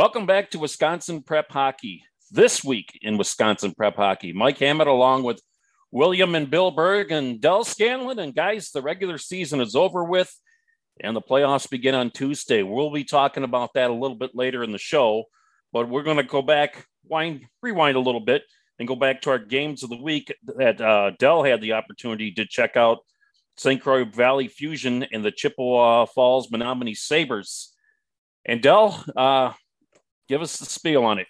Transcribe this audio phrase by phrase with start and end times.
[0.00, 2.04] Welcome back to Wisconsin Prep Hockey.
[2.30, 5.42] This week in Wisconsin Prep Hockey, Mike Hammett along with
[5.90, 8.18] William and Bill Berg and Dell Scanlon.
[8.18, 10.34] And guys, the regular season is over with
[11.02, 12.62] and the playoffs begin on Tuesday.
[12.62, 15.24] We'll be talking about that a little bit later in the show,
[15.70, 18.44] but we're going to go back, wind, rewind a little bit,
[18.78, 22.32] and go back to our games of the week that uh, Dell had the opportunity
[22.32, 23.00] to check out
[23.58, 23.82] St.
[23.82, 27.74] Croix Valley Fusion and the Chippewa Falls Menomonie Sabres.
[28.46, 29.52] And Dell, uh,
[30.30, 31.26] give us the spiel on it.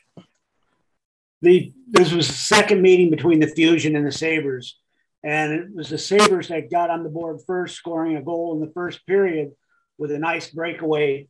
[1.41, 4.79] The this was the second meeting between the Fusion and the Sabres,
[5.25, 8.61] and it was the Sabres that got on the board first, scoring a goal in
[8.61, 9.53] the first period
[9.97, 11.29] with a nice breakaway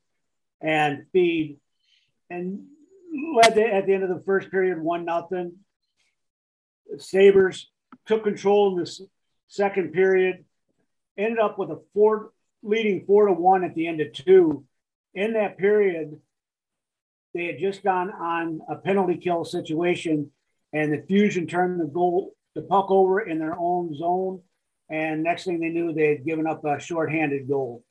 [0.60, 1.58] and feed,
[2.28, 2.66] and
[3.36, 5.52] led the, at the end of the first period one nothing.
[6.98, 7.70] Sabres
[8.04, 9.06] took control in the
[9.46, 10.44] second period,
[11.16, 12.32] ended up with a four
[12.64, 14.64] leading four to one at the end of two.
[15.14, 16.20] In that period,
[17.34, 20.30] they had just gone on a penalty kill situation,
[20.72, 24.42] and the Fusion turned the goal, the puck over in their own zone.
[24.88, 27.84] And next thing they knew, they had given up a shorthanded goal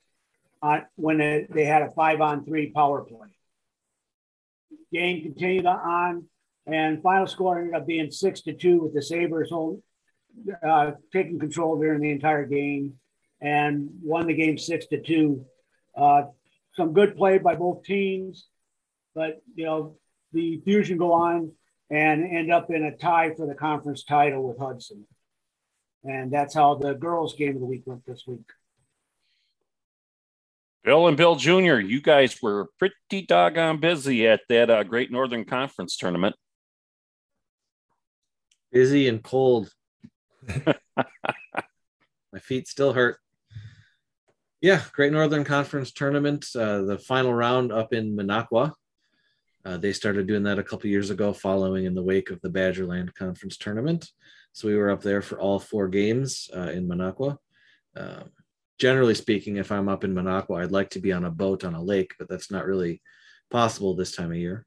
[0.62, 3.28] uh, when they, they had a five on three power play.
[4.92, 6.26] Game continued on,
[6.66, 9.82] and final score ended up being six to two with the Sabres hold,
[10.68, 12.96] uh, taking control during the entire game
[13.42, 15.46] and won the game six to two.
[15.96, 16.24] Uh,
[16.74, 18.48] some good play by both teams,
[19.16, 19.96] but you know
[20.34, 21.52] the Fusion go on
[21.90, 25.06] and end up in a tie for the conference title with Hudson,
[26.04, 28.46] and that's how the girls' game of the week went this week.
[30.84, 35.44] Bill and Bill Jr., you guys were pretty doggone busy at that uh, Great Northern
[35.44, 36.36] Conference tournament.
[38.72, 39.70] Busy and cold.
[40.96, 43.18] My feet still hurt.
[44.62, 48.74] Yeah, Great Northern Conference tournament, uh, the final round up in Minocqua.
[49.66, 52.50] Uh, they started doing that a couple years ago, following in the wake of the
[52.50, 54.10] Badgerland Conference tournament.
[54.54, 57.38] So we were up there for all four games uh, in Minocqua.
[57.96, 58.32] Um,
[58.80, 61.76] generally speaking, if I'm up in Minocqua, I'd like to be on a boat on
[61.76, 63.02] a lake, but that's not really
[63.52, 64.66] possible this time of year.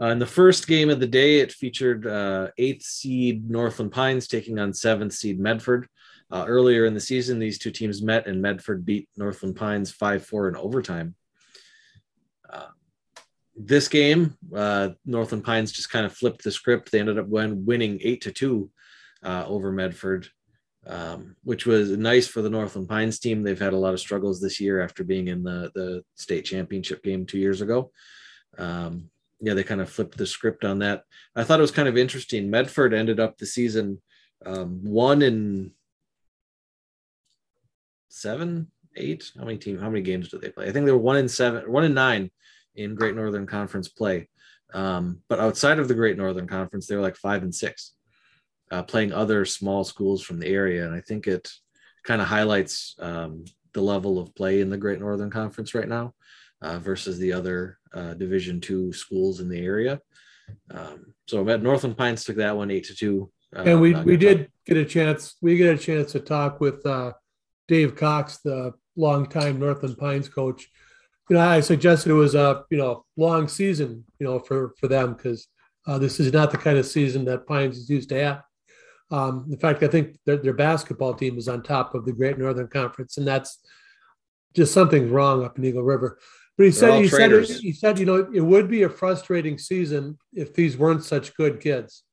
[0.00, 4.26] Uh, in the first game of the day, it featured uh, eighth seed Northland Pines
[4.26, 5.88] taking on seventh seed Medford.
[6.30, 10.26] Uh, earlier in the season, these two teams met and Medford beat Northland Pines 5
[10.26, 11.14] 4 in overtime.
[13.56, 16.90] This game, uh, Northland Pines just kind of flipped the script.
[16.90, 18.70] They ended up win- winning 8 to 2
[19.22, 20.28] uh, over Medford
[20.86, 23.42] um, which was nice for the Northland Pines team.
[23.42, 27.02] They've had a lot of struggles this year after being in the the state championship
[27.02, 27.90] game two years ago.
[28.58, 29.10] Um,
[29.40, 31.04] yeah, they kind of flipped the script on that.
[31.34, 32.50] I thought it was kind of interesting.
[32.50, 34.00] Medford ended up the season
[34.44, 35.72] um, one in
[38.08, 39.30] seven, eight.
[39.36, 39.78] How many team?
[39.78, 40.66] How many games did they play?
[40.68, 42.30] I think they were one in seven, one in nine
[42.76, 44.28] in Great Northern Conference play.
[44.72, 47.92] Um, but outside of the Great Northern Conference, they were like five and six
[48.70, 50.86] uh, playing other small schools from the area.
[50.86, 51.48] And I think it
[52.04, 56.14] kind of highlights um, the level of play in the Great Northern Conference right now
[56.62, 60.00] uh, versus the other uh, Division two schools in the area.
[60.70, 63.30] Um, so at Northland Pines took that one eight to two.
[63.54, 64.48] Uh, and we we did talk.
[64.66, 65.36] get a chance.
[65.40, 67.12] We get a chance to talk with uh,
[67.68, 70.68] Dave Cox, the longtime Northland Pines coach.
[71.30, 74.88] You know, I suggested it was a you know long season, you know, for for
[74.88, 75.48] them because
[75.86, 78.42] uh, this is not the kind of season that Pines is used to have.
[79.10, 82.38] Um, in fact, I think their, their, basketball team is on top of the Great
[82.38, 83.60] Northern Conference, and that's
[84.54, 86.18] just something's wrong up in Eagle River.
[86.56, 90.18] But he said he said he said you know it would be a frustrating season
[90.32, 92.04] if these weren't such good kids.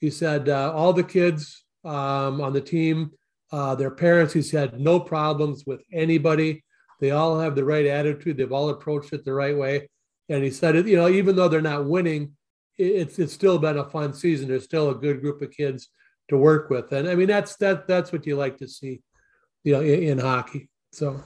[0.00, 3.12] He said uh, all the kids um, on the team,
[3.52, 6.64] uh, their parents, he said no problems with anybody.
[7.00, 8.36] They all have the right attitude.
[8.36, 9.88] They've all approached it the right way.
[10.28, 12.32] And he said, you know, even though they're not winning,
[12.76, 14.48] it's it's still been a fun season.
[14.48, 15.88] There's still a good group of kids
[16.28, 16.92] to work with.
[16.92, 19.02] And I mean, that's that that's what you like to see,
[19.62, 20.68] you know, in, in hockey.
[20.92, 21.22] So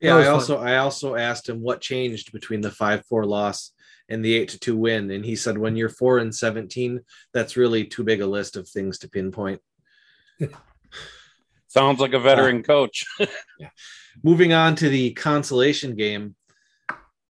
[0.00, 0.68] yeah, I also fun.
[0.68, 3.72] I also asked him what changed between the five four loss
[4.08, 7.00] and the eight to two win, and he said when you're four and seventeen,
[7.34, 9.60] that's really too big a list of things to pinpoint.
[11.66, 13.04] Sounds like a veteran uh, coach.
[13.58, 13.68] yeah.
[14.22, 16.34] Moving on to the consolation game.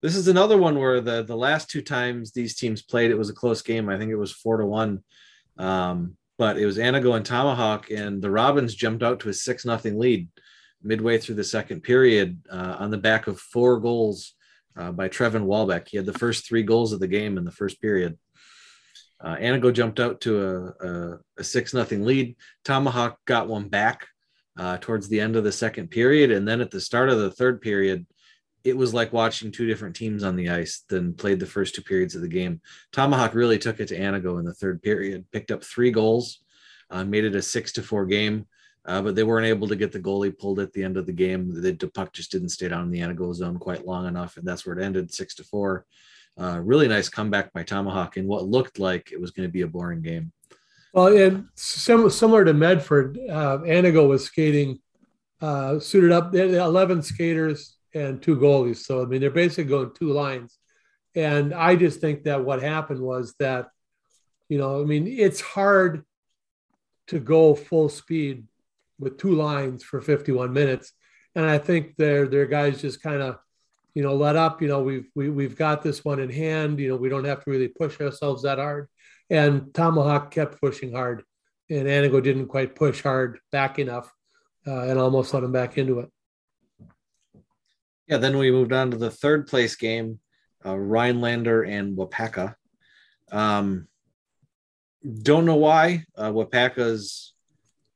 [0.01, 3.29] This is another one where the the last two times these teams played, it was
[3.29, 3.89] a close game.
[3.89, 5.03] I think it was four to one.
[5.57, 9.65] Um, but it was Antigo and Tomahawk, and the Robins jumped out to a six
[9.65, 10.29] nothing lead
[10.83, 14.33] midway through the second period uh, on the back of four goals
[14.77, 15.87] uh, by Trevin Walbeck.
[15.87, 18.17] He had the first three goals of the game in the first period.
[19.19, 22.35] Uh, Antigo jumped out to a, a, a six nothing lead.
[22.63, 24.07] Tomahawk got one back
[24.57, 27.31] uh, towards the end of the second period, and then at the start of the
[27.31, 28.05] third period,
[28.63, 31.81] it was like watching two different teams on the ice than played the first two
[31.81, 32.59] periods of the game.
[32.91, 36.43] Tomahawk really took it to Antigo in the third period, picked up three goals,
[36.89, 38.45] uh, made it a six to four game,
[38.85, 41.13] uh, but they weren't able to get the goalie pulled at the end of the
[41.13, 41.53] game.
[41.53, 44.45] The, the puck just didn't stay down in the Antigo zone quite long enough, and
[44.45, 45.85] that's where it ended six to four.
[46.39, 49.61] Uh, really nice comeback by Tomahawk in what looked like it was going to be
[49.61, 50.31] a boring game.
[50.93, 54.79] Well, and sim- similar to Medford, uh, Antigo was skating
[55.41, 56.31] uh, suited up.
[56.31, 58.77] They had 11 skaters and two goalies.
[58.77, 60.57] So, I mean, they're basically going two lines.
[61.15, 63.69] And I just think that what happened was that,
[64.49, 66.03] you know, I mean, it's hard
[67.07, 68.45] to go full speed
[68.99, 70.93] with two lines for 51 minutes.
[71.35, 73.37] And I think their their guys just kind of,
[73.93, 74.61] you know, let up.
[74.61, 76.79] You know, we've we, we've got this one in hand.
[76.79, 78.87] You know, we don't have to really push ourselves that hard.
[79.29, 81.23] And Tomahawk kept pushing hard,
[81.69, 84.11] and Antigo didn't quite push hard back enough,
[84.65, 86.09] uh, and almost let him back into it.
[88.07, 90.19] Yeah, then we moved on to the third place game,
[90.65, 92.55] uh, Rhinelander and Waupaca.
[93.31, 93.87] Um,
[95.21, 97.33] don't know why uh, Waupaca's,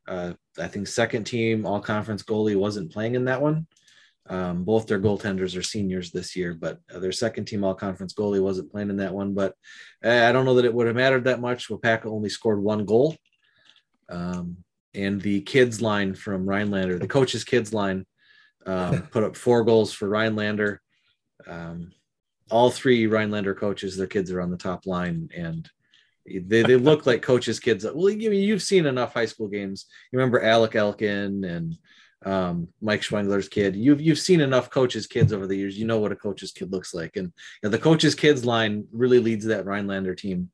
[0.07, 3.67] uh, I think, second team all conference goalie wasn't playing in that one.
[4.27, 8.13] Um, both their goaltenders are seniors this year, but uh, their second team all conference
[8.13, 9.33] goalie wasn't playing in that one.
[9.33, 9.55] But
[10.03, 11.69] uh, I don't know that it would have mattered that much.
[11.69, 13.15] Waupaca only scored one goal.
[14.09, 14.57] Um,
[14.93, 18.05] and the kids line from Rhinelander, the coach's kids line,
[18.65, 20.81] um, put up four goals for Rhinelander.
[21.47, 21.91] Um,
[22.49, 25.69] all three Rhinelander coaches, their kids are on the top line, and
[26.25, 27.85] they, they look like coaches' kids.
[27.85, 29.85] Well, you, you've seen enough high school games.
[30.11, 31.77] You remember Alec Elkin and
[32.25, 33.75] um, Mike Schwengler's kid.
[33.75, 35.77] You've you've seen enough coaches' kids over the years.
[35.77, 37.33] You know what a coach's kid looks like, and you
[37.63, 40.51] know, the coaches' kids line really leads that Rhinelander team.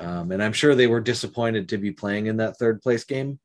[0.00, 3.38] Um, and I'm sure they were disappointed to be playing in that third place game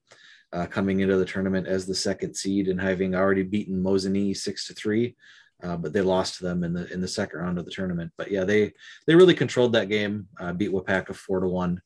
[0.53, 4.67] uh, coming into the tournament as the second seed and having already beaten Mosinee six
[4.67, 5.15] to three.
[5.61, 8.11] Uh, but they lost to them in the in the second round of the tournament.
[8.17, 8.73] But yeah, they
[9.07, 10.27] they really controlled that game.
[10.39, 11.81] Uh, beat Waupaca four to one.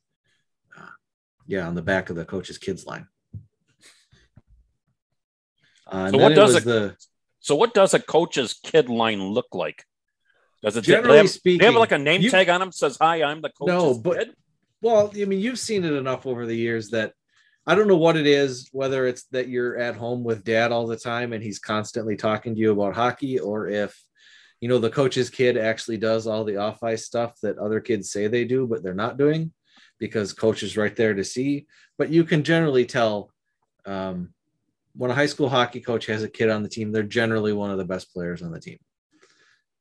[0.78, 0.90] Uh,
[1.48, 3.08] yeah, on the back of the coach's kids line.
[5.92, 6.96] Uh, so what does it, the
[7.40, 9.84] so what does a coach's kid line look like?
[10.64, 12.72] Does it generally they have, speaking, they have like a name you, tag on them
[12.72, 14.36] says "Hi, I'm the coach's no, but, kid"?
[14.82, 17.14] Well, I mean, you've seen it enough over the years that
[17.68, 20.88] I don't know what it is, whether it's that you're at home with dad all
[20.88, 24.04] the time and he's constantly talking to you about hockey, or if,
[24.60, 28.12] you know, the coach's kid actually does all the off ice stuff that other kids
[28.12, 29.52] say they do, but they're not doing
[30.00, 31.68] because coach is right there to see.
[32.00, 33.32] But you can generally tell
[33.86, 34.34] um,
[34.94, 37.72] when a high school hockey coach has a kid on the team, they're generally one
[37.72, 38.78] of the best players on the team.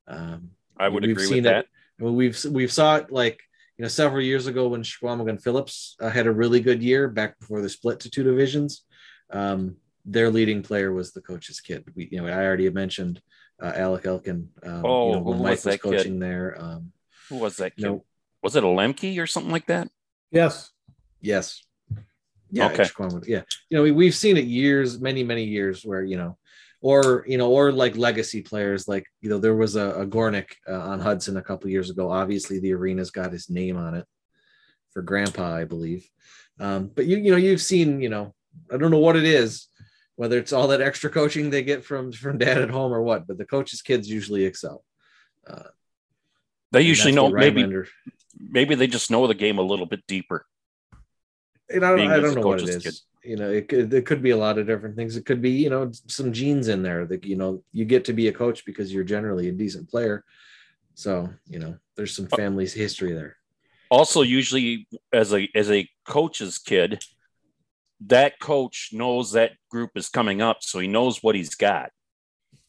[0.07, 1.67] Um, I would agree with that.
[1.99, 3.41] It, we've we've saw it like
[3.81, 7.39] you know, several years ago when Chequamegon Phillips uh, had a really good year back
[7.39, 8.85] before the split to two divisions,
[9.31, 11.85] um, their leading player was the coach's kid.
[11.95, 13.23] We, you know, I already mentioned
[13.59, 14.51] uh, Alec Elkin.
[14.63, 16.21] Um, oh, you know, when Mike was, was coaching kid?
[16.21, 16.57] there.
[16.61, 16.93] Um,
[17.31, 17.83] who was that kid?
[17.83, 18.05] You know,
[18.43, 19.89] was it a Lemke or something like that?
[20.31, 20.71] Yes.
[21.23, 21.63] Yes.
[22.51, 22.67] Yeah.
[22.67, 22.85] Okay.
[23.27, 23.43] Yeah.
[23.69, 26.37] You know, we, we've seen it years, many, many years where, you know,
[26.81, 28.89] or you know, or like legacy players.
[28.89, 32.11] Like you know, there was a, a Gornick uh, on Hudson a couple years ago.
[32.11, 34.07] Obviously, the arena's got his name on it
[34.93, 36.09] for Grandpa, I believe.
[36.59, 38.35] Um, but you you know, you've seen you know,
[38.73, 39.69] I don't know what it is,
[40.17, 43.27] whether it's all that extra coaching they get from from dad at home or what.
[43.27, 44.85] But the coaches' kids usually excel.
[45.47, 45.65] Uh,
[46.73, 47.67] they usually know maybe
[48.39, 50.47] maybe they just know the game a little bit deeper.
[51.73, 52.83] And I don't, I don't know what it is.
[52.83, 52.95] Kid.
[53.23, 55.17] you know it could it could be a lot of different things.
[55.17, 58.13] It could be you know some genes in there that you know you get to
[58.13, 60.25] be a coach because you're generally a decent player.
[60.95, 63.37] So you know there's some uh, family's history there.
[63.91, 67.03] Also usually as a as a coach's kid
[68.07, 71.91] that coach knows that group is coming up so he knows what he's got.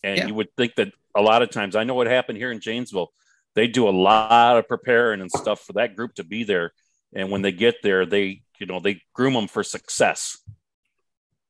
[0.04, 0.28] And yeah.
[0.28, 3.12] you would think that a lot of times i know what happened here in janesville.
[3.54, 6.72] They do a lot of preparing and stuff for that group to be there
[7.14, 10.38] and when they get there they you know they groom them for success.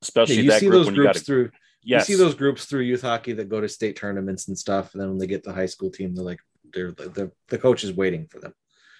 [0.00, 1.50] Especially yeah, you that see group those groups through
[1.84, 2.08] yes.
[2.08, 5.00] you see those groups through youth hockey that go to state tournaments and stuff and
[5.00, 6.40] then when they get the high school team they're like
[6.72, 8.54] they're the, the coach is waiting for them.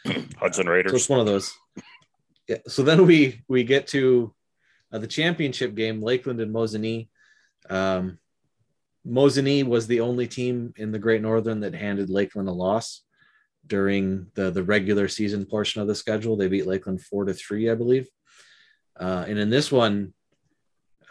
[0.39, 0.93] Hudson raiders.
[0.93, 1.53] So it's one of those.
[2.47, 4.35] Yeah so then we we get to
[4.93, 7.09] uh, the championship game lakeland and mosinee.
[7.71, 8.19] Um
[9.07, 13.03] mosinee was the only team in the great northern that handed lakeland a loss
[13.67, 16.37] during the the regular season portion of the schedule.
[16.37, 18.09] They beat Lakeland four to three, I believe.
[18.99, 20.13] Uh, and in this one,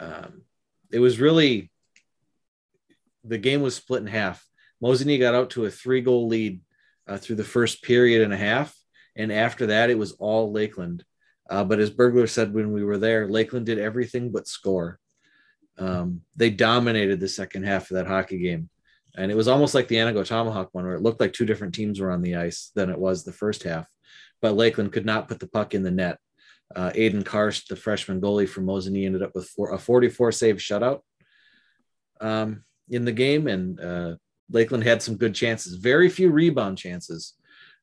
[0.00, 0.42] um,
[0.90, 1.70] it was really
[3.24, 4.44] the game was split in half.
[4.82, 6.60] Mosinee got out to a three goal lead
[7.06, 8.76] uh, through the first period and a half,
[9.16, 11.04] and after that, it was all Lakeland.
[11.50, 14.98] Uh, but as Burglar said when we were there, Lakeland did everything but score.
[15.78, 18.70] Um, they dominated the second half of that hockey game.
[19.16, 21.74] And it was almost like the Antigo Tomahawk one, where it looked like two different
[21.74, 23.88] teams were on the ice than it was the first half.
[24.40, 26.18] But Lakeland could not put the puck in the net.
[26.74, 30.56] Uh, Aiden Karst, the freshman goalie from Mosinee, ended up with four, a 44 save
[30.56, 31.00] shutout
[32.20, 34.14] um, in the game, and uh,
[34.50, 35.74] Lakeland had some good chances.
[35.74, 37.34] Very few rebound chances.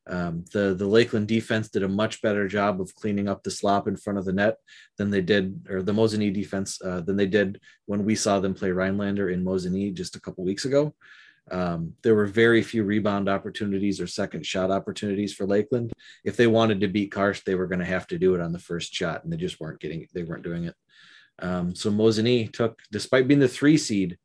[0.06, 3.86] Um, the the Lakeland defense did a much better job of cleaning up the slop
[3.86, 4.56] in front of the net
[4.96, 8.54] than they did, or the Mosinee defense uh, than they did when we saw them
[8.54, 10.94] play Rhinelander in Mosinee just a couple weeks ago.
[11.50, 15.92] Um, there were very few rebound opportunities or second shot opportunities for Lakeland.
[16.24, 18.52] If they wanted to beat Karst, they were going to have to do it on
[18.52, 20.06] the first shot, and they just weren't getting.
[20.14, 20.74] They weren't doing it.
[21.40, 24.18] Um, so Mosinee took, despite being the three seed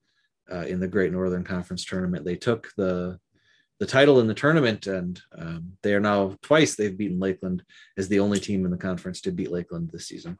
[0.52, 3.20] uh, in the Great Northern Conference tournament, they took the
[3.80, 7.64] the title in the tournament, and um, they are now twice they've beaten Lakeland
[7.98, 10.40] as the only team in the conference to beat Lakeland this season.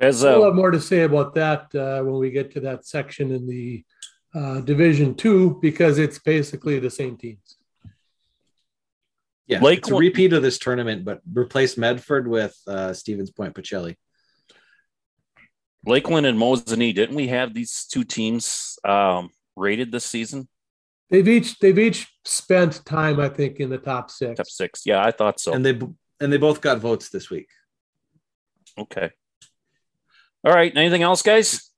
[0.00, 2.86] As uh, a lot more to say about that uh, when we get to that
[2.86, 3.84] section in the
[4.34, 7.56] uh, Division Two, because it's basically the same teams.
[9.46, 13.54] Yeah, Lakeland, it's a repeat of this tournament, but replace Medford with uh, Stevens Point
[13.54, 13.96] Pacelli.
[15.86, 20.46] Lakeland and Mosinee, didn't we have these two teams um, rated this season?
[21.10, 24.36] They've each they've each spent time, I think, in the top six.
[24.36, 25.52] Top six, yeah, I thought so.
[25.52, 25.78] And they
[26.20, 27.48] and they both got votes this week.
[28.76, 29.10] Okay.
[30.44, 30.74] All right.
[30.76, 31.70] Anything else, guys?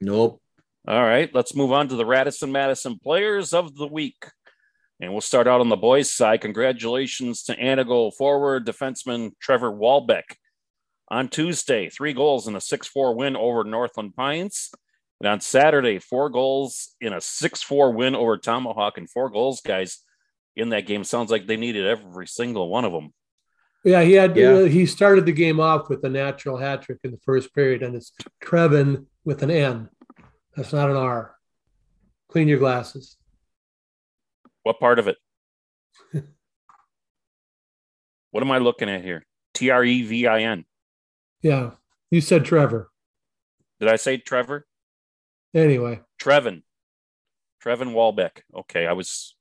[0.00, 0.40] Nope.
[0.88, 1.30] All right.
[1.34, 4.24] Let's move on to the Radisson Madison Players of the Week.
[5.00, 6.40] And we'll start out on the boys' side.
[6.42, 10.36] Congratulations to Antigo forward defenseman Trevor Walbeck.
[11.10, 14.70] On Tuesday, three goals in a 6 4 win over Northland Pines.
[15.20, 19.60] And on Saturday, four goals in a 6 4 win over Tomahawk, and four goals,
[19.60, 19.98] guys,
[20.56, 21.04] in that game.
[21.04, 23.12] Sounds like they needed every single one of them.
[23.84, 24.36] Yeah, he had.
[24.36, 24.50] Yeah.
[24.52, 27.82] Uh, he started the game off with a natural hat trick in the first period,
[27.82, 28.12] and it's
[28.42, 29.88] Trevin with an N.
[30.56, 31.34] That's not an R.
[32.28, 33.16] Clean your glasses.
[34.62, 35.16] What part of it?
[38.30, 39.24] what am I looking at here?
[39.54, 40.64] T R E V I N.
[41.42, 41.70] Yeah,
[42.10, 42.90] you said Trevor.
[43.80, 44.66] Did I say Trevor?
[45.54, 46.62] Anyway, Trevin,
[47.64, 48.42] Trevin Walbeck.
[48.54, 49.34] Okay, I was,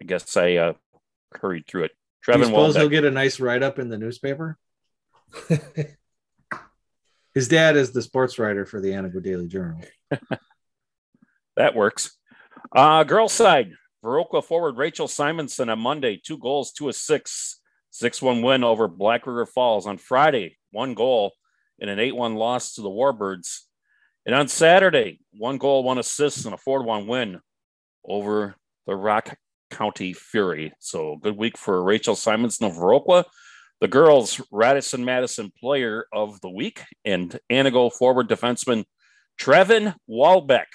[0.00, 0.72] I guess I uh,
[1.32, 1.92] hurried through it.
[2.26, 2.78] Trevin you suppose Walbeck.
[2.80, 4.58] he'll get a nice write up in the newspaper.
[7.34, 9.80] His dad is the sports writer for the Antigo Daily Journal.
[11.56, 12.16] that works.
[12.74, 13.72] Uh, girls side,
[14.04, 17.60] Viroqua forward Rachel Simonson on Monday, two goals, two assists,
[17.90, 19.86] 6 1 win over Black River Falls.
[19.86, 21.32] On Friday, one goal
[21.80, 23.60] and an 8 1 loss to the Warbirds.
[24.26, 27.40] And on Saturday, one goal, one assist, and a 4 1 win
[28.04, 28.54] over
[28.86, 29.36] the Rock
[29.70, 30.72] County Fury.
[30.78, 33.24] So good week for Rachel Simons of Viroqua.
[33.80, 38.84] The girls, Radisson Madison Player of the Week, and Antigo forward defenseman
[39.38, 40.66] Trevin Walbeck,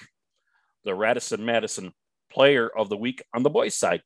[0.84, 1.92] the Radisson Madison
[2.30, 4.02] Player of the Week on the boys' side.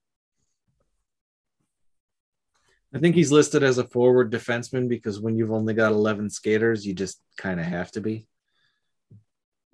[2.94, 6.86] I think he's listed as a forward defenseman because when you've only got 11 skaters,
[6.86, 8.28] you just kind of have to be.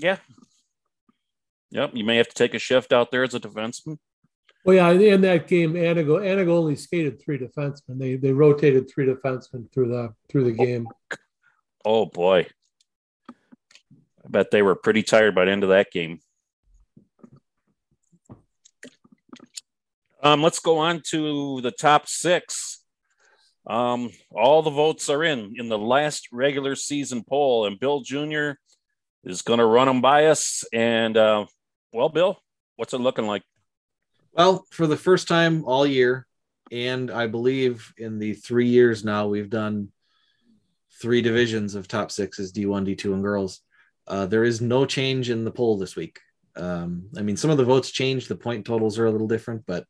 [0.01, 0.17] Yeah.
[1.73, 1.91] Yep.
[1.93, 3.99] You may have to take a shift out there as a defenseman.
[4.65, 7.99] Well, yeah, in that game, Antigo Antigo only skated three defensemen.
[7.99, 10.89] They they rotated three defensemen through the through the game.
[11.13, 11.17] Oh,
[11.85, 12.47] oh boy.
[13.29, 16.21] I bet they were pretty tired by the end of that game.
[20.23, 22.85] Um, let's go on to the top six.
[23.67, 28.53] Um, all the votes are in in the last regular season poll, and Bill Jr
[29.25, 30.65] is going to run them by us.
[30.73, 31.47] And uh,
[31.93, 32.41] well, Bill,
[32.77, 33.43] what's it looking like?
[34.33, 36.27] Well, for the first time all year,
[36.71, 39.89] and I believe in the three years now we've done
[41.01, 43.61] three divisions of top sixes D1, D2, and girls.
[44.07, 46.21] Uh, there is no change in the poll this week.
[46.57, 48.29] Um, I mean, some of the votes changed.
[48.29, 49.85] The point totals are a little different, but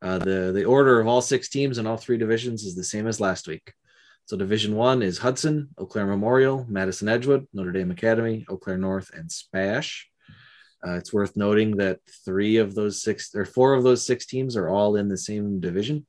[0.00, 3.06] uh, the the order of all six teams in all three divisions is the same
[3.06, 3.72] as last week.
[4.28, 8.76] So Division One is Hudson, Eau Claire Memorial, Madison Edgewood, Notre Dame Academy, Eau Claire
[8.76, 10.06] North, and Spash.
[10.86, 14.54] Uh, it's worth noting that three of those six or four of those six teams
[14.54, 16.06] are all in the same division.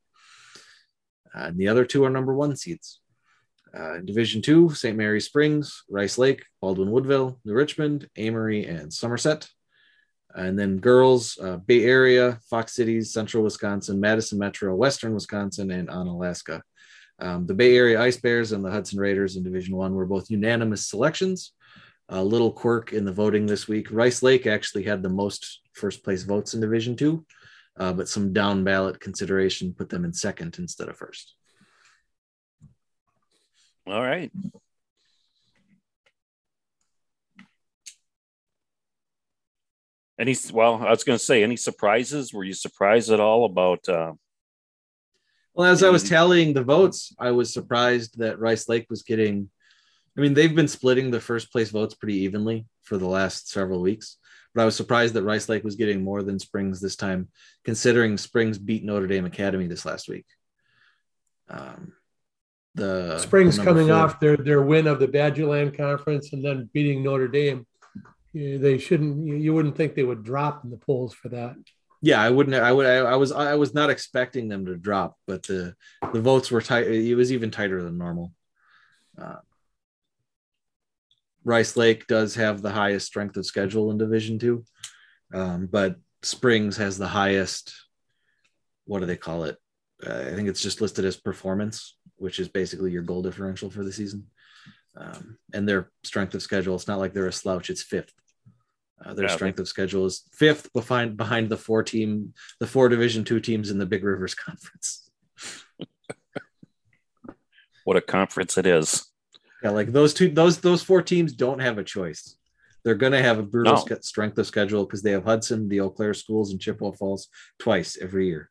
[1.34, 3.00] Uh, and the other two are number one seeds.
[3.74, 4.98] Uh, division two, St.
[4.98, 9.48] Mary Springs, Rice Lake, Baldwin Woodville, New Richmond, Amery, and Somerset.
[10.36, 15.88] And then girls, uh, Bay Area, Fox Cities, Central Wisconsin, Madison Metro, Western Wisconsin, and
[15.88, 16.64] Onalaska.
[17.22, 20.30] Um, the Bay Area Ice Bears and the Hudson Raiders in Division One were both
[20.30, 21.54] unanimous selections.
[22.08, 26.04] A little quirk in the voting this week: Rice Lake actually had the most first
[26.04, 27.26] place votes in Division Two,
[27.78, 31.36] uh, but some down ballot consideration put them in second instead of first.
[33.86, 34.32] All right.
[40.20, 42.34] Any well, I was going to say, any surprises?
[42.34, 43.88] Were you surprised at all about?
[43.88, 44.14] Uh,
[45.54, 49.50] well, as I was tallying the votes, I was surprised that Rice Lake was getting.
[50.18, 53.82] I mean, they've been splitting the first place votes pretty evenly for the last several
[53.82, 54.18] weeks,
[54.54, 57.30] but I was surprised that Rice Lake was getting more than Springs this time,
[57.64, 60.26] considering Springs beat Notre Dame Academy this last week.
[61.50, 61.94] Um,
[62.76, 63.96] the Springs the coming four.
[63.96, 67.66] off their their win of the Badgerland Conference and then beating Notre Dame.
[68.34, 69.26] They shouldn't.
[69.26, 71.56] You you wouldn't think they would drop in the polls for that.
[72.02, 72.56] Yeah, I wouldn't.
[72.56, 72.86] I would.
[72.86, 73.32] I, I was.
[73.32, 75.76] I was not expecting them to drop, but the
[76.14, 76.88] the votes were tight.
[76.88, 78.34] It was even tighter than normal.
[79.18, 79.38] Uh,
[81.44, 84.64] Rice Lake does have the highest strength of schedule in Division Two,
[85.34, 87.74] um, but Springs has the highest.
[88.86, 89.58] What do they call it?
[90.06, 93.84] Uh, I think it's just listed as performance, which is basically your goal differential for
[93.84, 94.28] the season.
[94.98, 96.76] Um, and their strength of schedule.
[96.76, 97.70] It's not like they're a slouch.
[97.70, 98.14] It's fifth.
[99.06, 102.90] Uh, their Yeah, strength of schedule is fifth behind behind the four team, the four
[102.90, 105.10] Division two teams in the Big Rivers Conference.
[107.86, 109.06] what a conference it is.
[109.64, 112.36] Yeah, like those two, those those four teams don't have a choice.
[112.84, 113.80] They're going to have a brutal No.
[113.82, 117.28] ske- strength of schedule because they have Hudson, the Eau Claire schools, and Chippewa Falls
[117.58, 118.50] twice every year.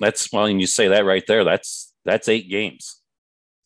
[0.00, 1.44] That's well, and you say that right there.
[1.44, 3.00] That's that's eight games.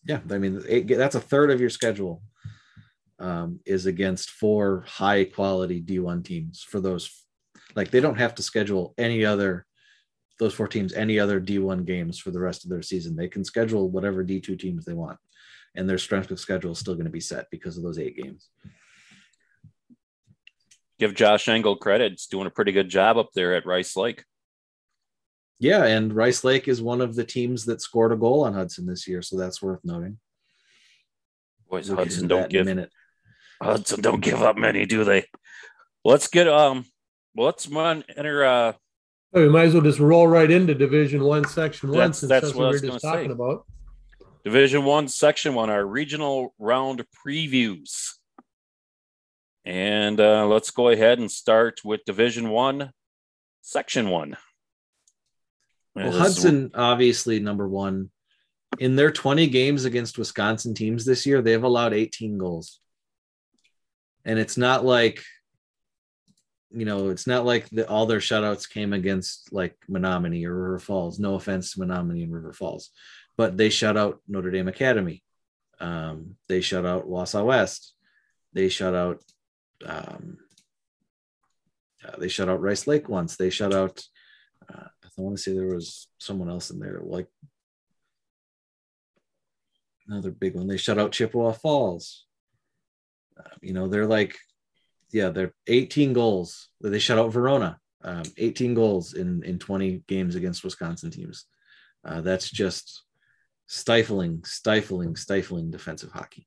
[0.06, 2.22] Yeah, I mean, eight, that's a third of your schedule
[3.18, 7.24] um, is against four high quality D1 teams for those.
[7.74, 9.66] Like they don't have to schedule any other
[10.40, 13.14] those four teams any other D1 games for the rest of their season.
[13.14, 15.18] They can schedule whatever D2 teams they want,
[15.74, 18.16] and their strength of schedule is still going to be set because of those eight
[18.16, 18.48] games.
[20.98, 24.24] Give Josh Engel credit; he's doing a pretty good job up there at Rice Lake.
[25.60, 28.86] Yeah, and Rice Lake is one of the teams that scored a goal on Hudson
[28.86, 30.18] this year, so that's worth noting.
[31.70, 32.90] Boys, Hudson don't that in a give minute.
[33.62, 35.26] Hudson don't give up many, do they?
[36.04, 36.84] Let's get um.
[37.36, 38.44] Let's run enter.
[38.44, 38.72] Uh,
[39.36, 42.28] Oh, we might as well just roll right into Division One, Section One, That's- since
[42.30, 43.18] that's that's, what what we was were just gonna say.
[43.18, 43.66] talking about.
[44.44, 48.12] Division One, Section One, our regional round previews.
[49.64, 52.92] And uh, let's go ahead and start with Division One,
[53.62, 54.36] Section One.
[55.96, 58.10] Well, This is- Hudson, obviously, number one.
[58.78, 62.78] In their 20 games against Wisconsin teams this year, they've allowed 18 goals.
[64.24, 65.22] And it's not like,
[66.70, 70.78] you know, it's not like the, all their shutouts came against like Menomonie or River
[70.78, 71.18] Falls.
[71.18, 72.90] No offense to Menomonie and River Falls,
[73.36, 75.22] but they shut out Notre Dame Academy.
[75.78, 77.94] Um, they shut out Wausau West.
[78.52, 79.22] They shut out,
[79.84, 80.38] um,
[82.04, 83.36] uh, they shut out Rice Lake once.
[83.36, 84.02] They shut out,
[84.72, 87.28] uh, I want to say there was someone else in there, like
[90.08, 90.66] another big one.
[90.66, 92.24] They shut out Chippewa Falls.
[93.60, 94.36] You know, they're like,
[95.10, 96.68] yeah, they're 18 goals.
[96.80, 101.46] They shut out Verona, um, 18 goals in in 20 games against Wisconsin teams.
[102.04, 103.02] Uh, that's just
[103.66, 106.46] stifling, stifling, stifling defensive hockey.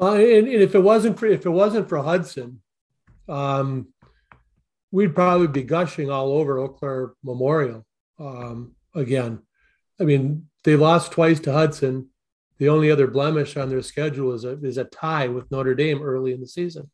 [0.00, 2.60] Uh, and, and if it wasn't for if it wasn't for Hudson,
[3.28, 3.88] um,
[4.90, 7.86] we'd probably be gushing all over Eau Claire Memorial
[8.18, 9.40] um, again.
[10.00, 12.08] I mean, they lost twice to Hudson.
[12.58, 16.02] The only other blemish on their schedule is a is a tie with Notre Dame
[16.02, 16.90] early in the season.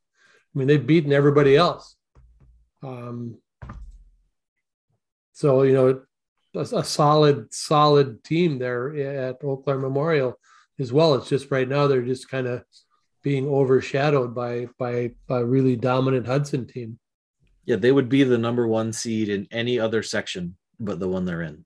[0.54, 1.96] I mean, they've beaten everybody else.
[2.82, 3.38] Um,
[5.32, 6.02] so you know,
[6.54, 10.38] a, a solid solid team there at Eau Claire Memorial
[10.78, 11.14] as well.
[11.14, 12.64] It's just right now they're just kind of
[13.22, 16.98] being overshadowed by by a really dominant Hudson team.
[17.66, 21.26] Yeah, they would be the number one seed in any other section but the one
[21.26, 21.64] they're in.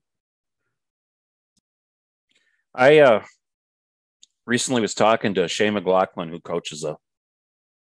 [2.75, 3.23] I uh,
[4.45, 6.97] recently was talking to Shay McLaughlin, who coaches a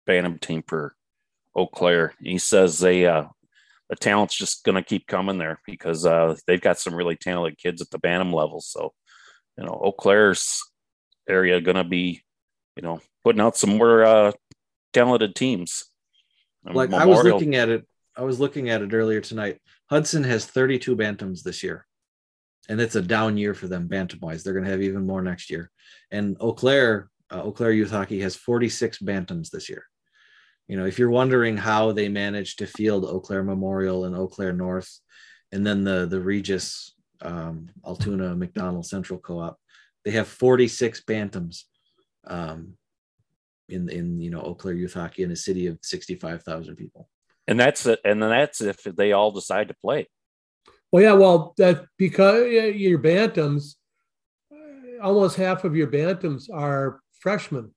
[0.07, 0.95] Bantam team for
[1.55, 2.15] Eau Claire.
[2.21, 3.25] He says they uh,
[3.89, 7.59] the talent's just going to keep coming there because uh, they've got some really talented
[7.59, 8.61] kids at the Bantam level.
[8.61, 8.93] So,
[9.59, 10.63] you know, Eau Claire's
[11.29, 12.23] area going to be,
[12.77, 14.33] you know, putting out some more uh,
[14.93, 15.85] talented teams.
[16.65, 19.59] Like I was looking at it, I was looking at it earlier tonight.
[19.91, 21.87] Hudson has 32 bantams this year,
[22.69, 24.43] and it's a down year for them bantam wise.
[24.43, 25.71] They're going to have even more next year.
[26.11, 29.85] And Eau Claire, uh, Eau Claire Youth Hockey has 46 bantams this year.
[30.69, 34.29] You know, if you're wondering how they managed to field Eau Claire Memorial and Eau
[34.29, 34.91] Claire North,
[35.53, 39.59] and then the the Regis um, Altoona McDonell Central Co-op,
[40.05, 41.65] they have 46 bantams.
[42.27, 42.79] Um,
[43.69, 47.09] in in you know Eau Claire Youth Hockey in a city of 65,000 people.
[47.47, 48.01] and that's it.
[48.05, 50.09] And then that's if they all decide to play.
[50.95, 53.75] Well, yeah, well, that because your bantams,
[55.03, 57.75] almost half of your bantams are freshmen,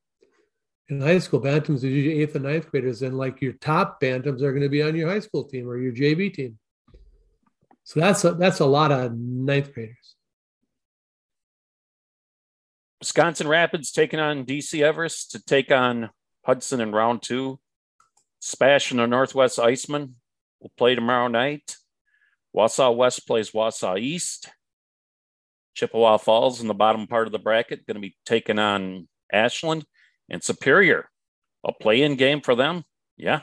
[0.87, 4.43] in high school, bantams are usually eighth and ninth graders, and like your top bantams
[4.43, 6.59] are going to be on your high school team or your JV team.
[7.85, 10.15] So that's a, that's a lot of ninth graders.
[12.99, 16.11] Wisconsin Rapids taking on DC Everest to take on
[16.45, 17.59] Hudson in round two.
[18.41, 20.17] Spash and the Northwest Iceman
[20.61, 21.77] will play tomorrow night.
[22.57, 24.49] Wausau West plays Wausau East.
[25.75, 29.85] Chippewa Falls in the bottom part of the bracket going to be taking on Ashland
[30.27, 31.07] and Superior.
[31.63, 32.83] A play-in game for them.
[33.15, 33.41] Yeah.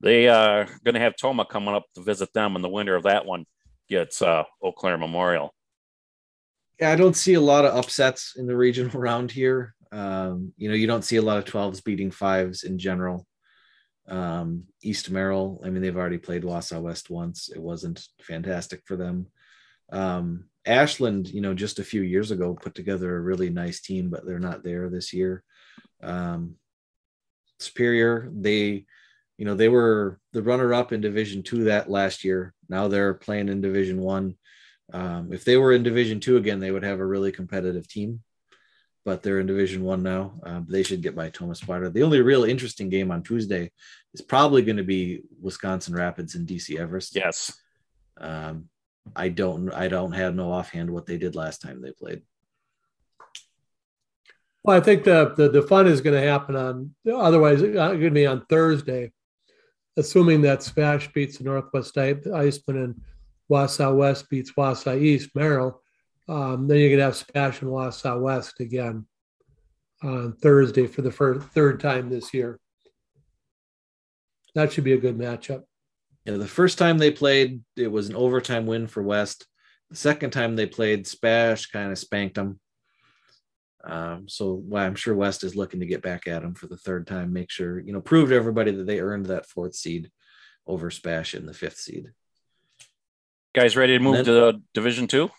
[0.00, 3.02] They are going to have Tomah coming up to visit them, and the winner of
[3.02, 3.44] that one
[3.90, 5.52] gets uh, Eau Claire Memorial.
[6.80, 9.74] Yeah, I don't see a lot of upsets in the regional round here.
[9.92, 13.26] Um, you know, you don't see a lot of 12s beating fives in general.
[14.08, 17.48] Um, East Merrill, I mean, they've already played Wausau West once.
[17.48, 19.26] It wasn't fantastic for them.
[19.92, 24.10] Um, Ashland, you know, just a few years ago put together a really nice team,
[24.10, 25.42] but they're not there this year.
[26.02, 26.56] Um,
[27.58, 28.86] Superior, they,
[29.36, 32.54] you know, they were the runner up in Division Two that last year.
[32.68, 34.36] Now they're playing in Division One.
[34.92, 38.22] Um, if they were in Division Two again, they would have a really competitive team.
[39.04, 40.34] But they're in Division One now.
[40.42, 41.88] Um, they should get by Thomas Sparta.
[41.88, 43.70] The only real interesting game on Tuesday
[44.12, 47.16] is probably going to be Wisconsin Rapids and DC Everest.
[47.16, 47.58] Yes.
[48.18, 48.68] Um,
[49.16, 52.22] I don't I don't have no offhand what they did last time they played.
[54.62, 58.00] Well, I think the the, the fun is going to happen on otherwise it's going
[58.00, 59.12] to be on Thursday,
[59.96, 63.00] assuming that Spash beats the Northwest Iceman and
[63.50, 65.82] Wausau West beats Wausau East Merrill.
[66.30, 69.04] Um, then you're going to have Spash and Wausau West again
[70.00, 72.60] on Thursday for the first, third time this year.
[74.54, 75.64] That should be a good matchup.
[76.24, 79.44] Yeah, the first time they played, it was an overtime win for West.
[79.90, 82.60] The second time they played, Spash kind of spanked them.
[83.82, 86.76] Um, so well, I'm sure West is looking to get back at them for the
[86.76, 90.12] third time, make sure, you know, prove to everybody that they earned that fourth seed
[90.64, 92.12] over Spash in the fifth seed.
[93.52, 95.30] Guys, ready to move then, to Division Two?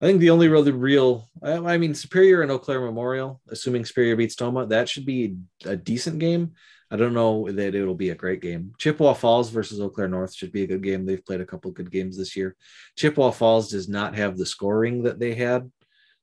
[0.00, 4.14] I think the only really real, I mean, Superior and Eau Claire Memorial, assuming Superior
[4.14, 6.52] beats Tomah, that should be a decent game.
[6.90, 8.72] I don't know that it'll be a great game.
[8.78, 11.06] Chippewa Falls versus Eau Claire North should be a good game.
[11.06, 12.54] They've played a couple good games this year.
[12.96, 15.70] Chippewa Falls does not have the scoring that they had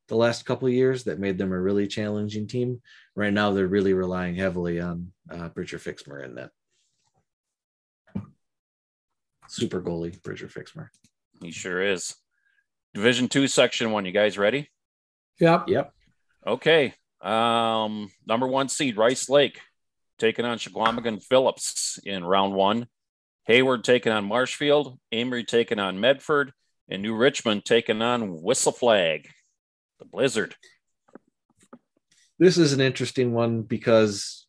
[0.08, 2.82] the last couple years that made them a really challenging team.
[3.16, 6.52] Right now, they're really relying heavily on uh, Bridger Fixmer in that.
[9.50, 10.88] Super goalie, Bridger Fixmer.
[11.42, 12.16] He sure is.
[12.94, 14.06] Division two, section one.
[14.06, 14.70] You guys ready?
[15.40, 15.68] Yep.
[15.68, 15.94] Yep.
[16.46, 16.94] Okay.
[17.22, 19.60] Um, number one seed, Rice Lake
[20.20, 22.88] taking on Chequamegon Phillips in round one.
[23.46, 26.54] Hayward taking on Marshfield, Amery taking on Medford,
[26.88, 29.28] and New Richmond taking on Whistle Flag,
[30.00, 30.56] the Blizzard.
[32.40, 34.46] This is an interesting one because,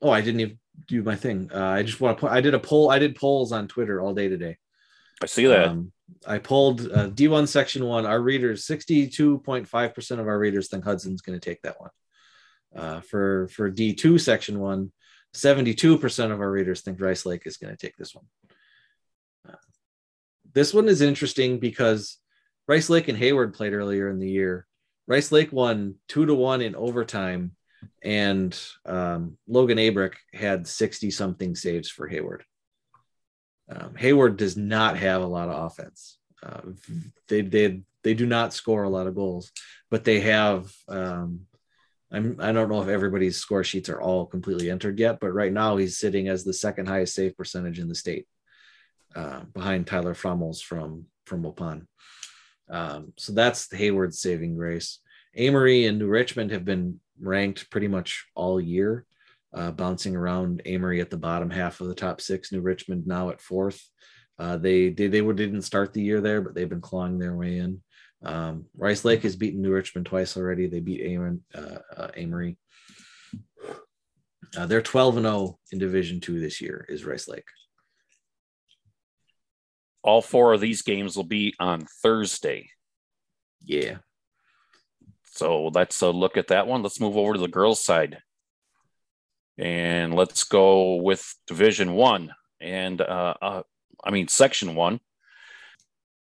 [0.00, 1.50] oh, I didn't even do my thing.
[1.52, 2.90] Uh, I just want to put, I did a poll.
[2.90, 4.56] I did polls on Twitter all day today.
[5.22, 5.68] I see that.
[5.68, 5.92] Um,
[6.26, 8.06] I pulled uh, D1 section one.
[8.06, 11.90] Our readers, 62.5% of our readers think Hudson's going to take that one.
[12.74, 14.92] Uh, for for D2 section one,
[15.34, 18.24] 72% of our readers think Rice Lake is going to take this one.
[19.48, 19.56] Uh,
[20.52, 22.18] this one is interesting because
[22.68, 24.66] Rice Lake and Hayward played earlier in the year.
[25.06, 27.52] Rice Lake won two to one in overtime,
[28.02, 32.44] and um, Logan Abrick had 60 something saves for Hayward.
[33.68, 36.18] Um, Hayward does not have a lot of offense.
[36.42, 36.60] Uh,
[37.28, 39.50] they, they, they do not score a lot of goals,
[39.90, 41.46] but they have um,
[42.10, 45.52] I'm I don't know if everybody's score sheets are all completely entered yet, but right
[45.52, 48.26] now he's sitting as the second highest save percentage in the state,
[49.14, 51.86] uh, behind Tyler Frummels from from Waupun.
[52.70, 55.00] Um, so that's Hayward's saving grace.
[55.36, 59.04] Amery and New Richmond have been ranked pretty much all year,
[59.56, 62.52] uh, bouncing around Amery at the bottom half of the top six.
[62.52, 63.82] New Richmond now at fourth.
[64.38, 67.58] Uh, they they they didn't start the year there, but they've been clawing their way
[67.58, 67.82] in.
[68.22, 70.66] Um, Rice Lake has beaten New Richmond twice already.
[70.66, 71.40] They beat Amery.
[71.54, 72.56] Uh, uh, Amery.
[74.56, 76.84] Uh, they're 12 and 0 in Division Two this year.
[76.88, 77.48] Is Rice Lake?
[80.02, 82.68] All four of these games will be on Thursday.
[83.64, 83.98] Yeah.
[85.24, 86.82] So let's uh, look at that one.
[86.82, 88.18] Let's move over to the girls' side,
[89.58, 92.34] and let's go with Division One.
[92.60, 93.62] And uh, uh,
[94.02, 95.00] I mean Section One.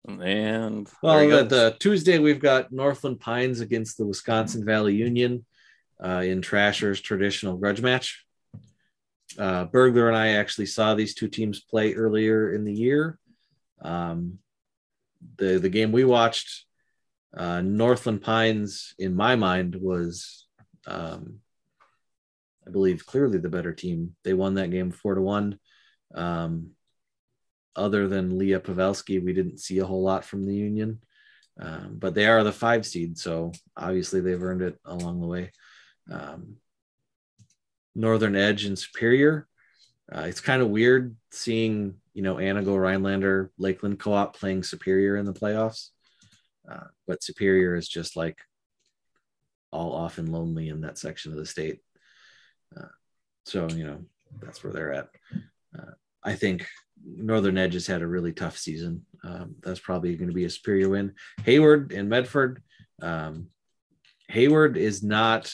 [0.06, 5.46] And well, the, the, Tuesday we've got Northland Pines against the Wisconsin Valley Union
[6.02, 8.24] uh, in Trasher's traditional grudge match.
[9.38, 13.18] Uh, Burglar and I actually saw these two teams play earlier in the year.
[13.80, 14.38] Um,
[15.36, 16.64] the the game we watched,
[17.36, 20.46] uh, Northland Pines, in my mind, was
[20.86, 21.42] Um,
[22.66, 24.14] I believe clearly the better team.
[24.24, 25.58] They won that game four to one.
[26.14, 26.70] Um,
[27.74, 31.00] other than Leah Pavelski, we didn't see a whole lot from the Union,
[31.58, 35.50] um, but they are the five seed, so obviously they've earned it along the way.
[36.10, 36.56] Um,
[37.94, 39.48] Northern Edge and Superior.
[40.14, 45.24] Uh, it's kind of weird seeing you know Antigo Rhinelander Lakeland Co-op playing Superior in
[45.24, 45.88] the playoffs,
[46.70, 48.38] uh, but Superior is just like
[49.70, 51.80] all off and lonely in that section of the state.
[52.76, 52.86] Uh,
[53.44, 53.98] so you know
[54.40, 55.08] that's where they're at.
[55.78, 56.66] Uh, I think
[57.04, 59.04] Northern Edge has had a really tough season.
[59.24, 61.14] Um, that's probably going to be a superior win.
[61.44, 62.62] Hayward and Medford.
[63.00, 63.48] Um,
[64.28, 65.52] Hayward is not.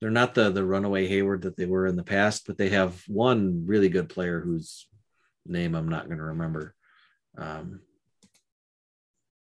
[0.00, 3.02] They're not the the runaway Hayward that they were in the past, but they have
[3.08, 4.86] one really good player whose
[5.44, 6.74] name I'm not going to remember.
[7.36, 7.80] Um,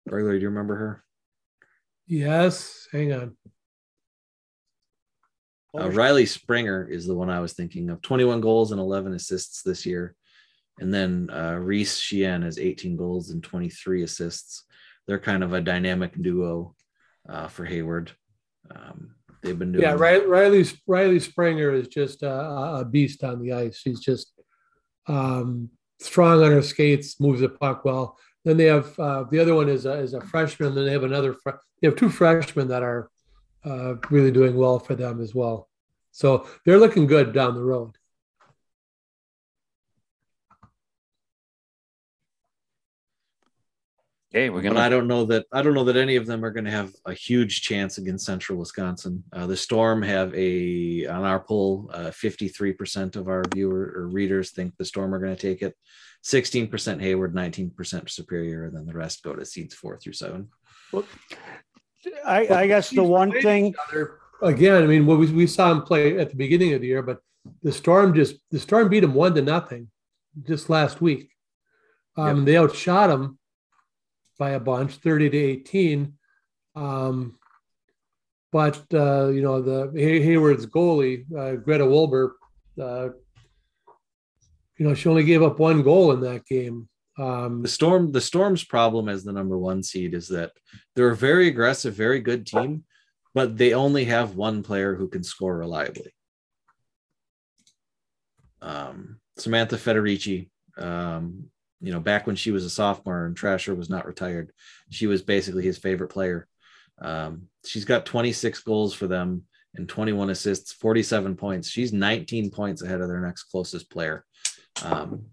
[0.08, 1.04] do you remember her?
[2.06, 2.88] Yes.
[2.90, 3.36] Hang on.
[5.78, 8.02] Uh, Riley Springer is the one I was thinking of.
[8.02, 10.14] 21 goals and 11 assists this year.
[10.78, 14.64] And then uh, Reese Sheehan has 18 goals and 23 assists.
[15.06, 16.74] They're kind of a dynamic duo
[17.28, 18.12] uh, for Hayward.
[18.70, 19.82] Um, they've been doing.
[19.82, 23.80] Yeah, Riley Riley Springer is just a, a beast on the ice.
[23.82, 24.32] He's just
[25.06, 28.16] um, strong on her skates, moves the puck well.
[28.44, 30.74] Then they have uh, the other one is a, is a freshman.
[30.74, 31.34] Then they have another.
[31.34, 33.10] Fr- they have two freshmen that are
[33.64, 35.68] uh, really doing well for them as well.
[36.10, 37.96] So they're looking good down the road.
[44.34, 44.76] Okay, we're gonna.
[44.76, 46.70] But I don't know that I don't know that any of them are going to
[46.70, 49.24] have a huge chance against Central Wisconsin.
[49.30, 54.08] Uh, the Storm have a on our poll, fifty three percent of our viewer or
[54.08, 55.76] readers think the Storm are going to take it.
[56.22, 60.14] Sixteen percent Hayward, nineteen percent Superior, and then the rest go to seeds four through
[60.14, 60.48] seven.
[60.94, 61.04] Well,
[62.24, 63.74] I, I guess the one thing
[64.42, 67.20] again, I mean, we, we saw him play at the beginning of the year, but
[67.62, 69.88] the Storm just the Storm beat him one to nothing
[70.46, 71.30] just last week.
[72.16, 72.46] Um, yep.
[72.46, 73.38] They outshot him
[74.38, 76.14] by a bunch, thirty to eighteen.
[76.74, 77.38] Um,
[78.50, 82.36] but uh, you know the Hay- Hayward's goalie, uh, Greta Wilbur,
[82.80, 83.08] uh,
[84.78, 86.88] you know she only gave up one goal in that game.
[87.22, 90.50] Um, the storm, the storm's problem as the number one seed is that
[90.96, 92.82] they're a very aggressive, very good team,
[93.32, 96.12] but they only have one player who can score reliably.
[98.60, 101.44] Um, Samantha Federici, um,
[101.80, 104.50] you know, back when she was a sophomore and Trasher was not retired,
[104.90, 106.48] she was basically his favorite player.
[107.00, 109.44] Um, she's got 26 goals for them
[109.76, 111.68] and 21 assists, 47 points.
[111.68, 114.24] She's 19 points ahead of their next closest player.
[114.84, 115.26] Um,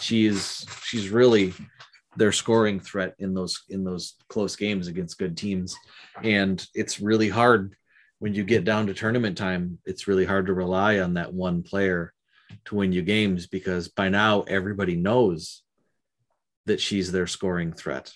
[0.00, 1.54] she's she's really
[2.16, 5.76] their scoring threat in those in those close games against good teams.
[6.22, 7.76] And it's really hard
[8.18, 11.62] when you get down to tournament time it's really hard to rely on that one
[11.62, 12.12] player
[12.64, 15.62] to win you games because by now everybody knows
[16.66, 18.12] that she's their scoring threat.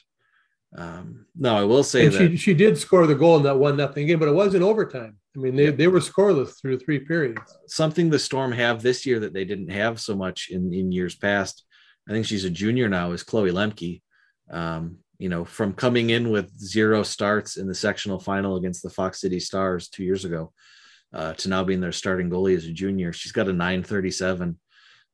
[0.76, 3.58] Um, no i will say and that she, she did score the goal in that
[3.58, 5.16] one nothing game but it was in overtime.
[5.36, 7.40] I mean they, they were scoreless through three periods.
[7.66, 11.16] Something the storm have this year that they didn't have so much in in years
[11.16, 11.64] past
[12.10, 14.02] I think she's a junior now, is Chloe Lemke.
[14.50, 18.90] Um, you know, from coming in with zero starts in the sectional final against the
[18.90, 20.52] Fox City Stars two years ago
[21.14, 24.58] uh, to now being their starting goalie as a junior, she's got a 937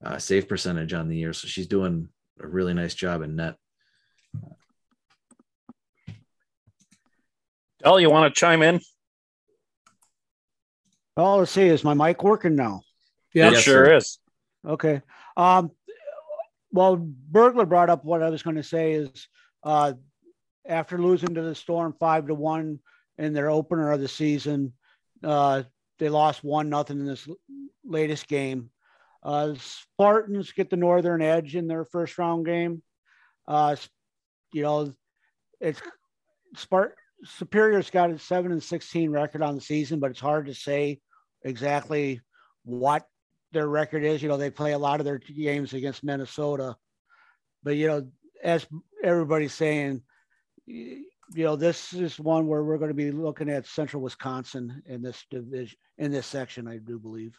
[0.07, 1.35] uh, save percentage on the year.
[1.35, 2.09] So she's doing
[2.41, 3.57] a really nice job in net.
[7.83, 8.81] Del, you want to chime in?
[11.19, 11.67] Oh, let's see.
[11.67, 12.81] Is my mic working now?
[13.35, 13.97] Yeah, it sure sir.
[13.97, 14.19] is.
[14.67, 15.03] Okay.
[15.37, 15.73] Um,
[16.77, 19.29] well, Burglar brought up what I was going to say is
[19.65, 19.95] uh,
[20.69, 22.81] after losing to the Storm five to one
[23.17, 24.75] in their opener of the season,
[25.25, 25.63] uh,
[25.99, 27.27] they lost one nothing in this
[27.83, 28.71] latest game.
[29.23, 32.83] Uh, Spartans get the Northern Edge in their first round game.
[33.49, 33.75] Uh,
[34.53, 34.93] you know,
[35.61, 35.81] it's
[36.57, 36.91] Spart
[37.25, 41.01] Superior's got a seven and sixteen record on the season, but it's hard to say
[41.43, 42.21] exactly
[42.65, 43.07] what
[43.53, 44.23] their record is.
[44.23, 46.77] You know, they play a lot of their games against Minnesota,
[47.63, 48.07] but you know,
[48.43, 48.67] as
[49.03, 50.03] everybody's saying,
[50.67, 51.05] you
[51.35, 55.25] know, this is one where we're going to be looking at Central Wisconsin in this
[55.31, 57.39] division, in this section, I do believe.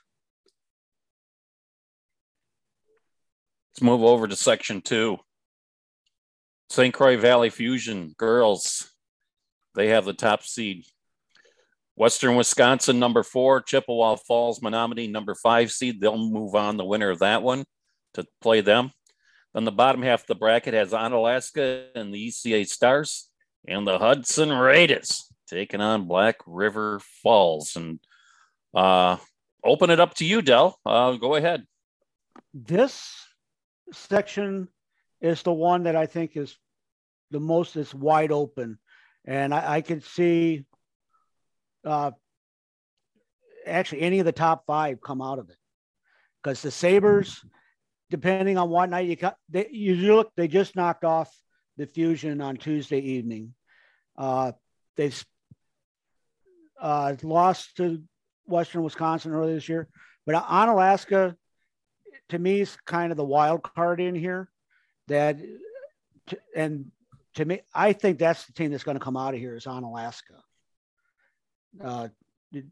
[3.73, 5.19] Let's move over to section two.
[6.69, 6.93] St.
[6.93, 8.91] Croix Valley Fusion girls,
[9.75, 10.85] they have the top seed.
[11.97, 15.99] Western Wisconsin, number four, Chippewa Falls, Menomonie, number five seed.
[15.99, 17.65] They'll move on the winner of that one
[18.13, 18.91] to play them.
[19.55, 23.31] Then the bottom half of the bracket has Onalaska and the ECA Stars
[23.67, 25.27] and the Hudson Raiders.
[25.49, 27.75] taking on Black River Falls.
[27.75, 27.99] And
[28.75, 29.17] uh,
[29.63, 30.77] open it up to you, Dell.
[30.85, 31.65] Uh, go ahead.
[32.53, 33.11] This
[33.91, 34.67] section
[35.19, 36.55] is the one that I think is
[37.31, 38.77] the most is wide open.
[39.25, 40.65] And I, I could see
[41.87, 42.11] uh,
[43.65, 45.57] actually any of the top five come out of it
[46.43, 47.43] because the Sabres,
[48.09, 51.33] depending on what night you cut, they, you look, they just knocked off
[51.77, 53.53] the Fusion on Tuesday evening.
[54.17, 54.51] Uh,
[54.95, 55.25] they've
[56.81, 58.03] uh, lost to
[58.45, 59.87] Western Wisconsin earlier this year,
[60.25, 61.35] but Onalaska,
[62.29, 64.49] to me, is kind of the wild card in here.
[65.07, 65.37] That,
[66.55, 66.91] and
[67.35, 69.65] to me, I think that's the team that's going to come out of here is
[69.65, 70.41] Onalaska.
[71.83, 72.07] Uh,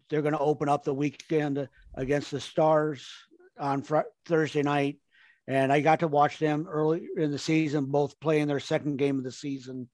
[0.10, 3.08] they're going to open up the weekend against the Stars
[3.60, 4.99] on fr- Thursday night,
[5.47, 9.17] and I got to watch them early in the season, both playing their second game
[9.17, 9.89] of the season,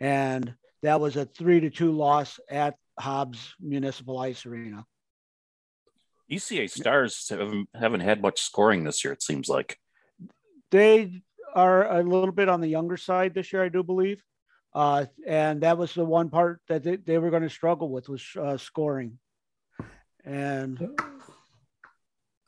[0.00, 4.84] and that was a three to two loss at Hobbs Municipal Ice Arena.
[6.30, 9.12] ECA Stars haven't, haven't had much scoring this year.
[9.12, 9.78] It seems like
[10.70, 11.22] they
[11.54, 14.22] are a little bit on the younger side this year, I do believe.
[14.74, 18.08] Uh, and that was the one part that they, they were going to struggle with
[18.08, 19.18] was uh, scoring.
[20.24, 20.78] And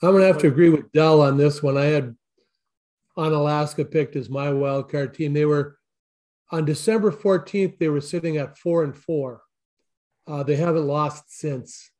[0.02, 1.76] I'm going to have to agree with Dell on this one.
[1.76, 2.14] I had
[3.16, 5.32] Onalaska picked as my wild card team.
[5.32, 5.78] They were
[6.50, 7.78] on December 14th.
[7.78, 9.42] They were sitting at four and four.
[10.26, 11.90] Uh, they haven't lost since,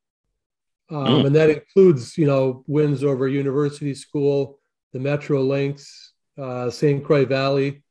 [0.89, 1.25] um, mm.
[1.25, 4.59] and that includes you know wins over University School,
[4.93, 7.03] the Metro Lynx, uh, St.
[7.03, 7.83] Croix Valley.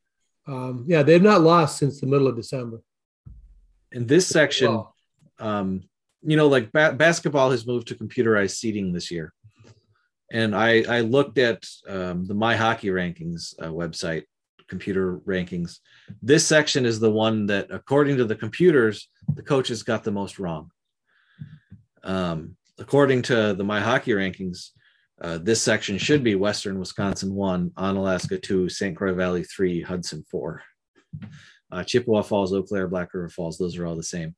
[0.46, 2.80] Um, yeah, they've not lost since the middle of December.
[3.92, 4.84] In this section,
[5.38, 5.82] um,
[6.22, 9.32] you know, like ba- basketball has moved to computerized seating this year,
[10.30, 14.24] and I I looked at um, the My Hockey Rankings uh, website,
[14.68, 15.78] computer rankings.
[16.22, 20.38] This section is the one that, according to the computers, the coaches got the most
[20.38, 20.70] wrong.
[22.02, 24.70] Um, according to the My Hockey Rankings,
[25.20, 28.96] uh, this section should be Western Wisconsin one, Onalaska two, St.
[28.96, 30.62] Croix Valley three, Hudson four.
[31.70, 34.34] Uh, Chippewa Falls, Eau Claire, Black River Falls, those are all the same.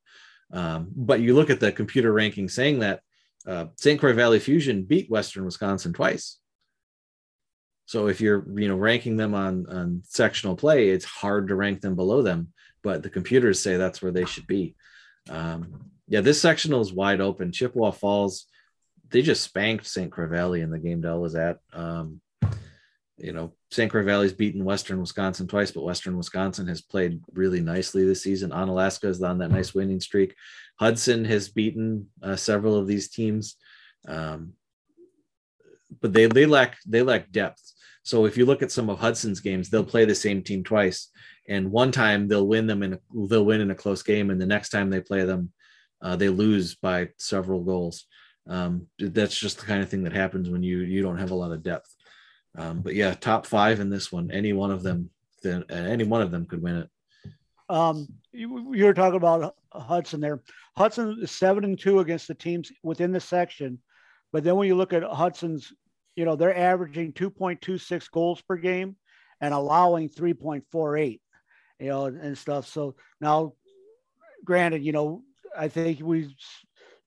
[0.51, 3.01] Um, but you look at the computer ranking saying that
[3.47, 3.99] uh, St.
[3.99, 6.39] Croix Valley Fusion beat Western Wisconsin twice.
[7.85, 11.81] So if you're you know ranking them on on sectional play, it's hard to rank
[11.81, 12.53] them below them.
[12.81, 14.75] But the computers say that's where they should be.
[15.29, 17.51] Um, yeah, this sectional is wide open.
[17.51, 18.45] Chippewa Falls
[19.13, 20.11] they just spanked St.
[20.11, 21.59] Croix Valley in the game Dell was at.
[21.71, 22.19] Um,
[23.17, 23.89] you know, St.
[23.89, 28.49] Croix Valley's beaten Western Wisconsin twice, but Western Wisconsin has played really nicely this season.
[28.49, 30.33] Onalaska is on that nice winning streak.
[30.79, 33.55] Hudson has beaten uh, several of these teams,
[34.07, 34.53] um,
[36.01, 37.61] but they they lack they lack depth.
[38.01, 41.09] So if you look at some of Hudson's games, they'll play the same team twice,
[41.47, 44.47] and one time they'll win them in they'll win in a close game, and the
[44.47, 45.53] next time they play them,
[46.01, 48.07] uh, they lose by several goals.
[48.47, 51.35] Um, that's just the kind of thing that happens when you you don't have a
[51.35, 51.95] lot of depth.
[52.57, 54.31] Um, but yeah, top five in this one.
[54.31, 55.09] Any one of them,
[55.41, 56.89] then any one of them could win it.
[57.69, 60.41] Um, you, you were talking about Hudson there.
[60.75, 63.79] Hudson is seven and two against the teams within the section,
[64.31, 65.71] but then when you look at Hudson's,
[66.15, 68.95] you know they're averaging two point two six goals per game
[69.41, 71.21] and allowing three point four eight,
[71.79, 72.67] you know, and stuff.
[72.67, 73.53] So now,
[74.43, 75.23] granted, you know,
[75.57, 76.35] I think we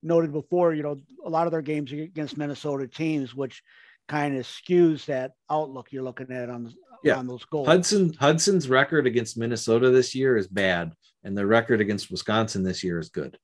[0.03, 3.63] noted before, you know, a lot of their games against Minnesota teams, which
[4.09, 7.17] kind of skews that outlook you're looking at on yeah.
[7.17, 7.67] on those goals.
[7.67, 10.93] Hudson Hudson's record against Minnesota this year is bad,
[11.25, 13.39] and their record against Wisconsin this year is good.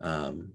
[0.00, 0.52] Um,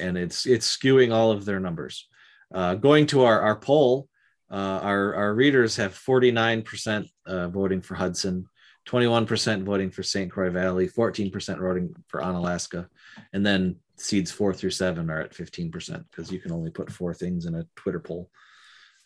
[0.00, 2.08] and it's it's skewing all of their numbers.
[2.54, 4.08] Uh, going to our our poll,
[4.50, 8.46] uh, our our readers have 49% uh, voting for Hudson,
[8.88, 10.30] 21% voting for St.
[10.30, 12.86] Croix Valley, 14% voting for Onalaska,
[13.32, 17.14] and then seeds four through seven are at 15% because you can only put four
[17.14, 18.30] things in a Twitter poll.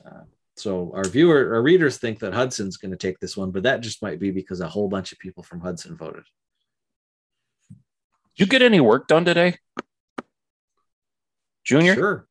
[0.05, 0.25] Uh,
[0.57, 3.81] so our viewer, our readers think that Hudson's going to take this one, but that
[3.81, 6.25] just might be because a whole bunch of people from Hudson voted.
[7.71, 7.79] Did
[8.37, 9.57] you get any work done today?
[11.65, 11.95] Junior?
[11.95, 12.29] Sure.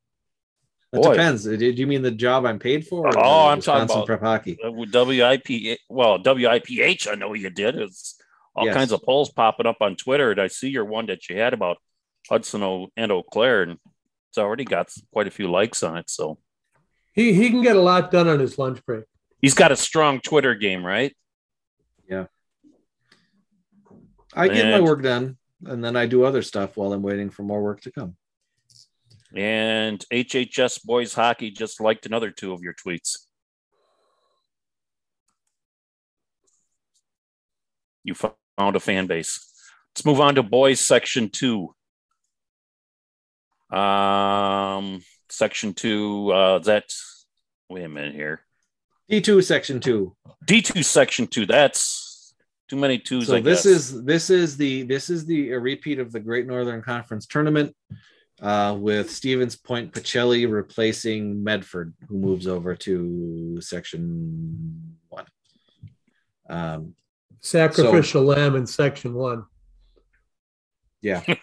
[0.93, 1.45] It depends.
[1.45, 3.07] Do you mean the job I'm paid for?
[3.17, 4.57] Oh, I'm Wisconsin talking about prep hockey.
[4.61, 5.79] WIP.
[5.89, 7.07] Well, WIPH.
[7.07, 7.75] I know you did.
[7.75, 8.21] It's
[8.53, 8.75] all yes.
[8.75, 11.53] kinds of polls popping up on Twitter, and I see your one that you had
[11.53, 11.77] about
[12.29, 13.77] Hudson and Eau Claire, and
[14.29, 16.09] it's already got quite a few likes on it.
[16.09, 16.37] So
[17.13, 19.05] he he can get a lot done on his lunch break.
[19.41, 21.15] He's got a strong Twitter game, right?
[22.07, 22.25] Yeah.
[24.33, 27.29] I and, get my work done, and then I do other stuff while I'm waiting
[27.29, 28.15] for more work to come.
[29.35, 33.17] And HHS boys hockey just liked another two of your tweets.
[38.03, 38.35] You found
[38.75, 39.47] a fan base.
[39.91, 41.75] Let's move on to boys section two.
[43.71, 46.31] Um, section two.
[46.31, 47.25] Uh, that's
[47.69, 48.41] wait a minute here.
[49.09, 50.15] D2 section two.
[50.45, 51.45] D2 section two.
[51.45, 52.33] That's
[52.69, 53.27] too many twos.
[53.27, 53.65] So I this guess.
[53.65, 57.75] is this is the this is the a repeat of the Great Northern Conference tournament
[58.41, 65.25] uh, with Stevens Point Pacelli replacing Medford, who moves over to section one.
[66.49, 66.95] Um,
[67.41, 69.45] Sacrificial lamb in section one.
[71.01, 71.23] yeah.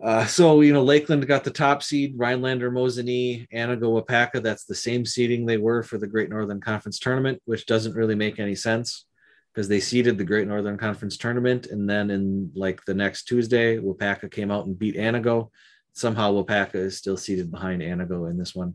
[0.00, 4.42] Uh, so you know, Lakeland got the top seed, Rhinelander, Mosinee, Antigo, Waupaca.
[4.42, 8.14] That's the same seeding they were for the Great Northern Conference tournament, which doesn't really
[8.14, 9.06] make any sense
[9.52, 13.78] because they seeded the Great Northern Conference tournament, and then in like the next Tuesday,
[13.78, 15.50] Waupaca came out and beat Antigo.
[15.94, 18.74] Somehow, Waupaca is still seated behind Antigo in this one.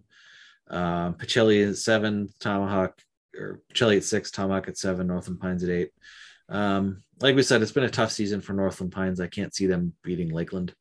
[0.69, 2.99] Uh, Pacelli at seven, Tomahawk
[3.33, 5.91] or Pacelli at six, Tomahawk at seven, Northland Pines at eight.
[6.49, 9.21] Um, like we said, it's been a tough season for Northland Pines.
[9.21, 10.73] I can't see them beating Lakeland.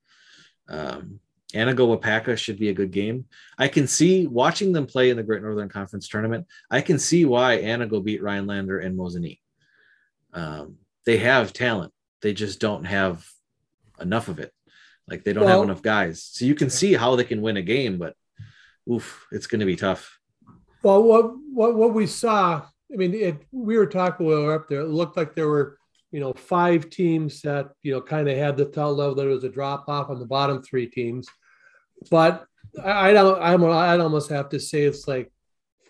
[0.72, 1.20] Um,
[1.54, 3.26] Antigo Waupaca should be a good game.
[3.58, 6.46] I can see watching them play in the Great Northern Conference tournament.
[6.70, 9.38] I can see why Antigo beat Rhinelander and Mosinee.
[10.32, 11.92] Um, they have talent.
[12.22, 13.28] They just don't have
[14.00, 14.52] enough of it.
[15.06, 16.22] Like they don't Well- have enough guys.
[16.22, 18.16] So you can see how they can win a game, but
[18.90, 20.18] oof, it's going to be tough.
[20.82, 22.62] Well, what what what we saw,
[22.92, 24.80] I mean, it, we were talking while we were up there.
[24.80, 25.78] It looked like there were,
[26.12, 29.14] you know, five teams that you know kind of had the top level.
[29.14, 31.26] There was a drop off on the bottom three teams,
[32.10, 32.46] but
[32.84, 33.40] I, don't.
[33.42, 35.32] I'm, I'd almost have to say it's like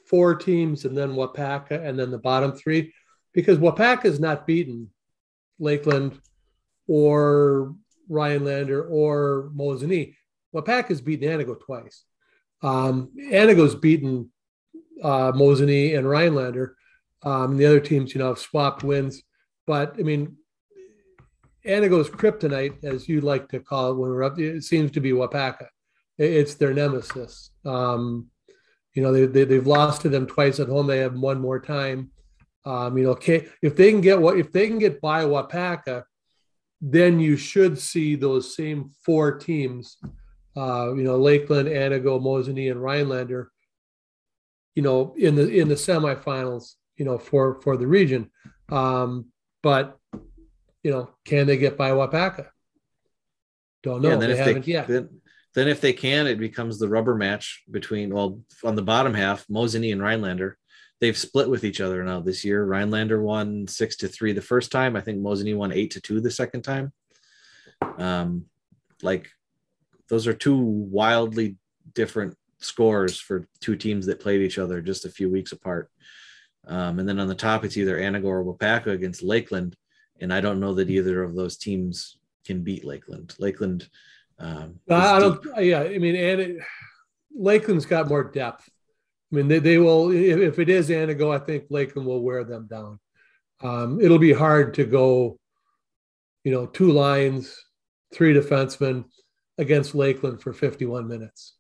[0.06, 2.94] four teams and then Waupaca and then the bottom three,
[3.32, 4.90] because Waupaca is not beaten
[5.58, 6.20] Lakeland
[6.86, 7.74] or
[8.08, 10.14] Rhinelander or Mosinee.
[10.54, 12.04] Waupaca has beaten Antigo twice.
[12.62, 14.30] Um, Antigo's beaten
[15.02, 16.76] uh, Mosinee and Rhinelander.
[17.24, 19.22] Um, the other teams, you know, have swapped wins.
[19.66, 20.36] But I mean,
[21.66, 25.12] Antigo's kryptonite, as you like to call it when we're up, it seems to be
[25.12, 25.66] Waupaca.
[26.18, 27.50] It's their nemesis.
[27.64, 28.28] Um,
[28.94, 30.86] you know, they, they, they've lost to them twice at home.
[30.86, 32.10] They have one more time.
[32.64, 36.04] Um, you know, if they can get what if they can get by Waupaca,
[36.80, 39.96] then you should see those same four teams.
[40.56, 43.50] Uh, you know, Lakeland, Antigo, Mosinee, and Rhinelander
[44.74, 48.30] you know, in the in the semifinals, you know, for for the region.
[48.70, 49.26] Um,
[49.62, 49.98] but
[50.82, 52.48] you know, can they get by Waupaca?
[53.82, 54.08] Don't know.
[54.08, 54.88] Yeah, and then they if haven't they yet.
[54.88, 55.08] then,
[55.54, 59.46] then if they can, it becomes the rubber match between well on the bottom half,
[59.48, 60.56] Mosinee and Rhinelander.
[61.00, 62.64] They've split with each other now this year.
[62.64, 64.94] Rhinelander won six to three the first time.
[64.94, 66.92] I think Mosinee won eight to two the second time.
[67.98, 68.46] Um,
[69.02, 69.28] like
[70.08, 71.56] those are two wildly
[71.94, 75.90] different scores for two teams that played each other just a few weeks apart.
[76.66, 79.76] Um, and then on the top, it's either Antigo or Waupaca against Lakeland.
[80.20, 83.34] And I don't know that either of those teams can beat Lakeland.
[83.38, 83.88] Lakeland.
[84.38, 85.42] Um, I don't.
[85.42, 85.52] deep.
[85.58, 86.56] Yeah, I mean, and it,
[87.34, 88.68] Lakeland's got more depth.
[89.32, 90.10] I mean, they, they will.
[90.10, 92.98] If, if it is Antigo, I think Lakeland will wear them down.
[93.62, 95.38] Um, it'll be hard to go,
[96.44, 97.56] you know, two lines,
[98.12, 99.04] three defensemen
[99.58, 101.54] against Lakeland for 51 minutes.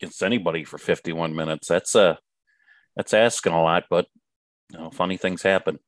[0.00, 1.66] Against anybody for 51 minutes.
[1.68, 2.16] That's uh
[2.96, 4.06] that's asking a lot, but
[4.72, 5.78] you know, funny things happen.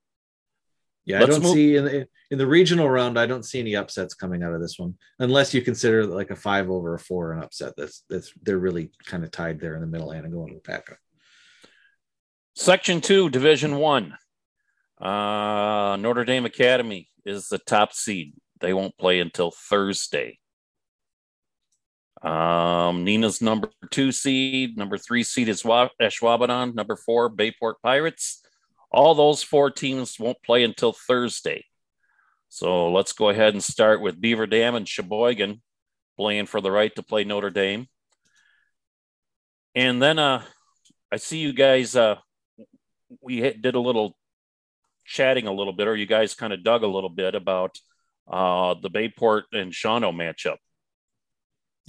[1.05, 3.19] Yeah, Let's I don't move- see in the, in the regional round.
[3.19, 6.37] I don't see any upsets coming out of this one, unless you consider like a
[6.37, 7.75] five over a four an upset.
[7.77, 10.09] That's that's they're really kind of tied there in the middle.
[10.09, 10.97] Antigo and Waupaca.
[12.55, 14.15] Section two, Division One.
[15.01, 18.35] Uh, Notre Dame Academy is the top seed.
[18.61, 20.39] They won't play until Thursday.
[22.23, 28.43] Um, Neenah's number two seed, number three seed is Wa- Ashwaubenon, number four Bayport Pirates.
[28.93, 31.65] All those four teams won't play until Thursday.
[32.49, 35.63] So let's go ahead and start with Beaver Dam and Sheboygan
[36.17, 37.87] playing for the right to play Notre Dame.
[39.75, 40.43] And then uh,
[41.11, 41.95] I see you guys.
[41.95, 42.17] Uh,
[43.23, 44.17] we did a little
[45.07, 47.79] chatting a little bit, or you guys kind of dug a little bit about
[48.31, 50.57] uh, the Bayport and Shawano matchup.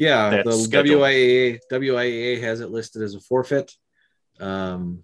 [0.01, 1.03] Yeah, the scheduled.
[1.03, 3.71] WIAA WIAA has it listed as a forfeit.
[4.39, 5.03] Um,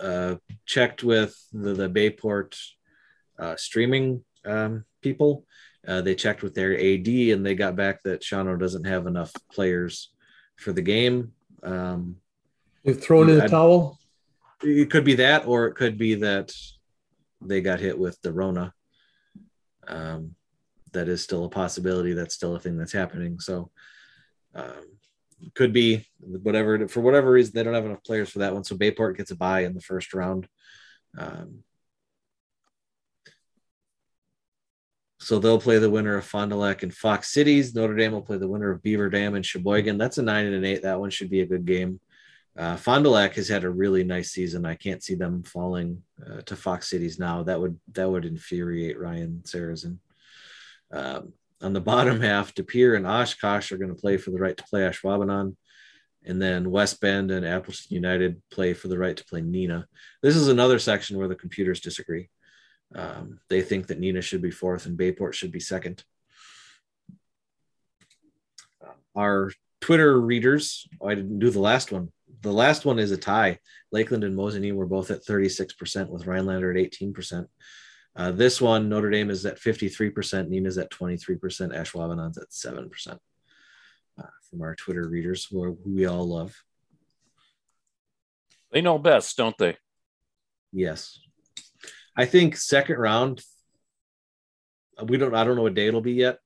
[0.00, 2.56] uh, checked with the, the Bayport
[3.38, 5.44] uh, streaming um, people.
[5.86, 9.34] Uh, they checked with their AD and they got back that Shawano doesn't have enough
[9.52, 10.10] players
[10.56, 11.32] for the game.
[11.62, 12.16] Um,
[12.82, 13.98] They've thrown in the I- towel.
[14.62, 16.50] it could be that, or it could be that
[17.42, 18.72] they got hit with the Rona.
[19.86, 20.35] Um,
[20.96, 22.12] that is still a possibility.
[22.12, 23.38] That's still a thing that's happening.
[23.38, 23.70] So,
[24.54, 24.96] um,
[25.54, 28.64] could be whatever for whatever reason they don't have enough players for that one.
[28.64, 30.48] So Bayport gets a bye in the first round.
[31.18, 31.62] Um,
[35.18, 37.74] so they'll play the winner of Fond du Lac and Fox Cities.
[37.74, 39.98] Notre Dame will play the winner of Beaver Dam and Sheboygan.
[39.98, 40.82] That's a nine and an eight.
[40.82, 42.00] That one should be a good game.
[42.56, 44.64] Uh, Fond du Lac has had a really nice season.
[44.64, 47.42] I can't see them falling uh, to Fox Cities now.
[47.42, 49.98] That would that would infuriate Ryan Sarazen.
[50.92, 54.38] Um, on the bottom half, De Pere and Oshkosh are going to play for the
[54.38, 55.56] right to play Ashwaubenon.
[56.24, 59.84] And then West Bend and Appleton United play for the right to play Neenah.
[60.22, 62.28] This is another section where the computers disagree.
[62.94, 66.04] Um, they think that Neenah should be fourth and Bayport should be second.
[69.14, 72.10] Our Twitter readers, oh, I didn't do the last one.
[72.42, 73.58] The last one is a tie.
[73.92, 77.46] Lakeland and Mosinee were both at 36% with Rhinelander at 18%.
[78.16, 83.18] Uh, this one, Notre Dame is at 53%, Neenah's at 23%, Ashwaubenon's at 7%
[84.18, 86.56] uh, from our Twitter readers who, who we all love.
[88.72, 89.76] They know best, don't they?
[90.72, 91.20] Yes.
[92.16, 93.42] I think second round,
[95.02, 96.38] we don't, I don't know what day it'll be yet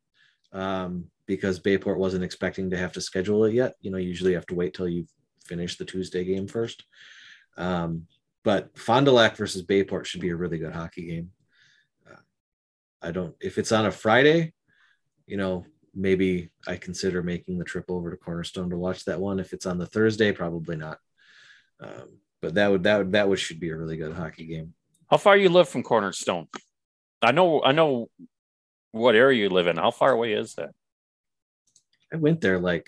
[0.53, 3.75] um, because Bayport wasn't expecting to have to schedule it yet.
[3.81, 5.07] You know, you usually you have to wait till you
[5.47, 6.85] finish the Tuesday game first.
[7.57, 8.07] Um,
[8.43, 11.31] but Fond du Lac versus Bayport should be a really good hockey game.
[13.03, 14.53] I don't, if it's on a Friday,
[15.27, 19.39] you know, maybe I consider making the trip over to Cornerstone to watch that one.
[19.41, 20.99] If it's on the Thursday, probably not.
[21.81, 24.75] Um, but that would that would that would should be a really good hockey game.
[25.11, 26.49] How far you live from Cornerstone?
[27.23, 28.09] I know I know
[28.93, 29.77] what area you live in.
[29.77, 30.71] How far away is that?
[32.13, 32.87] I went there like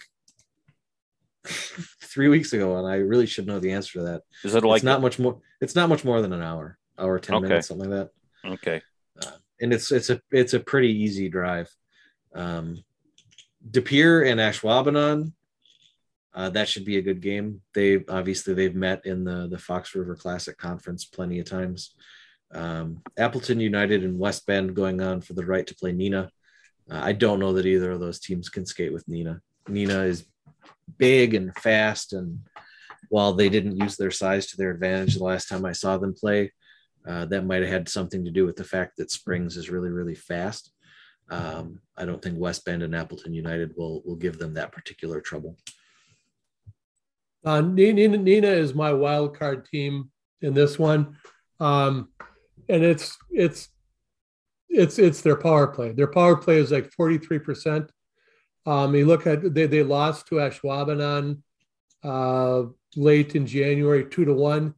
[1.46, 4.22] three weeks ago, and I really should know the answer to that.
[4.44, 5.40] Is it like it's not much more?
[5.60, 7.48] It's not much more than an hour, hour ten Okay.
[7.48, 8.08] minutes, something like
[8.44, 8.50] that.
[8.52, 8.82] okay?
[9.62, 11.70] And it's it's a it's a pretty easy drive.
[12.34, 12.84] Um,
[13.70, 15.32] De Pere and Ashwaubenon,
[16.34, 17.62] uh, that should be a good game.
[17.74, 21.94] They obviously they've met in the the Fox River Classic Conference plenty of times.
[22.52, 26.28] Um, Appleton United and West Bend going on for the right to play Neenah.
[26.90, 29.40] Uh, I don't know that either of those teams can skate with Neenah.
[29.68, 30.26] Neenah is
[30.98, 32.40] big and fast, and
[33.08, 36.14] while they didn't use their size to their advantage the last time I saw them
[36.14, 36.52] play,
[37.06, 39.90] uh, that might have had something to do with the fact that Springs is really,
[39.90, 40.72] really fast.
[41.30, 45.20] Um, I don't think West Bend and Appleton United will will give them that particular
[45.20, 45.56] trouble.
[47.44, 50.10] Uh, Neenah, Neenah is my wild card team
[50.42, 51.16] in this one,
[51.58, 52.10] um,
[52.68, 53.68] and it's it's
[54.68, 55.92] it's it's their power play.
[55.92, 57.90] Their power play is like forty three percent.
[58.66, 61.42] Um, you look at they they lost to Ashwaubenon
[62.04, 64.74] uh, late in January, two to one.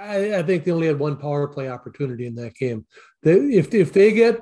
[0.00, 2.86] I, I think they only had one power play opportunity in that game.
[3.22, 4.40] They, if if they get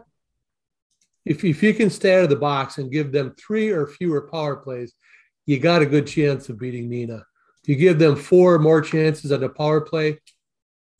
[1.24, 4.28] if if you can stay out of the box and give them three or fewer
[4.28, 4.94] power plays,
[5.46, 7.22] you got a good chance of beating Neenah.
[7.62, 10.20] If you give them four or more chances on the power play,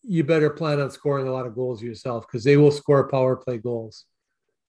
[0.03, 3.37] you better plan on scoring a lot of goals yourself because they will score power
[3.37, 4.05] play goals.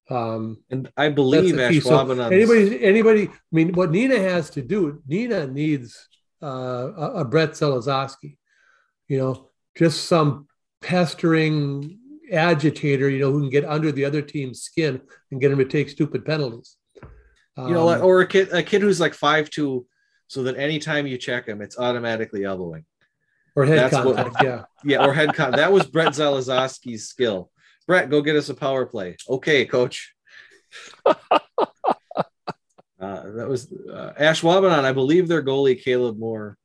[0.10, 1.82] Um, And I believe that's the.
[1.82, 3.28] So anybody, anybody.
[3.28, 6.08] I mean, what Neenah has to do, Neenah needs
[6.42, 8.38] uh, a, a Brett Zelazowski.
[9.08, 9.49] You know,
[9.80, 10.48] just some
[10.82, 11.98] pestering
[12.32, 13.10] agitator.
[13.10, 15.02] You know, who can get under the other team's skin
[15.32, 16.76] and get him to take stupid penalties.
[17.58, 19.88] you know, Um, or a kid a kid who's like five two,
[20.28, 22.86] so that anytime you check him, it's automatically elbowing.
[23.56, 24.44] or head that's what- contact.
[24.44, 24.64] yeah.
[24.86, 25.52] Yeah, or head con.
[25.54, 27.52] that was Brett Zalazowski's skill.
[27.88, 29.18] Brett, go get us a power play.
[29.28, 30.14] Okay, coach.
[33.02, 34.84] Uh, that was uh, Ashwaubenon.
[34.84, 36.58] I believe their goalie Caleb Moore,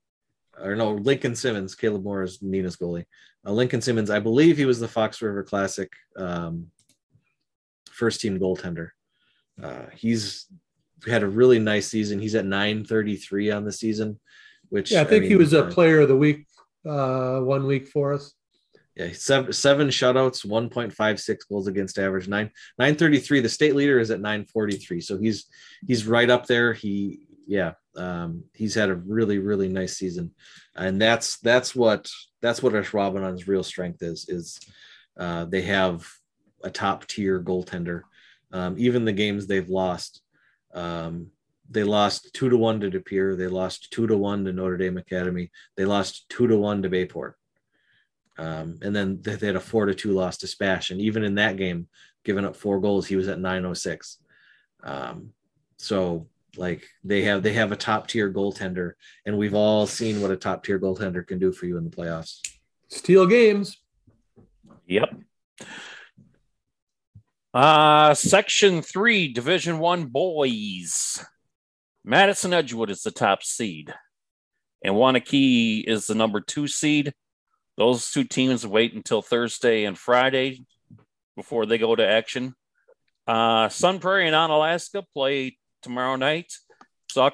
[0.60, 1.74] or no Lincoln Simmons.
[1.74, 3.04] Caleb Moore is Neenah's goalie.
[3.46, 4.10] Uh, Lincoln Simmons.
[4.10, 6.68] I believe he was the Fox River Classic um,
[7.90, 8.90] first team goaltender.
[9.62, 10.46] Uh, he's
[11.06, 12.18] had a really nice season.
[12.18, 14.18] He's at 933 on the season,
[14.68, 16.46] which Yeah, I think he mean, was a uh, player of the week
[16.86, 18.34] uh, one week for us.
[18.96, 23.40] Yeah, seven, seven shutouts, 1.56 goals against average, nine 933.
[23.40, 25.00] The state leader is at 943.
[25.00, 25.46] So he's
[25.86, 26.72] he's right up there.
[26.72, 30.32] He yeah, um, he's had a really, really nice season.
[30.74, 32.08] And that's that's what
[32.40, 34.58] that's what Ashwaubenon's real strength is, is
[35.18, 36.06] uh, they have
[36.62, 38.02] a top tier goaltender.
[38.52, 40.22] Um, even the games they've lost,
[40.74, 41.28] um,
[41.70, 43.36] they lost two to one to De Pere.
[43.36, 45.50] They lost two to one to Notre Dame Academy.
[45.76, 47.36] They lost two to one to Bayport.
[48.36, 50.90] Um, and then they they had a four to two loss to Spash.
[50.90, 51.88] And even in that game,
[52.24, 54.18] giving up four goals, he was at 906.
[54.82, 55.30] Um,
[55.78, 56.26] so
[56.56, 58.92] like they have they have a top tier goaltender,
[59.26, 61.90] and we've all seen what a top tier goaltender can do for you in the
[61.90, 62.40] playoffs.
[62.88, 63.78] Steal games.
[64.86, 65.14] Yep.
[67.52, 71.24] Uh, section three, Division One boys.
[72.04, 73.94] Madison Edgewood is the top seed,
[74.82, 77.14] and Waunakee is the number two seed.
[77.76, 80.64] Those two teams wait until Thursday and Friday
[81.36, 82.54] before they go to action.
[83.26, 86.52] Uh, Sun Prairie and Onalaska play tomorrow night.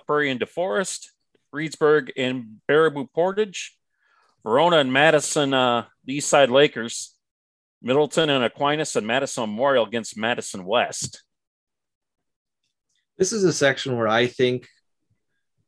[0.06, 1.06] Prairie and DeForest,
[1.54, 3.78] Reedsburg and Baraboo Portage,
[4.42, 7.14] Verona and Madison, uh, the East Side Lakers,
[7.80, 11.22] Middleton and Aquinas and Madison Memorial against Madison West.
[13.16, 14.68] This is a section where I think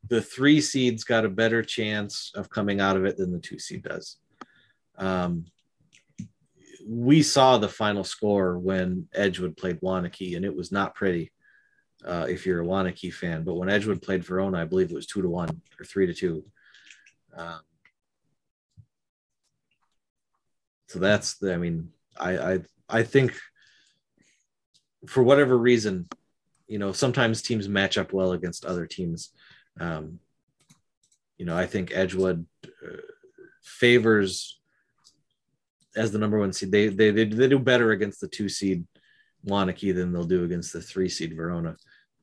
[0.08, 3.58] the three seeds got a better chance of coming out of it than the two
[3.58, 4.18] seed does.
[4.98, 5.46] Um,
[6.86, 11.32] we saw the final score when Edgewood played Waunakee, and it was not pretty
[12.04, 13.44] uh, if you're a Waunakee fan.
[13.44, 16.14] But when Edgewood played Verona, I believe it was two to one or three to
[16.14, 16.44] two.
[17.36, 17.60] Um,
[20.88, 21.54] so that's the.
[21.54, 23.34] I mean, I I I think
[25.06, 26.08] for whatever reason,
[26.66, 29.30] you know, sometimes teams match up well against other teams.
[29.80, 30.20] Um,
[31.38, 32.96] you know, I think Edgewood uh,
[33.62, 34.60] favors
[35.96, 36.70] as the number one seed.
[36.70, 38.86] They, they they they do better against the two seed
[39.46, 41.76] Waunakee than they'll do against the three seed Verona.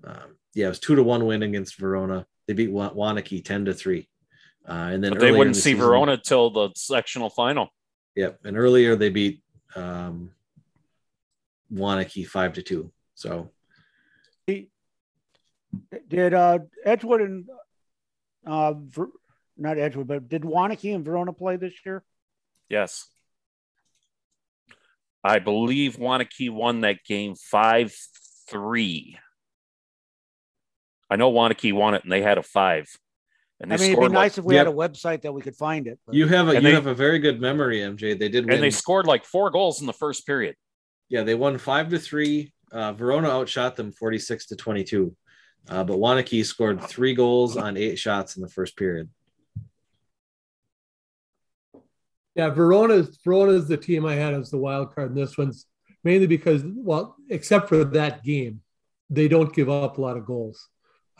[0.04, 2.26] Um, yeah, it was two to one win against Verona.
[2.48, 4.10] They beat Waunakee ten to three,
[4.68, 7.70] uh, and then but they wouldn't the see season, Verona till the sectional final.
[8.16, 9.44] Yep, and earlier they beat
[9.76, 10.32] um,
[11.72, 12.92] Waunakee five to two.
[13.14, 13.52] So,
[16.08, 17.50] did uh, Edgewood and
[18.46, 19.12] uh, Ver-
[19.58, 22.04] not Edgewood, but did Waunakee and Verona play this year?
[22.70, 23.06] Yes.
[25.24, 27.96] I believe Waunakee won that game 5
[28.50, 29.18] 3.
[31.10, 32.88] I know Waunakee won it and they had a five.
[33.62, 34.68] And I mean, it'd be nice like, if we yep.
[34.68, 36.00] had a website that we could find it.
[36.06, 36.16] But.
[36.16, 38.18] You have a you they, have a very good memory, MJ.
[38.18, 38.54] They did, win.
[38.54, 40.56] and they scored like four goals in the first period.
[41.10, 42.54] Yeah, they won five to three.
[42.72, 45.14] Uh, Verona outshot them forty six to twenty two,
[45.68, 49.10] uh, but Waunakee scored three goals on eight shots in the first period.
[52.36, 55.66] Yeah, Verona Verona is the team I had as the wild card in this one's
[56.04, 58.62] mainly because, well, except for that game,
[59.10, 60.70] they don't give up a lot of goals.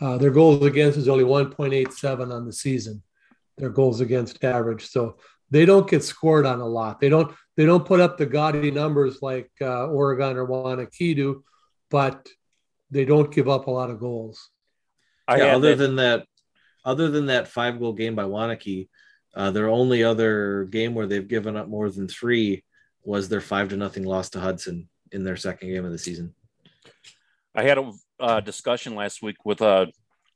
[0.00, 3.02] Uh, their goals against is only 1.87 on the season.
[3.58, 5.16] Their goals against average, so
[5.50, 7.00] they don't get scored on a lot.
[7.00, 11.44] They don't they don't put up the gaudy numbers like uh, Oregon or Waunakee do,
[11.90, 12.26] but
[12.90, 14.48] they don't give up a lot of goals.
[15.28, 15.76] Yeah, other that.
[15.76, 16.26] than that,
[16.84, 18.88] other than that five goal game by Waunakee,
[19.34, 22.64] uh, their only other game where they've given up more than three
[23.02, 26.34] was their five to nothing loss to Hudson in their second game of the season.
[27.54, 29.86] I had a uh, discussion last week with uh,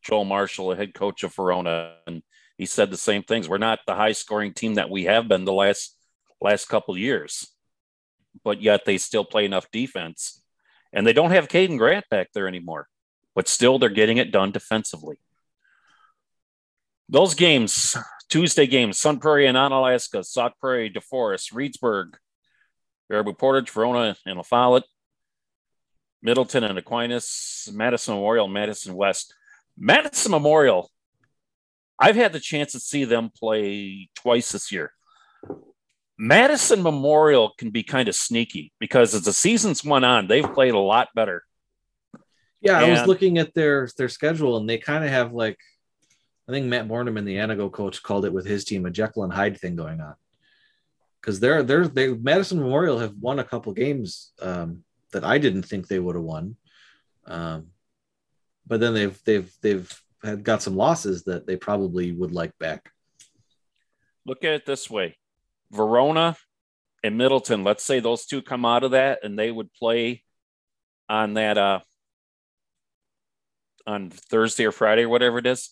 [0.02, 2.22] Joel Marshall, the head coach of Verona, and
[2.58, 3.48] he said the same things.
[3.48, 5.96] We're not the high scoring team that we have been the last
[6.40, 7.48] last couple years,
[8.42, 10.42] but yet they still play enough defense,
[10.92, 12.88] and they don't have Caden Grant back there anymore.
[13.34, 15.16] But still, they're getting it done defensively.
[17.08, 17.96] Those games,
[18.28, 22.14] Tuesday games, Sun Prairie and Onalaska, Sauk Prairie, DeForest, Reedsburg,
[23.10, 24.84] Baraboo Portage, Verona, and La Follette,
[26.24, 29.34] Middleton and Aquinas, Madison Memorial, Madison West.
[29.76, 30.90] Madison Memorial,
[31.98, 34.92] I've had the chance to see them play twice this year.
[36.16, 40.72] Madison Memorial can be kind of sneaky because as the seasons went on, they've played
[40.72, 41.44] a lot better.
[42.60, 45.58] Yeah, and, I was looking at their their schedule and they kind of have like
[46.48, 49.32] I think Matt Borneman, the Antigo coach, called it with his team a Jekyll and
[49.32, 50.14] Hyde thing going on.
[51.20, 55.62] Because they're they're they Madison Memorial have won a couple games um, that I didn't
[55.62, 56.56] think they would have won.
[57.26, 57.68] Um,
[58.66, 62.90] but then they've they've they've had got some losses that they probably would like back.
[64.26, 65.16] Look at it this way:
[65.70, 66.36] Verona
[67.02, 67.64] and Middleton.
[67.64, 70.22] Let's say those two come out of that, and they would play
[71.08, 71.80] on that uh,
[73.86, 75.70] on Thursday or Friday or whatever it is.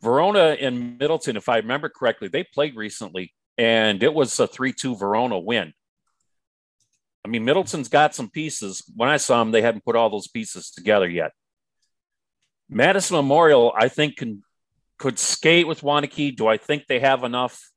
[0.00, 4.96] Verona and Middleton, if I remember correctly, they played recently, and it was a three-two
[4.96, 5.72] Verona win.
[7.24, 8.82] I mean, Middleton's got some pieces.
[8.94, 11.32] When I saw them, they hadn't put all those pieces together yet.
[12.68, 14.42] Madison Memorial, I think, can
[14.98, 16.36] could skate with Waunakee.
[16.36, 17.70] Do I think they have enough?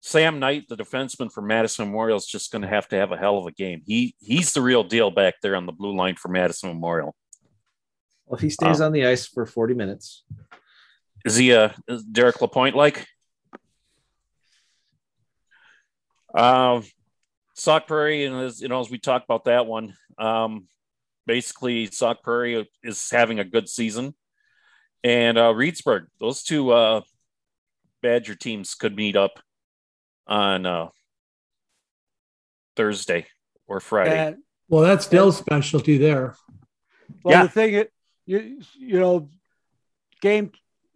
[0.00, 3.16] Sam Knight, the defenseman for Madison Memorial, is just going to have to have a
[3.16, 3.82] hell of a game.
[3.86, 7.14] He he's the real deal back there on the blue line for Madison Memorial.
[8.26, 10.24] Well, if he stays um, on the ice for forty minutes,
[11.24, 13.06] is he a is Derek Lapointe like?
[16.34, 16.84] Um,
[17.62, 20.66] Sauk Prairie, and as you know, as we talk about that one, um,
[21.26, 24.16] basically Sauk Prairie is having a good season,
[25.04, 26.06] and uh, Reedsburg.
[26.18, 27.02] Those two uh,
[28.02, 29.38] Badger teams could meet up
[30.26, 30.88] on uh,
[32.74, 33.26] Thursday
[33.68, 34.34] or Friday.
[34.68, 36.34] well, that's Dell's specialty there.
[37.22, 37.42] Well, yeah.
[37.44, 37.92] the thing it
[38.26, 39.30] you you know,
[40.20, 40.50] game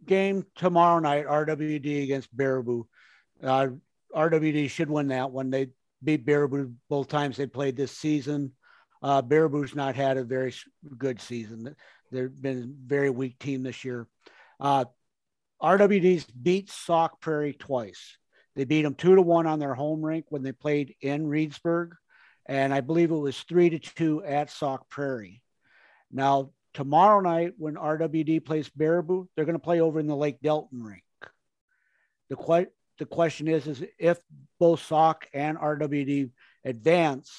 [0.05, 2.87] game tomorrow night, RWD against Baraboo.
[3.41, 3.69] Uh,
[4.13, 5.51] RWD should win that one.
[5.51, 5.69] They
[6.07, 8.53] beat Baraboo both times they played this season.
[9.03, 10.55] Uh, Baraboo's not had a very
[10.97, 11.77] good season.
[12.11, 14.07] They've been a very weak team this year.
[14.59, 14.87] Uh,
[15.63, 18.17] RWD's beat Sauk Prairie twice.
[18.55, 21.91] They beat them two to one on their home rink when they played in Reedsburg,
[22.47, 25.43] and I believe it was three to two at Sauk Prairie.
[26.11, 30.41] Now tomorrow night, when RWD plays Baraboo, they're going to play over in the Lake
[30.43, 31.03] Delton rink.
[32.29, 32.37] The
[32.99, 34.19] the question is, is if
[34.59, 36.31] both Sauk and RWD
[36.65, 37.33] advance,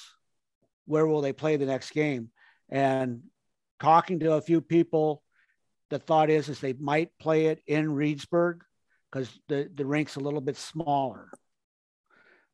[0.86, 2.30] where will they play the next game?
[2.68, 3.22] And
[3.80, 5.22] talking to a few people,
[5.90, 8.60] the thought is is they might play it in Reedsburg
[9.10, 11.30] because the, the rink's a little bit smaller,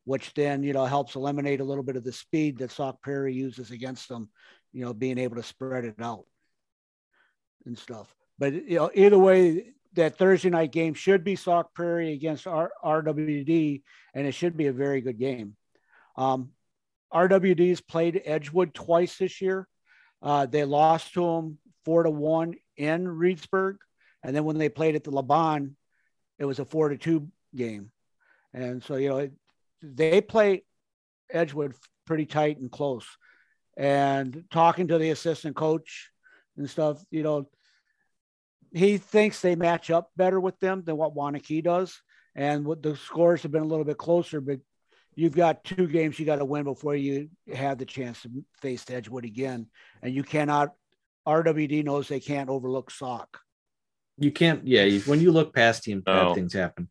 [0.05, 3.33] which then you know helps eliminate a little bit of the speed that Sauk Prairie
[3.33, 4.29] uses against them,
[4.71, 6.25] you know, being able to spread it out
[7.65, 8.13] and stuff.
[8.37, 12.71] But you know, either way, that Thursday night game should be Sauk Prairie against R-
[12.83, 13.81] RWD,
[14.13, 15.55] and it should be a very good game.
[16.15, 16.51] Um,
[17.13, 19.67] RWD's played Edgewood twice this year.
[20.21, 23.77] Uh, they lost to them four to one in Reedsburg,
[24.23, 25.75] and then when they played at the LaBahn,
[26.39, 27.91] it was a four to two game.
[28.53, 29.29] And so you know
[29.81, 30.63] they play
[31.29, 31.75] Edgewood
[32.05, 33.05] pretty tight and close.
[33.77, 36.09] And talking to the assistant coach
[36.57, 37.49] and stuff, you know,
[38.75, 41.99] he thinks they match up better with them than what Waunakee does.
[42.37, 44.59] And what the scores have been a little bit closer, but
[45.15, 48.29] you've got two games you got to win before you have the chance to
[48.61, 49.67] face Edgewood again.
[50.01, 50.73] And you cannot,
[51.25, 53.39] RWD knows they can't overlook Sauk.
[54.17, 54.83] You can't, yeah.
[54.83, 56.35] You, when you look past teams, bad No.
[56.35, 56.89] things happen.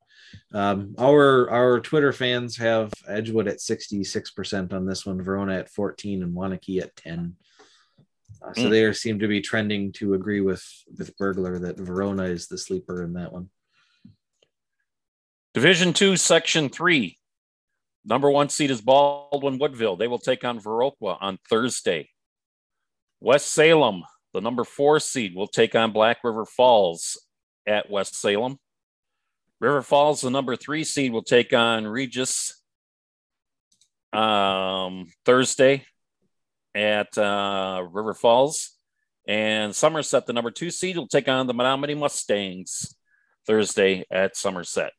[0.54, 5.58] Um, our our Twitter fans have Edgewood at sixty six percent on this one, Verona
[5.58, 7.36] at fourteen, and Waunakee at ten.
[8.44, 8.70] Uh, so Mm.
[8.70, 10.64] they are, seem to be trending to agree with
[10.98, 13.50] with Burglar that Verona is the sleeper in that one.
[15.54, 17.18] Division two, section three.
[18.04, 19.96] Number one seed is Baldwin Woodville.
[19.96, 22.10] They will take on Viroqua on Thursday.
[23.20, 27.18] West Salem, the number four seed, will take on Black River Falls
[27.66, 28.58] at West Salem.
[29.60, 32.60] River Falls, the number three seed, will take on Regis
[34.12, 35.86] um, Thursday
[36.74, 38.72] at uh, River Falls.
[39.26, 42.94] And Somerset, the number two seed, will take on the Menomonie Mustangs
[43.46, 44.92] Thursday at Somerset.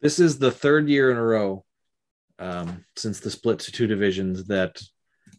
[0.00, 1.64] This is the third year in a row
[2.38, 4.80] um, since the split to two divisions that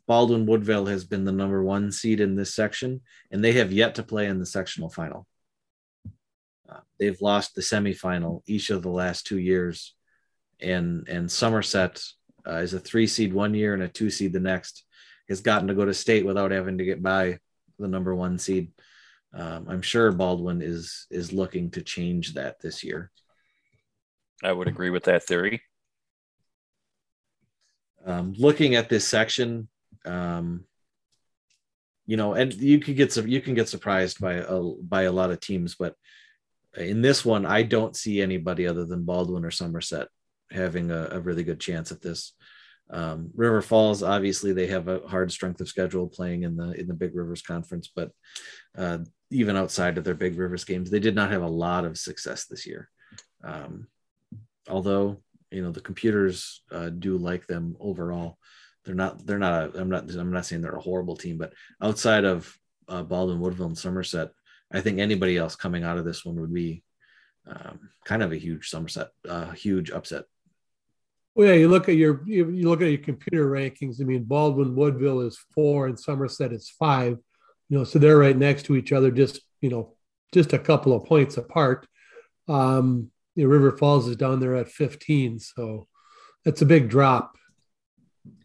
[0.07, 3.95] Baldwin Woodville has been the number one seed in this section, and they have yet
[3.95, 5.27] to play in the sectional final.
[6.69, 9.95] Uh, they've lost the semifinal each of the last two years,
[10.59, 12.01] and and Somerset
[12.47, 14.83] uh, is a three seed one year and a two seed the next.
[15.29, 17.39] Has gotten to go to state without having to get by
[17.79, 18.71] the number one seed.
[19.33, 23.11] Um, I'm sure Baldwin is is looking to change that this year.
[24.43, 25.61] I would agree with that theory.
[28.07, 29.67] um, looking at this section,
[30.05, 30.63] um,
[32.05, 35.11] you know, and you could get some, you can get surprised by a by a
[35.11, 35.93] lot of teams, but
[36.77, 40.07] in this one, I don't see anybody other than Baldwin or Somerset
[40.49, 42.33] having a, a really good chance at this.
[42.89, 46.87] Um, River Falls, obviously, they have a hard strength of schedule playing in the in
[46.87, 48.11] the Big Rivers Conference, but
[48.77, 51.97] uh, even outside of their Big Rivers games, they did not have a lot of
[51.97, 52.89] success this year.
[53.43, 53.87] Um,
[54.69, 55.21] although
[55.51, 58.37] you know the computers uh, do like them overall.
[58.85, 59.25] They're not.
[59.25, 59.75] They're not.
[59.75, 60.09] A, I'm not.
[60.11, 62.57] I'm not saying they're a horrible team, but outside of
[62.87, 64.31] uh, Baldwin, Woodville, and Somerset,
[64.71, 66.83] I think anybody else coming out of this one would be
[67.45, 70.25] um, kind of a huge Somerset, uh, huge upset.
[71.37, 74.01] Well, yeah, you look at your you, you look at your computer rankings.
[74.01, 77.19] I mean, Baldwin Woodville is four and Somerset is five.
[77.69, 79.93] You know, so they're right next to each other, just you know,
[80.33, 81.87] just a couple of points apart.
[82.47, 85.87] Um, you know, River Falls is down there at 15, so
[86.43, 87.37] that's a big drop.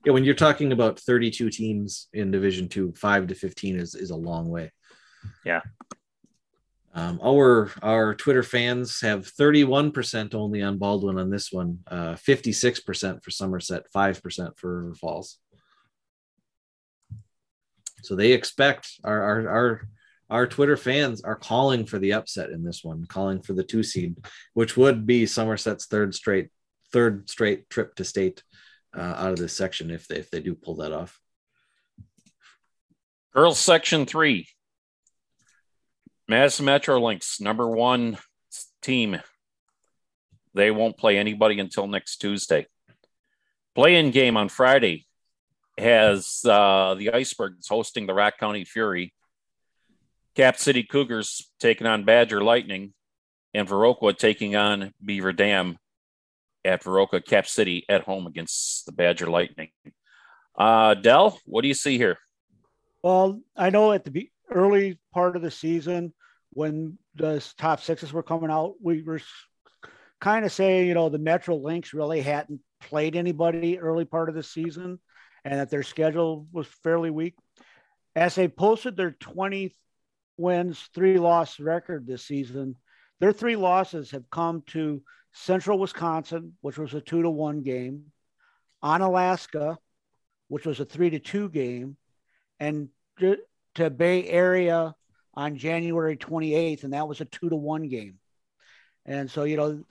[0.05, 4.11] Yeah, when you're talking about 32 teams in Division Two, five to 15 is is
[4.11, 4.71] a long way.
[5.47, 5.63] Yeah.
[6.95, 13.25] Um, our our Twitter fans have 31% only on Baldwin on this one, uh, 56%
[13.25, 15.39] for Somerset, 5% for River Falls.
[18.03, 19.89] So they expect our, our our
[20.29, 23.83] our Twitter fans are calling for the upset in this one, calling for the two
[23.83, 24.17] seed,
[24.55, 26.49] which would be Somerset's third straight
[26.93, 28.43] third straight trip to state
[28.97, 31.19] uh, out of this section if they if they do pull that off.
[33.33, 34.49] Girls section three.
[36.33, 38.17] Madison Metro Lynx, number one
[38.81, 39.21] team.
[40.55, 42.69] They won't play anybody until next Tuesday.
[43.75, 45.05] Play-in game on Friday
[45.77, 49.13] has uh, the Icebergs hosting the Rock County Fury.
[50.35, 52.95] Cap City Cougars taking on Badger Lightning,
[53.53, 55.77] and Viroqua taking on Beaver Dam
[56.65, 59.69] at Viroqua Cap City at home against the Badger Lightning.
[60.57, 62.17] Uh, Dell, what do you see here?
[63.03, 66.15] Well, I know at the early part of the season
[66.53, 69.21] when the top sixes were coming out, we were
[70.21, 74.35] kind of saying, you know, the Metro Lynx really hadn't played anybody early part of
[74.35, 74.99] the season
[75.45, 77.35] and that their schedule was fairly weak.
[78.15, 79.75] As they posted their 20
[80.37, 82.77] wins, three loss record this season,
[83.21, 88.05] their three losses have come to Central Wisconsin, which was a two to one game,
[88.85, 89.79] Onalaska,
[90.49, 91.97] which was a three to two game,
[92.61, 92.89] and
[93.19, 94.95] to Bay Area
[95.35, 98.19] on January 28th, and that was a two to one game.
[99.07, 99.85] And so, you know,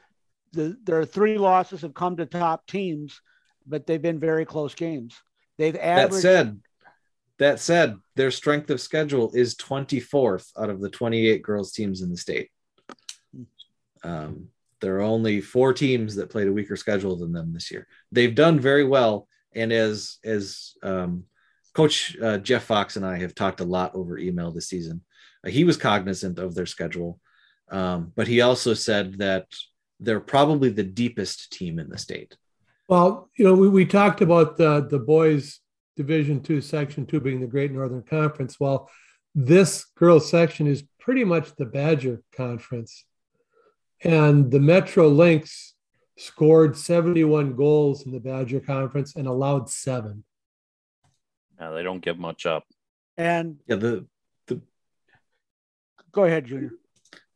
[0.54, 3.22] the, their three losses have come to top teams,
[3.66, 5.16] but they've been very close games.
[5.58, 6.16] They've averaged.
[6.16, 6.60] That said,
[7.39, 12.10] that said, their strength of schedule is 24th out of the 28 girls teams in
[12.10, 12.50] the state.
[14.04, 14.48] Um,
[14.80, 17.88] there are only four teams that played a weaker schedule than them this year.
[18.12, 21.26] They've done very well, and as as um,
[21.74, 25.02] Coach uh, Jeff Fox and I have talked a lot over email this season,
[25.48, 27.20] he was cognizant of their schedule,
[27.70, 29.48] um, but he also said that
[30.00, 32.36] they're probably the deepest team in the state.
[32.88, 35.60] Well, you know, we, we talked about the the boys
[35.96, 38.60] Division Two, Section Two being the Great Northern Conference.
[38.60, 38.89] Well,
[39.34, 43.06] this girls section is pretty much the Badger Conference,
[44.04, 45.74] and the Metro Lynx
[46.18, 50.24] scored 71 goals in the Badger Conference and allowed seven.
[51.60, 52.66] Yeah, they don't give much up.
[53.18, 54.11] And yeah, the the
[56.12, 56.72] go ahead, Junior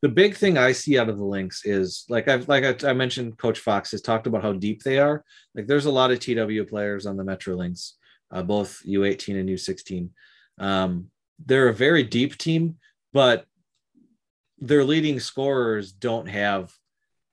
[0.02, 2.92] the big thing I see out of the Lynx is like I've like I, I,
[2.92, 5.24] mentioned, Coach Fox has talked about how deep they are.
[5.54, 7.96] Like there's a lot of TW players on the Metro Lynx,
[8.30, 10.10] uh, both U18 and U16.
[10.58, 11.10] Um,
[11.44, 12.76] they're a very deep team,
[13.12, 13.46] but
[14.58, 16.72] their leading scorers don't have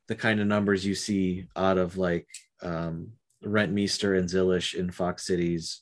[0.08, 2.28] the kind of numbers you see out of like
[2.62, 3.12] um,
[3.46, 5.82] Rentmeester and Zilish in Fox Cities,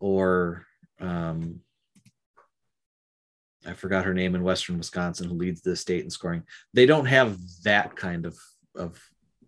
[0.00, 0.66] or
[1.00, 1.60] um,
[3.66, 6.42] I forgot her name in Western Wisconsin, who leads the state in scoring.
[6.74, 8.38] They don't have that kind of
[8.74, 9.00] of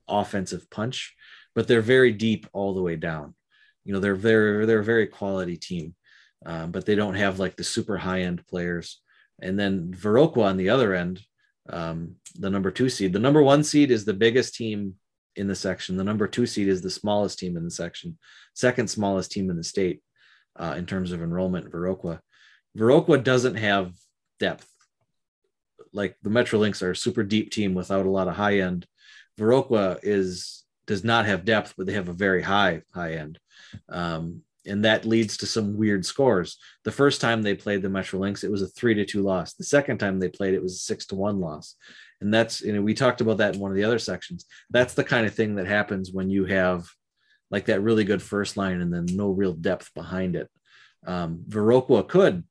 [0.08, 1.14] offensive punch,
[1.54, 3.34] but they're very deep all the way down.
[3.84, 5.94] You know, they're very they're a very quality team,
[6.44, 9.00] um, but they don't have like the super high end players.
[9.40, 11.20] And then Viroqua on the other end,
[11.70, 13.12] um, the number two seed.
[13.12, 14.96] The number one seed is the biggest team
[15.36, 15.96] in the section.
[15.96, 18.18] The number two seed is the smallest team in the section,
[18.54, 20.02] second smallest team in the state
[20.56, 21.70] uh, in terms of enrollment.
[21.70, 22.20] Viroqua.
[22.77, 23.93] Viroqua doesn't have
[24.39, 24.68] depth.
[25.93, 28.87] Like the Metro Lynx are a super deep team without a lot of high end.
[29.39, 33.39] Viroqua is does not have depth, but they have a very high high end.
[33.89, 36.59] Um, and that leads to some weird scores.
[36.85, 39.55] The first time they played the Metro Lynx, it was a three to two loss.
[39.55, 41.77] The second time they played, it was a six to one loss.
[42.21, 44.45] And that's, you know, we talked about that in one of the other sections.
[44.68, 46.87] That's the kind of thing that happens when you have
[47.51, 50.49] like that really good first line and then no real depth behind it.
[51.07, 52.45] Um, Viroqua could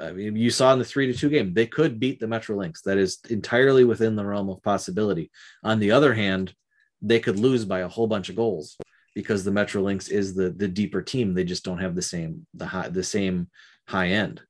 [0.00, 2.56] I mean, you saw in the three to two game, they could beat the Metro
[2.56, 2.82] Lynx.
[2.82, 5.30] That is entirely within the realm of possibility.
[5.62, 6.54] On the other hand,
[7.02, 8.76] they could lose by a whole bunch of goals
[9.14, 11.34] because the Metro Lynx is the the deeper team.
[11.34, 13.48] They just don't have the same the high the same
[13.86, 14.40] high end.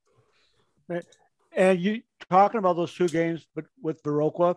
[0.88, 1.04] Right.
[1.54, 4.56] And you talking about those two games, but with Viroqua,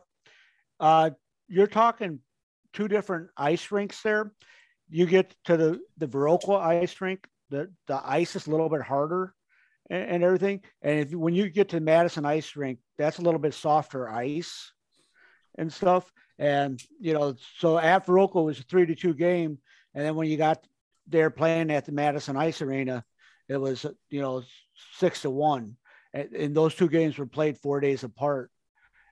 [0.79, 1.11] uh,
[1.47, 2.19] you're talking
[2.73, 4.33] two different ice rinks there.
[4.89, 8.81] You get to the the Viroqua ice rink, the the ice is a little bit
[8.81, 9.33] harder
[9.91, 10.61] and, and everything.
[10.81, 14.71] And if when you get to Madison Ice Rink, that's a little bit softer ice
[15.57, 16.11] and stuff.
[16.39, 19.59] And you know, so Viroqua was a three to two game,
[19.93, 20.65] and then when you got
[21.05, 23.03] there playing at the Madison Ice Arena,
[23.47, 24.41] it was you know
[24.97, 25.75] six to one.
[26.13, 28.49] And, and those two games were played four days apart.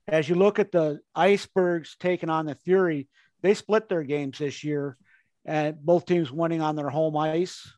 [0.07, 3.07] As you look at the Icebergs taking on the Fury,
[3.41, 4.97] they split their games this year,
[5.45, 7.71] and both teams winning on their home ice.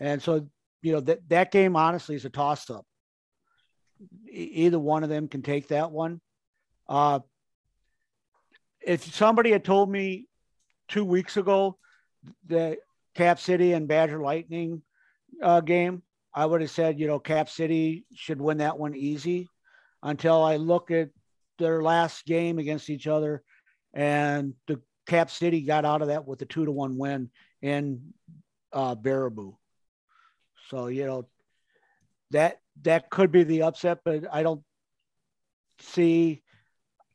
[0.00, 0.48] And so
[0.84, 2.84] you know that that game honestly is a toss up.
[4.28, 6.20] either one of them can take that one.
[6.86, 7.20] Uh,
[8.86, 10.28] if somebody had told me
[10.88, 11.78] two weeks ago
[12.46, 12.76] the
[13.14, 14.82] Cap City and Badger Lightning
[15.42, 16.02] uh, game,
[16.34, 19.48] I would have said, you know, Cap City should win that one easy.
[20.02, 21.08] Until I look at
[21.58, 23.42] their last game against each other,
[23.94, 27.30] and the Cap City got out of that with a two to one win
[27.62, 28.12] in
[28.70, 29.54] uh, Baraboo.
[30.70, 31.28] So you know
[32.30, 34.62] that that could be the upset, but I don't
[35.80, 36.42] see.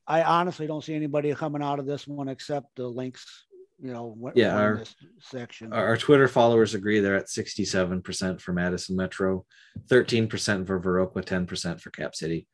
[0.08, 3.46] I honestly don't see anybody coming out of this one except the Lynx.
[3.82, 4.84] You know, yeah, our
[5.22, 5.72] section.
[5.72, 9.46] Our, our Twitter followers agree they're at sixty-seven percent for Madison Metro,
[9.88, 12.46] thirteen percent for Viroqua, ten percent for Cap City.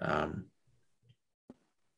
[0.00, 0.46] Um,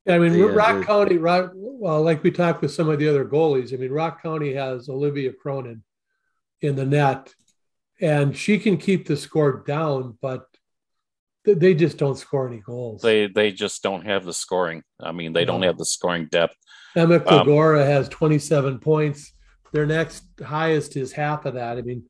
[0.08, 3.24] I mean, yeah, Rock County, Rock, well, like we talked with some of the other
[3.24, 5.82] goalies, I mean, Rock County has Olivia Cronin
[6.60, 7.32] in the net
[8.00, 10.46] and she can keep the score down, but
[11.44, 13.02] they just don't score any goals.
[13.02, 14.82] They they just don't have the scoring.
[15.00, 16.56] I mean, they don't have the scoring depth.
[16.96, 19.32] Emma Kogora um, has 27 points.
[19.72, 21.76] Their next highest is half of that.
[21.76, 22.04] I mean,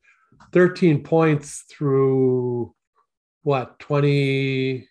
[0.53, 2.74] 13 points through
[3.43, 4.89] what 20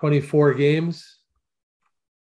[0.00, 1.18] 24 games.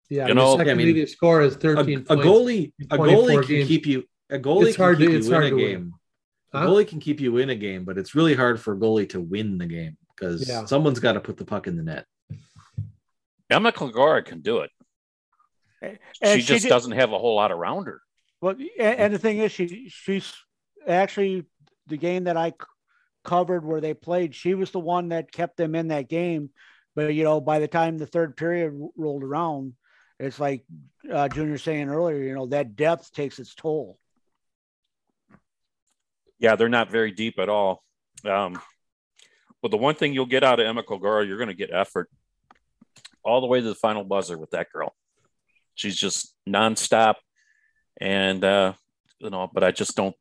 [0.09, 3.41] Yeah, you know, the second I mean, score is 13 a, a goalie a goalie
[3.41, 3.69] can games.
[3.69, 5.95] keep you a goalie it's can hard keep to, you in a game.
[6.53, 6.59] Huh?
[6.59, 9.09] A goalie can keep you in a game, but it's really hard for a goalie
[9.11, 10.65] to win the game because yeah.
[10.65, 12.07] someone's got to put the puck in the net.
[13.51, 14.71] Emma Kogora can do it.
[15.81, 18.01] And she, she just did, doesn't have a whole lot around her.
[18.41, 20.33] Well, and, and the thing is, she she's
[20.87, 21.45] actually
[21.87, 22.55] the game that I
[23.25, 24.35] covered where they played.
[24.35, 26.51] She was the one that kept them in that game.
[26.97, 29.75] But you know, by the time the third period rolled around,
[30.19, 30.65] it's like
[31.11, 32.23] uh, Junior saying earlier.
[32.23, 33.99] You know, that depth takes its toll.
[36.39, 37.83] Yeah, they're not very deep at all.
[38.25, 38.61] Um,
[39.63, 42.09] but the one thing you'll get out of Emma Kogora, you're going to get effort
[43.25, 44.95] all the way to the final buzzer with that girl.
[45.75, 47.17] She's just nonstop.
[48.01, 48.75] And, uh,
[49.19, 50.15] you know, but I just don't,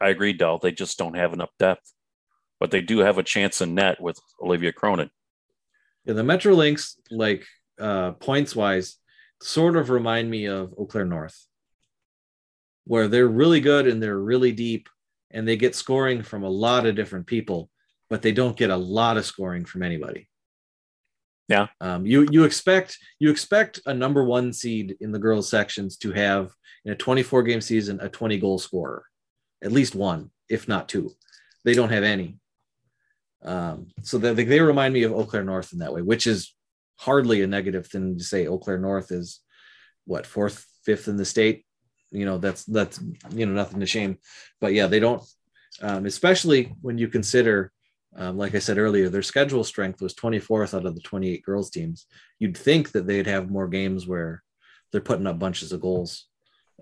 [0.00, 0.58] I agree, Dell.
[0.58, 1.92] They just don't have enough depth,
[2.60, 5.10] but they do have a chance in net with Olivia Cronin.
[6.04, 7.44] Yeah, the Metro Lynx, like
[7.80, 8.96] uh, points wise,
[9.42, 11.46] sort of remind me of Eau Claire North,
[12.84, 14.88] where they're really good and they're really deep
[15.34, 17.68] and they get scoring from a lot of different people
[18.10, 20.28] but they don't get a lot of scoring from anybody.
[21.48, 21.66] Yeah.
[21.80, 26.12] Um, you you expect you expect a number one seed in the girls sections to
[26.12, 26.52] have
[26.84, 29.04] in a 24 game season a 20 goal scorer,
[29.62, 31.10] at least one, if not two.
[31.64, 32.38] They don't have any.
[33.42, 36.54] Um, so they, they remind me of Eau Claire North in that way, which is
[36.96, 38.46] hardly a negative thing to say.
[38.46, 39.40] Eau Claire North is
[40.06, 41.66] what fourth, fifth in the state.
[42.14, 43.00] You know that's that's
[43.30, 44.18] you know nothing to shame,
[44.60, 45.22] but yeah, they don't.
[45.82, 47.72] Um, especially when you consider
[48.16, 51.70] um, like I said earlier, their schedule strength was 24th out of the 28 girls
[51.70, 52.06] teams.
[52.38, 54.42] You'd think that they'd have more games where
[54.92, 56.26] they're putting up bunches of goals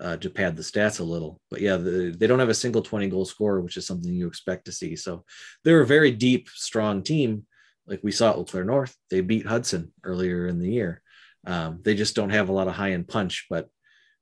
[0.01, 1.41] uh, to pad the stats a little.
[1.51, 4.27] But yeah, the, they don't have a single 20 goal scorer, which is something you
[4.27, 4.97] expect to see.
[4.97, 5.25] So
[5.65, 7.47] they're a very deep, strong team.
[7.87, 11.03] Like we saw at Eau Claire North, they beat Hudson earlier in the year.
[11.47, 13.69] Um, they just don't have a lot of high end punch, but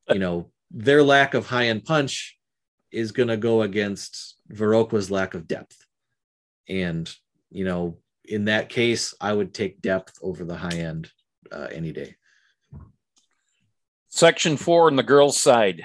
[0.09, 2.39] you know, their lack of high end punch
[2.91, 5.87] is going to go against Viroqua's lack of depth.
[6.69, 7.13] And,
[7.51, 11.11] you know, in that case, I would take depth over the high end
[11.51, 12.17] uh, any day.
[14.09, 15.85] Section four in the girls' side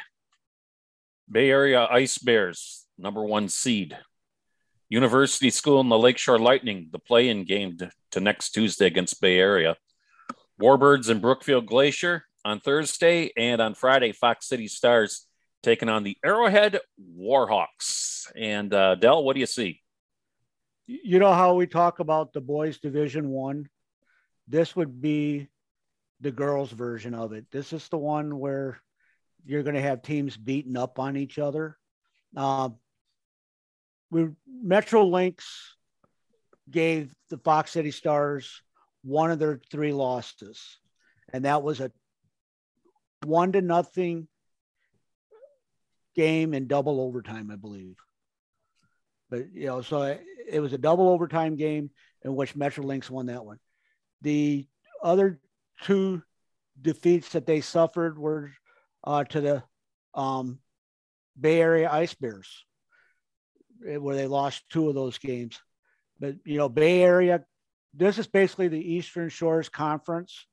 [1.31, 3.97] Bay Area Ice Bears, number one seed.
[4.89, 7.77] University School and the Lakeshore Lightning, the play in game
[8.11, 9.75] to next Tuesday against Bay Area.
[10.61, 15.27] Warbirds and Brookfield Glacier on Thursday, and on Friday, Fox City Stars
[15.63, 16.79] taking on the Arrowhead
[17.19, 18.31] Warhawks.
[18.35, 19.81] And uh, Dell, what do you see?
[20.87, 23.67] you know how we talk about the boys division one
[24.47, 25.47] this would be
[26.21, 28.79] the girls version of it this is the one where
[29.45, 31.77] you're going to have teams beating up on each other
[32.37, 32.69] uh,
[34.11, 35.75] we metro lynx
[36.69, 38.61] gave the fox city stars
[39.03, 40.77] one of their three losses
[41.33, 41.91] and that was a
[43.26, 44.28] one to nothing
[46.15, 47.95] game in double overtime i believe
[49.30, 50.17] but you know, so
[50.47, 51.89] it was a double overtime game
[52.23, 53.59] in which Metro Lynx won that one.
[54.21, 54.67] The
[55.03, 55.39] other
[55.82, 56.21] two
[56.82, 58.51] defeats that they suffered were
[59.03, 59.63] uh, to the
[60.13, 60.59] um,
[61.39, 62.65] Bay Area Ice Bears,
[63.88, 65.59] eh, where they lost two of those games.
[66.19, 67.43] But you know, Bay Area,
[67.93, 70.45] this is basically the Eastern Shores Conference,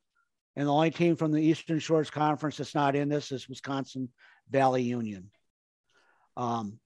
[0.57, 4.09] and the only team from the Eastern Shores Conference that's not in this is Wisconsin
[4.51, 5.31] Valley Union.
[6.37, 6.79] Um,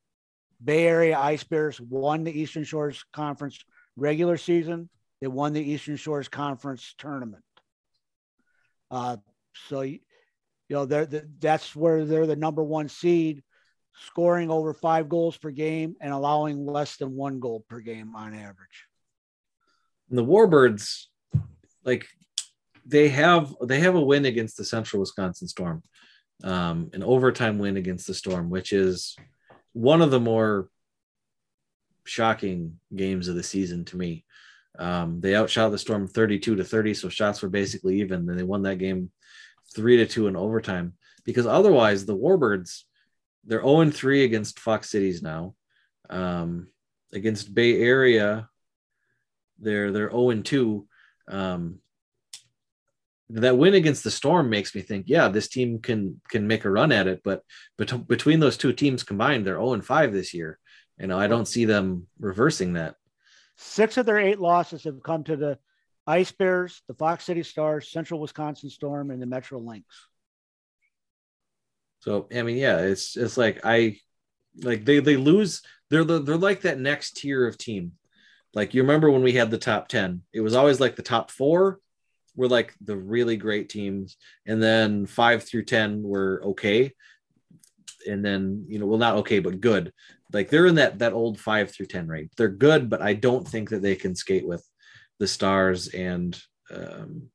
[0.63, 3.65] Bay Area Ice Bears won the Eastern Shores Conference
[3.97, 4.89] regular season.
[5.21, 7.43] They won the Eastern Shores Conference tournament.
[8.91, 9.17] Uh,
[9.69, 10.01] so, you
[10.71, 13.43] know, they're, the, that's where they're the number one seed,
[14.07, 18.35] scoring over five goals per game and allowing less than one goal per game on
[18.35, 18.87] average.
[20.09, 21.07] And the Warbirds,
[21.85, 22.07] like
[22.87, 25.83] they have they have a win against the Central Wisconsin Storm,
[26.45, 29.17] um, an overtime win against the Storm, which is
[29.73, 30.69] one of the more
[32.05, 34.25] shocking games of the season to me.
[34.79, 38.29] Um, they outshot the Storm 32 to 30, so shots were basically even.
[38.29, 39.11] And they won that game
[39.75, 42.83] three to two in overtime because otherwise the Warbirds
[43.47, 45.55] they're 0 and 3 against Fox Cities now.
[46.11, 46.69] Um,
[47.13, 48.49] against Bay Area,
[49.59, 50.87] they're they're 0 and 2.
[51.29, 51.79] Um,
[53.31, 56.71] that win against the Storm makes me think, yeah, this team can can make a
[56.71, 57.23] run at it.
[57.25, 57.43] But
[57.77, 60.59] bet- between those two teams combined, they're 0 and 5 this year.
[60.99, 62.95] You know, I don't see them reversing that.
[63.57, 65.59] Six of their eight losses have come to the
[66.07, 69.87] Ice Bears, the Fox City Stars, Central Wisconsin Storm, and the Metro Lynx.
[72.01, 73.99] So I mean, yeah, it's it's like I
[74.63, 75.63] like they they lose.
[75.91, 77.93] They're the, they're like that next tier of team.
[78.55, 81.31] Like you remember when we had the top ten, it was always like the top
[81.31, 81.81] four
[82.37, 84.17] were like the really great teams,
[84.47, 86.93] and then five through ten were okay,
[88.07, 89.93] and then you know, well, not okay, but good.
[90.33, 92.31] Like they're in that that old five through ten range.
[92.37, 94.65] They're good, but I don't think that they can skate with
[95.19, 97.29] the Stars and um,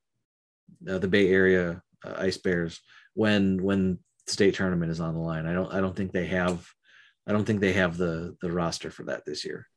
[0.87, 2.79] uh, the Bay Area uh, Ice Bears
[3.13, 5.45] when when state tournament is on the line.
[5.45, 6.65] I don't I don't think they have
[7.27, 9.67] I don't think they have the the roster for that this year.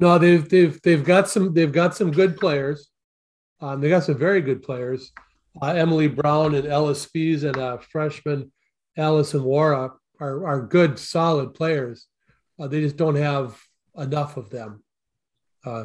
[0.00, 2.88] No, they've they've they've got some they've got some good players.
[3.62, 5.12] Um, they got some very good players.
[5.60, 8.52] Uh, Emily Brown and Ellis Spees and uh, freshman
[8.96, 12.06] Allison Wara are are good, solid players.
[12.58, 13.58] Uh, they just don't have
[13.96, 14.82] enough of them
[15.64, 15.84] uh,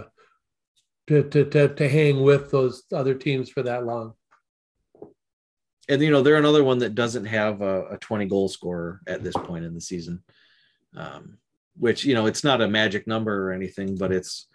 [1.07, 4.13] to, to to to hang with those other teams for that long
[5.89, 9.23] and you know they're another one that doesn't have a, a 20 goal scorer at
[9.23, 10.23] this point in the season
[10.95, 11.37] um,
[11.77, 14.47] which you know it's not a magic number or anything but it's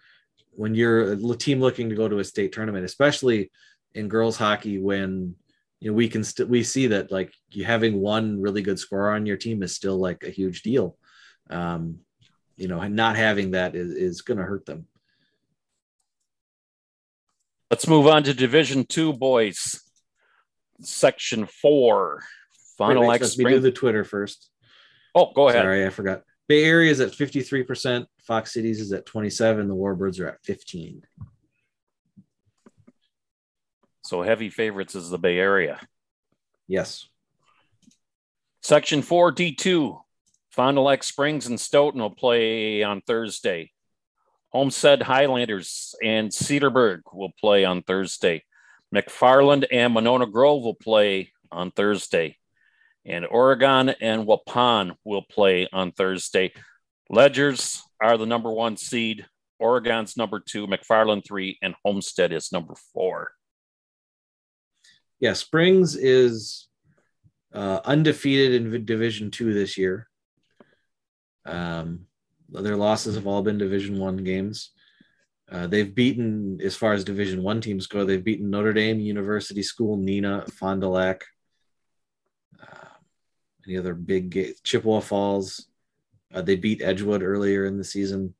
[0.55, 3.51] when you're a team looking to go to a state tournament especially
[3.93, 5.35] in girls hockey when
[5.79, 9.11] you know we can still we see that like you having one really good scorer
[9.11, 10.97] on your team is still like a huge deal
[11.49, 11.99] um,
[12.55, 14.87] you know and not having that is, is going to hurt them
[17.69, 19.83] let's move on to division two boys
[20.85, 22.23] section four.
[22.77, 24.49] Final wait, wait, Let me do the Twitter first.
[25.15, 25.63] Oh, go ahead.
[25.63, 26.23] Sorry, I forgot.
[26.47, 28.05] Bay Area is at 53%.
[28.19, 29.67] Fox Cities is at 27.
[29.67, 31.03] The Warbirds are at 15.
[34.03, 35.79] So heavy favorites is the Bay Area.
[36.67, 37.07] Yes.
[38.61, 39.99] Section 4 D2.
[40.51, 43.71] Fond du Lac Springs and Stoughton will play on Thursday.
[44.49, 48.43] Homestead Highlanders and Cedarburg will play on Thursday.
[48.93, 52.37] McFarland and Monona Grove will play on Thursday.
[53.05, 56.53] And Oregon and Waupun will play on Thursday.
[57.09, 59.25] Ledgers are the number one seed.
[59.59, 63.31] Oregon's number two, McFarland three, and Homestead is number four.
[65.19, 66.67] Yeah, Springs is
[67.53, 70.09] uh, undefeated in Division two this year.
[71.45, 72.07] Um,
[72.49, 74.71] their losses have all been Division one games.
[75.51, 79.61] Uh, they've beaten, as far as Division One teams go, they've beaten Notre Dame, University
[79.61, 81.23] School, Neenah, Fond du Lac,
[83.67, 85.67] any other big ga- Chippewa Falls.
[86.33, 88.33] Uh, they beat Edgewood earlier in the season.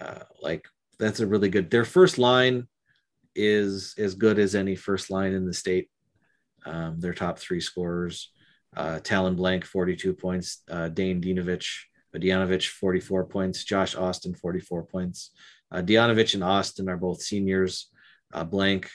[0.00, 0.66] Uh, like
[0.98, 1.70] that's a really good.
[1.70, 2.66] Their first line
[3.34, 5.90] is as good as any first line in the state.
[6.64, 8.32] Um, their top three scorers:
[8.76, 11.84] uh, Talon Blank, forty-two points; uh, Dane Dinovich,
[12.14, 15.30] Dianovich, forty-four points; Josh Austin, forty-four points.
[15.70, 17.90] Uh, Dianovich and Austin are both seniors.
[18.32, 18.90] Uh, Blank,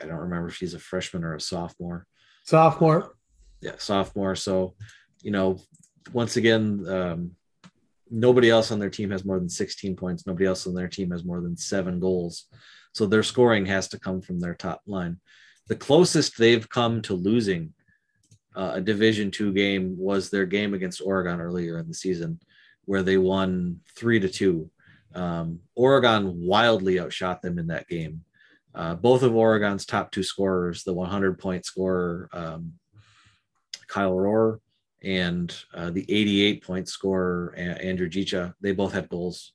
[0.00, 2.06] I don't remember if she's a freshman or a sophomore.
[2.44, 3.14] Sophomore.
[3.60, 4.36] Yeah, sophomore.
[4.36, 4.74] So,
[5.22, 5.58] you know,
[6.12, 7.30] once again, um,
[8.10, 10.26] nobody else on their team has more than 16 points.
[10.26, 12.46] Nobody else on their team has more than seven goals.
[12.92, 15.18] So their scoring has to come from their top line.
[15.68, 17.74] The closest they've come to losing
[18.56, 22.40] uh, a Division two game was their game against Oregon earlier in the season,
[22.86, 24.70] where they won three to two.
[25.14, 28.24] Um, Oregon wildly outshot them in that game.
[28.74, 32.72] Uh, both of Oregon's top two scorers, the 100 point scorer um,
[33.88, 34.58] Kyle Rohr
[35.02, 39.52] and uh, the 88 point scorer Andrew Jicha, they both had goals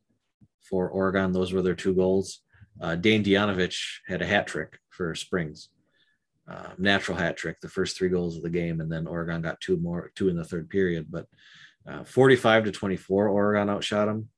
[0.61, 1.31] for Oregon.
[1.31, 2.41] Those were their two goals.
[2.81, 5.69] Uh, Dane Dianovich had a hat trick for Springs,
[6.47, 9.61] uh, natural hat trick, the first three goals of the game, and then Oregon got
[9.61, 11.07] two more, two in the third period.
[11.09, 11.27] But
[11.87, 14.29] uh, 45 to 24, Oregon outshot them.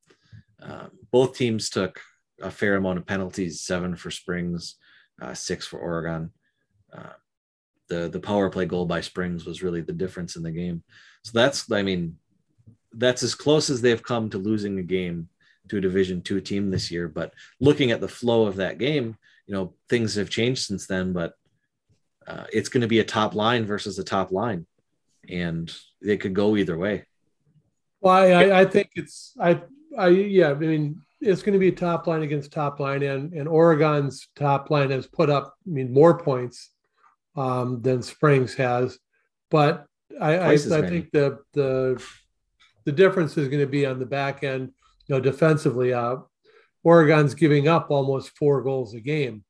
[0.61, 2.01] Um, both teams took
[2.41, 4.75] a fair amount of penalties seven for Springs,
[5.21, 6.31] uh, six for Oregon.
[7.87, 10.83] The the power play goal by Springs was really the difference in the game.
[11.23, 12.17] So that's I mean
[12.93, 15.29] that's as close as they've come to losing a game
[15.69, 17.07] to a Division two team this year.
[17.07, 19.17] But looking at the flow of that game,
[19.47, 21.13] you know things have changed since then.
[21.13, 21.33] But
[22.27, 24.65] uh, it's going to be a top line versus a top line,
[25.29, 25.71] and
[26.01, 27.05] it could go either way.
[28.01, 29.61] Well, I, I think it's I
[29.97, 33.33] I yeah, I mean it's going to be a top line against top line, and
[33.33, 36.71] and Oregon's top line has put up, I mean, more points
[37.35, 38.97] um, than Springs has,
[39.51, 39.85] but
[40.21, 42.03] I I, I think the the
[42.85, 44.71] the difference is going to be on the back end.
[45.07, 46.17] You know, defensively, uh,
[46.83, 49.43] Oregon's giving up almost four goals a game.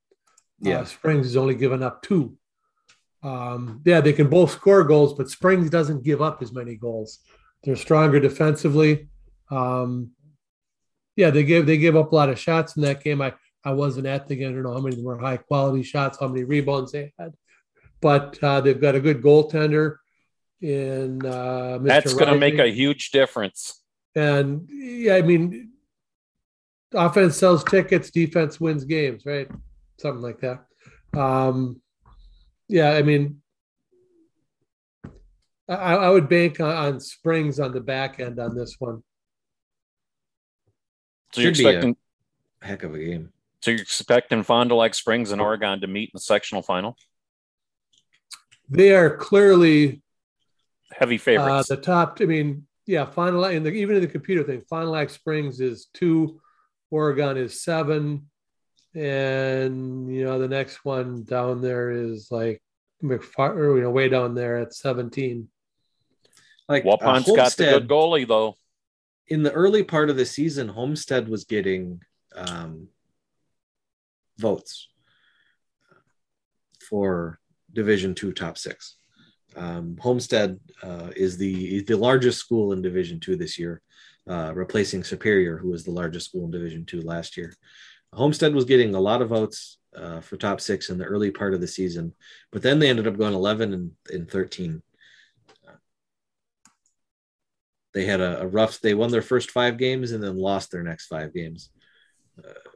[0.66, 2.38] Uh, yeah, uh, Springs is only giving up two.
[3.24, 7.20] Um, yeah, they can both score goals, but Springs doesn't give up as many goals.
[7.64, 9.10] They're stronger defensively
[9.50, 10.12] Um,
[11.16, 13.22] yeah, they gave they gave up a lot of shots in that game.
[13.22, 13.34] I
[13.64, 14.52] I wasn't at the game.
[14.52, 17.34] I don't know how many were high quality shots, how many rebounds they had,
[18.06, 19.96] but uh, they've got a good goaltender
[20.62, 21.88] in uh, Mr.
[21.88, 23.82] That's going to make a huge difference.
[24.14, 25.72] And yeah, I mean,
[26.94, 29.48] offense sells tickets, defense wins games, right?
[29.98, 30.66] Something like that.
[31.20, 31.82] Um,
[32.68, 33.42] yeah, I mean,
[35.68, 39.02] I, I would bank on, on Springs on the back end on this one.
[41.32, 41.98] So you're Should be a- expecting
[42.62, 43.32] Heck of a game.
[43.62, 46.96] so you're expecting Fond du Lac Springs and Oregon to meet in the sectional final.
[48.70, 50.02] They are clearly
[50.92, 51.70] Heavy uh, favorites.
[51.70, 52.18] the top.
[52.22, 55.60] I mean, yeah, Final in the even in the computer thing, Fond du Lac Springs
[55.60, 56.40] is two,
[56.92, 58.30] Oregon is seven,
[58.94, 62.62] and you know the next one down there is like
[63.04, 65.50] McFar, or, you know, way down there at seventeen.
[66.70, 68.58] Like uh, Waupun's got the good goalie though.
[69.28, 72.02] in the early part of the season, Homestead was getting
[72.36, 72.88] um,
[74.38, 74.88] votes
[76.88, 77.40] for
[77.76, 78.96] Division Two top six.
[79.56, 83.82] Um, Homestead uh, is the the largest school in Division Two this year,
[84.28, 87.54] uh, replacing Superior, who was the largest school in Division Two last year.
[88.14, 91.54] Homestead was getting a lot of votes uh, for top six in the early part
[91.54, 92.14] of the season,
[92.52, 94.82] but then they ended up going 11 and, and 13
[97.96, 100.84] they had a, a rough they won their first five games and then lost their
[100.84, 101.72] next five games
[102.38, 102.70] uh,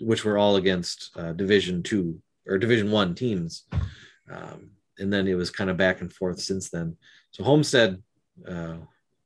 [0.00, 3.64] which were all against uh, division two or division one teams.
[4.30, 6.96] Um, and then it was kind of back and forth since then.
[7.30, 8.02] So homestead
[8.46, 8.76] uh,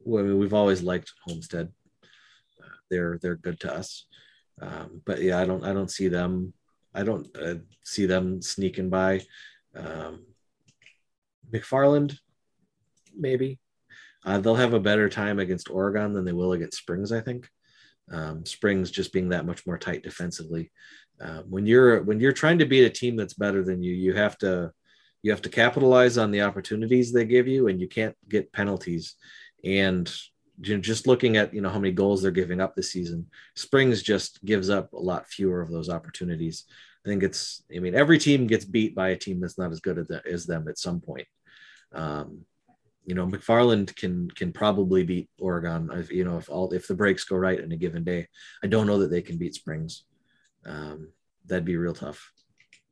[0.04, 1.68] well, I mean, we've always liked homestead.
[2.04, 4.06] Uh, they're they're good to us.
[4.60, 6.52] Um, but yeah i don't i don't see them
[6.94, 9.22] i don't uh, see them sneaking by.
[9.74, 10.26] Um,
[11.50, 12.18] mcfarland?
[13.16, 13.58] Maybe.
[14.24, 17.48] Uh, they'll have a better time against Oregon than they will against Springs, I think.
[18.10, 20.70] Um, Springs just being that much more tight defensively.
[21.22, 24.12] Uh, when you're when you're trying to beat a team that's better than you, you
[24.14, 24.72] have to
[25.22, 29.14] you have to capitalize on the opportunities they give you, and you can't get penalties.
[29.64, 30.12] And
[30.60, 33.26] you know, just looking at you know how many goals they're giving up this season,
[33.54, 36.64] Springs just gives up a lot fewer of those opportunities.
[37.04, 39.80] I think it's I mean every team gets beat by a team that's not as
[39.80, 41.26] good as them at some point.
[41.92, 42.44] Um,
[43.04, 46.94] you know McFarland can can probably beat Oregon if you know if all if the
[46.94, 48.26] breaks go right in a given day.
[48.62, 50.04] I don't know that they can beat Springs.
[50.64, 51.08] Um,
[51.46, 52.32] that'd be real tough.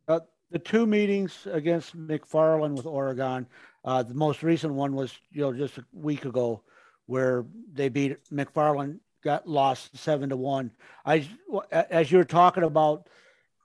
[0.09, 0.21] Uh,
[0.51, 3.47] the two meetings against McFarland with Oregon,
[3.85, 6.63] uh, the most recent one was you know just a week ago,
[7.07, 10.73] where they beat McFarland, got lost seven to one.
[11.05, 11.29] I
[11.71, 13.09] as you're talking about,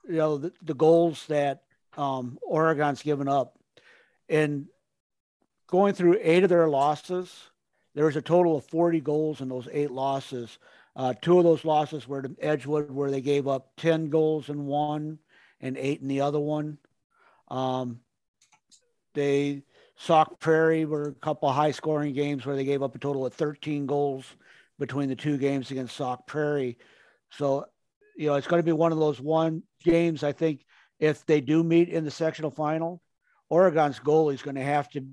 [0.08, 1.62] you know the, the goals that
[1.96, 3.58] um, Oregon's given up,
[4.28, 4.66] and
[5.66, 7.50] going through eight of their losses,
[7.94, 10.58] there was a total of 40 goals in those eight losses.
[10.96, 14.64] Uh, two of those losses were to Edgewood, where they gave up 10 goals in
[14.64, 15.18] one
[15.60, 16.78] and eight in the other one.
[17.48, 18.00] Um,
[19.14, 19.62] they
[19.98, 23.34] Sauk Prairie were a couple high scoring games where they gave up a total of
[23.34, 24.24] 13 goals
[24.78, 26.76] between the two games against Sauk Prairie.
[27.30, 27.66] So,
[28.16, 30.22] you know, it's going to be one of those one games.
[30.22, 30.64] I think
[30.98, 33.02] if they do meet in the sectional final,
[33.48, 35.04] Oregon's goalie is going to have to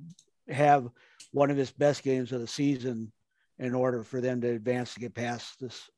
[0.49, 0.89] have
[1.31, 3.11] one of his best games of the season
[3.59, 5.89] in order for them to advance to get past this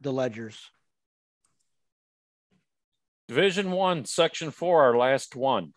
[0.00, 0.70] the ledgers.
[3.28, 5.72] Division one, section four, our last one.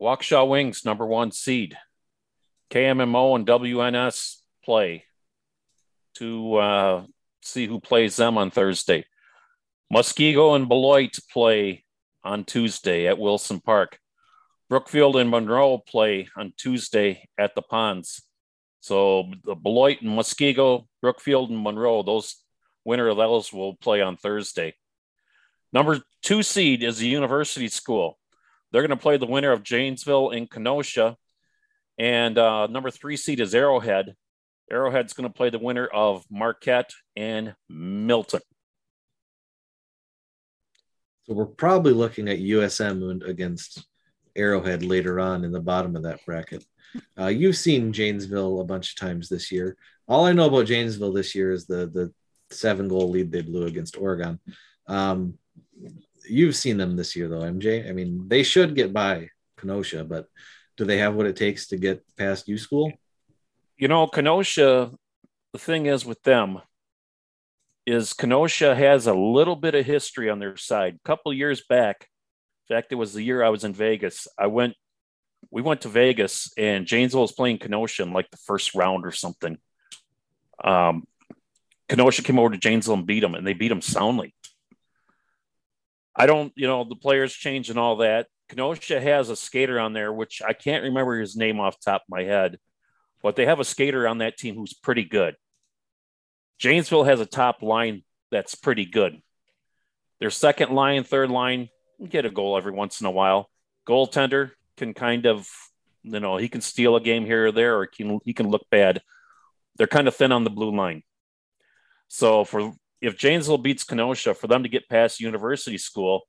[0.00, 1.76] Waukesha Wings, number one seed.
[2.70, 5.04] KMMO and WNS play
[6.16, 7.04] to uh,
[7.42, 9.04] see who plays them on Thursday.
[9.92, 11.84] Muskego and Beloit play
[12.24, 13.98] on Tuesday at Wilson Park.
[14.68, 18.22] Brookfield and Monroe play on Tuesday at the Ponds.
[18.82, 22.34] So the Beloit and Muskego, Brookfield and Monroe, those
[22.84, 24.74] winner of those will play on Thursday.
[25.72, 28.18] Number two seed is the University School.
[28.72, 31.16] They're going to play the winner of Janesville and Kenosha.
[31.96, 34.16] And uh, number three seed is Arrowhead.
[34.68, 38.40] Arrowhead's going to play the winner of Marquette and Milton.
[41.22, 43.86] So we're probably looking at USM against
[44.34, 46.64] Arrowhead later on in the bottom of that bracket.
[47.18, 49.76] Uh, you've seen Janesville a bunch of times this year.
[50.08, 52.12] All I know about Janesville this year is the the
[52.50, 54.38] seven goal lead they blew against Oregon.
[54.86, 55.38] Um,
[56.28, 57.88] you've seen them this year though, MJ.
[57.88, 60.26] I mean, they should get by Kenosha, but
[60.76, 62.92] do they have what it takes to get past U School?
[63.76, 64.92] You know, Kenosha.
[65.52, 66.62] The thing is with them
[67.86, 70.94] is Kenosha has a little bit of history on their side.
[70.94, 72.08] A couple years back,
[72.68, 74.28] in fact, it was the year I was in Vegas.
[74.38, 74.74] I went,
[75.50, 79.12] we went to Vegas, and Janesville was playing Kenosha in like the first round or
[79.12, 79.58] something.
[80.62, 81.06] Um,
[81.88, 84.34] Kenosha came over to Janesville and beat them, and they beat them soundly.
[86.14, 88.28] I don't, you know, the players change and all that.
[88.48, 92.08] Kenosha has a skater on there, which I can't remember his name off top of
[92.10, 92.58] my head,
[93.22, 95.36] but they have a skater on that team who's pretty good.
[96.58, 99.20] Janesville has a top line that's pretty good.
[100.20, 101.68] Their second line, third line
[102.08, 103.50] get a goal every once in a while.
[103.86, 105.48] Goaltender can kind of,
[106.02, 108.48] you know, he can steal a game here or there, or he can, he can
[108.48, 109.02] look bad.
[109.76, 111.02] They're kind of thin on the blue line.
[112.08, 116.22] So for if Janesville beats Kenosha, for them to get past University School,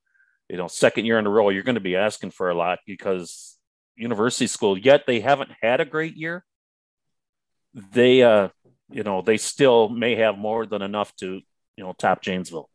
[0.49, 2.79] you know, second year in a row, you're going to be asking for a lot
[2.85, 3.57] because
[3.95, 6.43] University School, yet they haven't had a great year.
[7.73, 8.49] They, uh,
[8.89, 11.41] you know, they still may have more than enough to,
[11.77, 12.69] you know, top Janesville.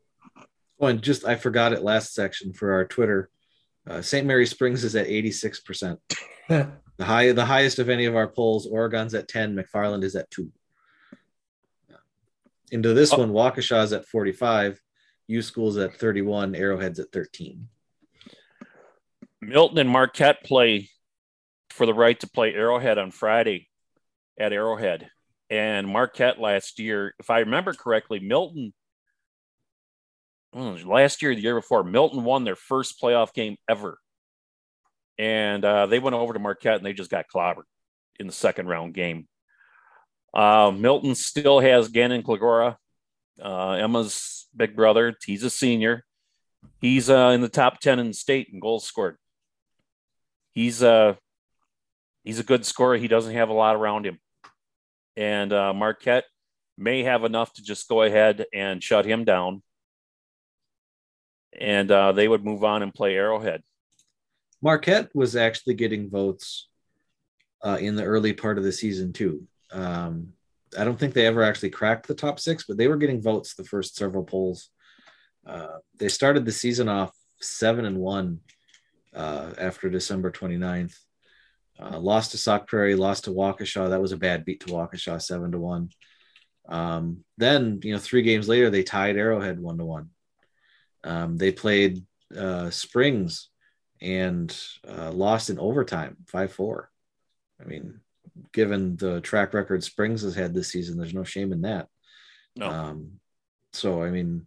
[0.81, 3.31] Oh, and just I forgot it last section for our Twitter.
[3.89, 4.27] Uh, St.
[4.27, 5.97] Mary Springs is at 86%.
[6.49, 8.67] the high the highest of any of our polls.
[8.67, 10.51] Oregon's at 10, McFarland is at 2.
[12.71, 13.19] Into this oh.
[13.19, 14.81] one, Waukesha's at 45,
[15.29, 17.67] U School's at 31, Arrowhead's at 13.
[19.41, 20.91] Milton and Marquette play
[21.71, 23.69] for the right to play Arrowhead on Friday
[24.39, 25.09] at Arrowhead.
[25.49, 28.75] And Marquette last year, if I remember correctly, Milton
[30.55, 33.99] last year, the year before, Milton won their first playoff game ever.
[35.19, 37.65] And uh, they went over to Marquette and they just got clobbered
[38.19, 39.27] in the second round game.
[40.33, 42.77] Uh, Milton still has Gannon Klagora,
[43.43, 45.15] uh, Emma's big brother.
[45.25, 46.05] He's a senior.
[46.81, 49.17] He's uh, in the top 10 in the state in goals scored.
[50.53, 51.15] He's, uh,
[52.25, 52.97] he's a good scorer.
[52.97, 54.19] He doesn't have a lot around him.
[55.17, 56.25] And uh, Marquette
[56.77, 59.63] may have enough to just go ahead and shut him down.
[61.59, 63.63] And uh, they would move on and play Arrowhead.
[64.63, 66.69] Marquette was actually getting votes
[67.63, 69.47] uh, in the early part of the season, too.
[69.73, 70.33] Um,
[70.77, 73.55] I don't think they ever actually cracked the top six, but they were getting votes
[73.55, 74.71] the first several polls.
[75.47, 78.41] Uh, they started the season off seven and one
[79.15, 80.95] uh, after December 29th.
[81.81, 83.91] Uh, lost to Sauk Prairie, lost to Waukesha.
[83.91, 85.91] That was a bad beat to Waukesha, seven to one.
[86.69, 90.11] Um, then, you know, three games later, they tied Arrowhead one to one.
[91.05, 92.05] Um, they played
[92.37, 93.49] uh, Springs
[94.01, 94.57] and
[94.87, 96.91] uh, lost in overtime, five four.
[97.61, 98.01] I mean,
[98.53, 101.89] given the track record Springs has had this season, there's no shame in that.
[102.57, 102.69] No.
[102.69, 103.21] Um,
[103.73, 104.47] so I mean,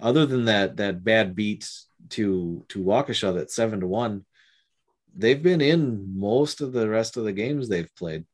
[0.00, 1.68] other than that that bad beat
[2.10, 4.24] to to Waukesha that seven to one,
[5.14, 8.24] they've been in most of the rest of the games they've played.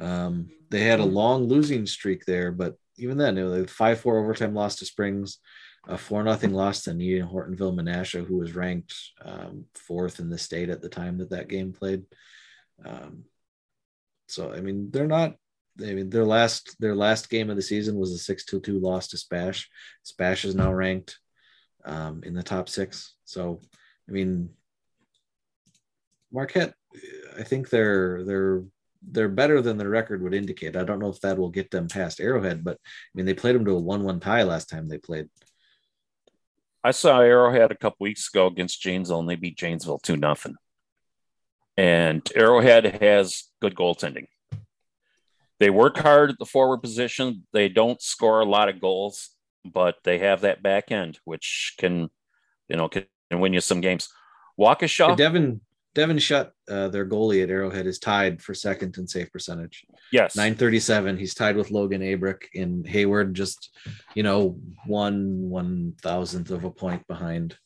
[0.00, 1.14] Um, they had a hmm.
[1.14, 5.38] long losing streak there, but even then, you know, five four overtime loss to Springs,
[5.86, 8.94] a four nothing loss to Neenah Hortonville Menasha, who was ranked
[9.24, 12.04] um, fourth in the state at the time that that game played.
[12.84, 13.24] Um,
[14.28, 15.34] so I mean, they're not.
[15.80, 18.80] I mean, their last their last game of the season was a six to two
[18.80, 19.68] loss to Spash.
[20.02, 21.18] Spash is now ranked
[21.84, 23.14] um, in the top six.
[23.24, 23.60] So
[24.08, 24.50] I mean,
[26.32, 26.74] Marquette,
[27.38, 28.64] I think they're they're
[29.02, 30.76] they're better than their record would indicate.
[30.76, 33.54] I don't know if that will get them past Arrowhead, but I mean, they played
[33.54, 35.28] them to a one-one tie last time they played.
[36.88, 40.54] I saw Arrowhead a couple weeks ago against Janesville, and they beat Janesville two nothing.
[41.76, 44.28] And Arrowhead has good goaltending.
[45.60, 47.46] They work hard at the forward position.
[47.52, 49.28] They don't score a lot of goals,
[49.66, 52.08] but they have that back end, which can,
[52.70, 54.08] you know, can win you some games.
[54.58, 55.14] Waukesha.
[55.14, 55.60] Devin
[55.94, 59.84] Devin Shutt, uh, their goalie at Arrowhead, is tied for second in save percentage.
[60.12, 61.18] Yes, nine thirty seven.
[61.18, 63.76] He's tied with Logan Abrick in Hayward, just
[64.14, 67.56] you know one one thousandth of a point behind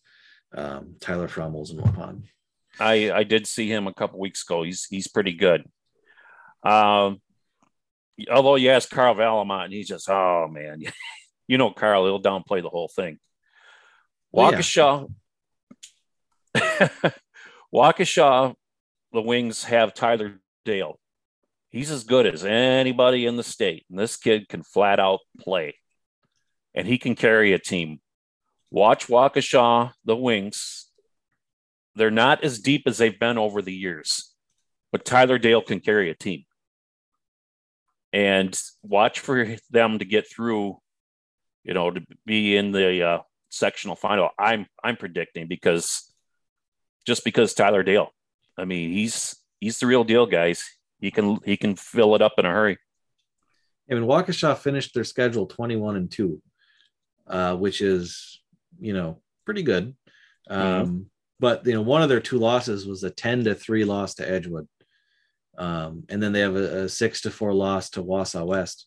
[0.55, 2.23] um, Tyler Fromels and Waupun.
[2.81, 4.62] I I did see him a couple weeks ago.
[4.62, 5.64] He's he's pretty good.
[6.62, 7.20] Um,
[8.31, 10.82] although you ask Carl Valamont, and he's just oh man,
[11.47, 13.19] you know Carl, he'll downplay the whole thing.
[14.35, 15.10] Waukesha, oh,
[16.55, 16.89] yeah.
[17.74, 18.55] Waukesha,
[19.12, 20.98] the Wings have Tyler Dale.
[21.72, 25.74] He's as good as anybody in the state, and this kid can flat out play,
[26.74, 28.00] and he can carry a team.
[28.70, 30.92] Watch Waukesha, the Wings,
[31.94, 34.34] they're not as deep as they've been over the years,
[34.90, 36.44] but Tyler Dale can carry a team.
[38.12, 40.78] And watch for them to get through,
[41.64, 43.18] you know, to be in the uh,
[43.48, 44.30] sectional final.
[44.38, 46.12] I'm I'm predicting because
[47.06, 48.10] just because Tyler Dale,
[48.58, 50.62] I mean, he's he's the real deal, guys.
[51.02, 52.78] He can he can fill it up in a hurry.
[53.90, 56.42] I mean, Waukesha finished their schedule 21 and 2,
[57.26, 58.40] uh, which is,
[58.80, 59.94] you know, pretty good.
[60.48, 61.02] Um, mm-hmm
[61.42, 64.30] but you know one of their two losses was a 10 to 3 loss to
[64.30, 64.66] edgewood
[65.58, 68.86] um, and then they have a, a, 6 to 4 loss to Wausau West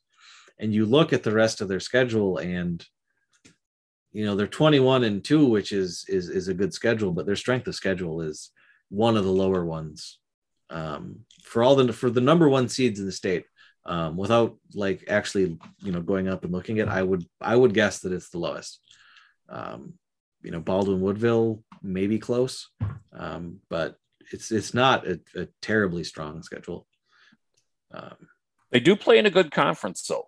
[0.58, 2.84] And you look at the rest of their schedule and
[4.14, 7.36] you know they're 21 and 2 which is is is a good schedule but their
[7.44, 8.52] strength of schedule is
[8.90, 10.20] one of the lower ones
[10.70, 13.46] um, for all the for the number one seeds in the state
[13.86, 17.74] um, without like actually you know going up and looking at i would i would
[17.74, 18.80] guess that it's the lowest
[19.50, 19.94] um,
[20.42, 22.70] you know baldwin woodville maybe close
[23.14, 23.96] um, but
[24.32, 26.88] it's it's not a, a terribly strong schedule
[27.94, 28.16] um,
[28.72, 30.28] They do play in a good conference, though.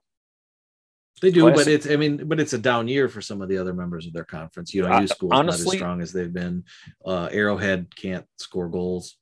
[1.22, 3.58] They do, but it's I mean, but it's a down year for some of the
[3.58, 4.74] other members of their conference.
[4.74, 6.64] You know, Uh, U school's not as strong as they've been.
[7.04, 9.18] Uh, Arrowhead can't score goals.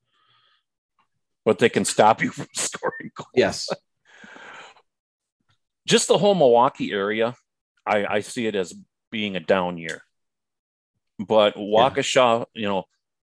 [1.45, 3.29] But they can stop you from scoring goals.
[3.35, 3.69] Yes,
[5.87, 7.35] Just the whole Milwaukee area,
[7.85, 8.73] I, I see it as
[9.11, 10.01] being a down year.
[11.19, 12.83] But Waukesha, you know,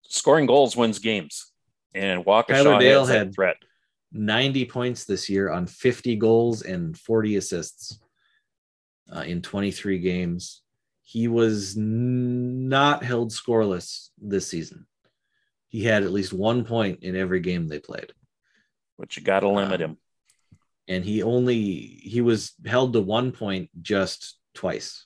[0.03, 1.51] scoring goals wins games.
[1.95, 3.57] And Waukesha Tyler Dale had- threat.
[4.13, 7.97] 90 points this year on 50 goals and 40 assists
[9.09, 10.61] uh, in 23 games.
[11.03, 14.85] He was n- not held scoreless this season.
[15.71, 18.11] He had at least one point in every game they played.
[18.99, 19.97] But you got to limit Um, him.
[20.87, 21.61] and he only
[22.03, 25.05] he was held to one point just twice.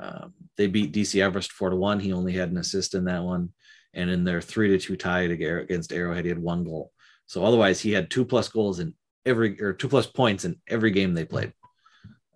[0.00, 2.00] Um, they beat DC Everest four to one.
[2.00, 3.52] He only had an assist in that one,
[3.94, 6.90] and in their three to two tie against Arrowhead, he had one goal.
[7.26, 8.94] So otherwise, he had two plus goals in
[9.24, 11.52] every or two plus points in every game they played.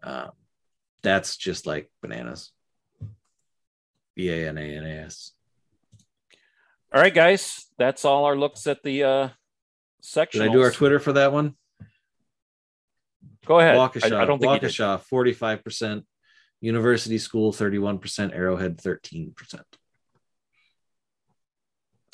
[0.03, 0.31] Um,
[1.03, 2.53] that's just like bananas.
[4.15, 5.33] B A N A N A S.
[6.94, 7.66] All right, guys.
[7.78, 9.28] That's all our looks at the uh
[10.00, 10.42] section.
[10.42, 11.54] Did I do our Twitter for that one?
[13.44, 13.76] Go ahead.
[13.76, 14.60] Waukesha, I, I don't think.
[14.60, 16.02] Waukesha, 45%,
[16.60, 19.60] University School, 31%, Arrowhead, 13%.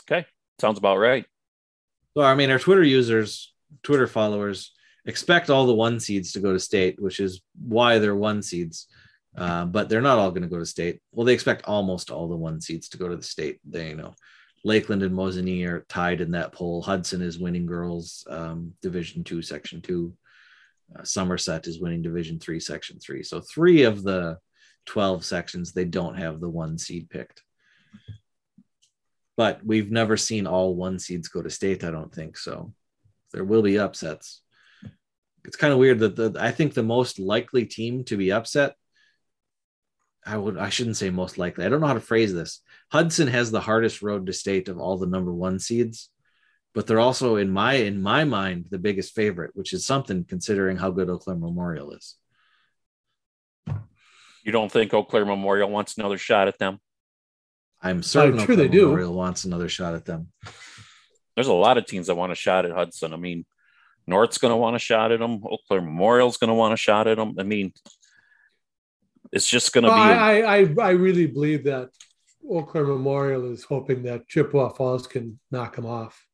[0.05, 0.27] Okay,
[0.61, 1.25] sounds about right.
[2.15, 4.73] So, I mean, our Twitter users, Twitter followers
[5.07, 8.89] expect all the one seeds to go to state, which is why they're one seeds.
[9.35, 11.01] Uh, but they're not all going to go to state.
[11.11, 13.61] Well, they expect almost all the one seeds to go to the state.
[13.65, 14.15] They, you know,
[14.65, 16.83] Lakeland and Mosinee are tied in that poll.
[16.83, 20.15] Hudson is winning girls um, Division two, Section two.
[20.97, 23.23] Uh, Somerset is winning Division three, Section three.
[23.23, 24.39] So three of the
[24.87, 27.43] twelve sections they don't have the one seed picked.
[29.37, 31.85] But we've never seen all one seeds go to state.
[31.85, 32.73] I don't think so.
[33.33, 34.43] There will be upsets.
[35.45, 38.77] It's kind of weird that the I think the most likely team to be upset
[40.25, 41.65] I would I shouldn't say most likely.
[41.65, 42.61] I don't know how to phrase this.
[42.93, 46.11] Hudson has the hardest road to state of all the number 1 seeds,
[46.75, 50.77] but they're also in my in my mind the biggest favorite, which is something considering
[50.77, 52.17] how good Eau Claire Memorial is.
[54.45, 56.81] You don't think Eau Claire Memorial wants another shot at them?
[57.81, 58.89] I'm certain uh, I'm sure Claire they do.
[58.89, 60.29] Memorial wants another shot at them.
[61.35, 63.15] There's a lot of teams that want a shot at Hudson.
[63.15, 63.47] I mean,
[64.07, 65.43] North's going to want a shot at them.
[65.47, 67.37] Eau Claire Memorial's going to want a shot at them.
[67.39, 67.73] I mean,
[69.33, 70.13] it's just going to Well, be.
[70.13, 71.89] I, I, I I really believe that
[72.49, 76.27] Eau Claire Memorial is hoping that Chippewa Falls can knock them off.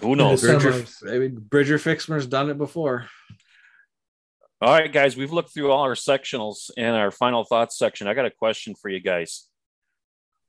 [0.00, 0.42] who knows?
[0.42, 1.14] Bridger, Semis.
[1.14, 3.06] I mean, Bridger Fixmer's done it before.
[4.60, 8.06] All right, guys, we've looked through all our sectionals and our final thoughts section.
[8.06, 9.46] I got a question for you guys.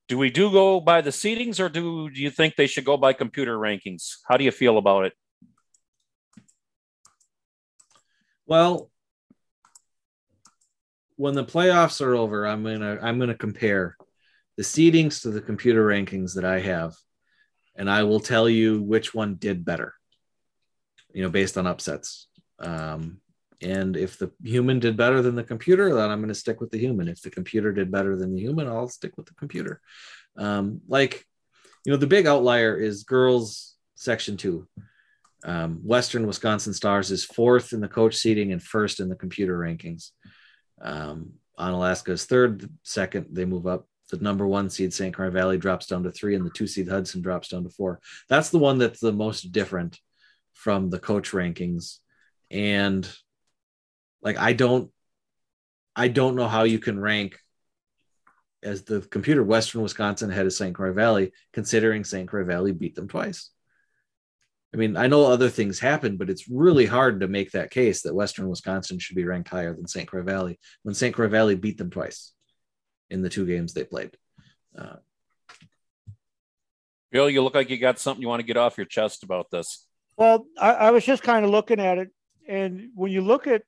[0.07, 2.95] Do we do go by the seedings or do, do you think they should go
[2.95, 4.17] by computer rankings?
[4.27, 5.13] How do you feel about it?
[8.45, 8.91] Well,
[11.15, 13.95] when the playoffs are over, I'm gonna I'm gonna compare
[14.57, 16.93] the seedings to the computer rankings that I have,
[17.75, 19.93] and I will tell you which one did better.
[21.13, 22.27] You know, based on upsets.
[22.59, 23.21] Um,
[23.61, 26.71] and if the human did better than the computer, then I'm going to stick with
[26.71, 27.07] the human.
[27.07, 29.79] If the computer did better than the human, I'll stick with the computer.
[30.37, 31.25] Um, like,
[31.85, 34.67] you know, the big outlier is girls section two.
[35.45, 39.57] Um, Western Wisconsin Stars is fourth in the coach seating and first in the computer
[39.57, 40.11] rankings.
[40.81, 43.87] Um, Onalaska is third, second, they move up.
[44.11, 45.13] The number one seed, St.
[45.13, 47.99] Croix Valley, drops down to three, and the two seed Hudson drops down to four.
[48.29, 49.99] That's the one that's the most different
[50.53, 51.99] from the coach rankings.
[52.51, 53.09] And
[54.21, 54.91] like, I don't,
[55.95, 57.39] I don't know how you can rank
[58.61, 60.75] as the computer Western Wisconsin ahead of St.
[60.75, 62.27] Croix Valley, considering St.
[62.27, 63.49] Croix Valley beat them twice.
[64.75, 68.01] I mean, I know other things happen, but it's really hard to make that case
[68.01, 70.05] that Western Wisconsin should be ranked higher than St.
[70.05, 71.15] Croix Valley when St.
[71.15, 72.33] Croix Valley beat them twice
[73.09, 74.17] in the two games they played.
[74.77, 74.97] Uh,
[77.09, 79.49] Bill, you look like you got something you want to get off your chest about
[79.49, 79.87] this.
[80.17, 82.09] Well, I, I was just kind of looking at it,
[82.45, 83.61] and when you look at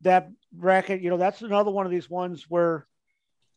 [0.00, 2.86] that bracket, you know that's another one of these ones where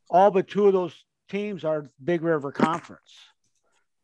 [0.10, 0.94] all but two of those
[1.30, 3.16] teams are Big River Conference,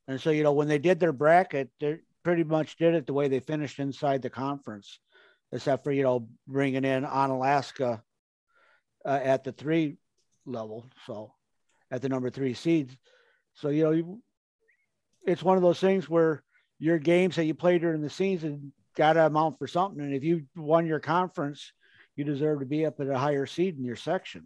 [0.07, 1.99] and so you know when they did their bracket, they're
[2.29, 4.99] pretty much did it the way they finished inside the conference,
[5.51, 8.03] except for you know bringing in Onalaska
[9.03, 9.97] uh, at the three
[10.45, 11.33] level, so
[11.89, 12.95] at the number three seeds.
[13.55, 14.21] So you know, you,
[15.25, 16.43] it's one of those things where
[16.77, 20.23] your games that you played during the season got to amount for something, and if
[20.23, 21.73] you won your conference,
[22.15, 24.43] you deserve to be up at a higher seed in your section.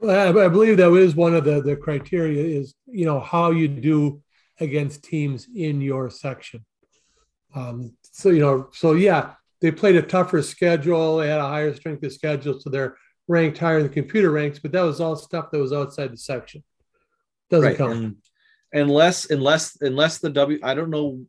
[0.00, 3.52] Well, I, I believe that is one of the the criteria is you know how
[3.52, 4.20] you do
[4.58, 6.64] against teams in your section.
[7.54, 11.18] Um, so you know, so yeah, they played a tougher schedule.
[11.18, 12.96] They had a higher strength of schedule, so they're
[13.28, 14.58] ranked higher in the computer ranks.
[14.58, 16.62] But that was all stuff that was outside the section.
[17.50, 17.76] Doesn't right.
[17.76, 17.92] count.
[17.92, 18.16] And,
[18.72, 21.24] unless unless unless the W I don't know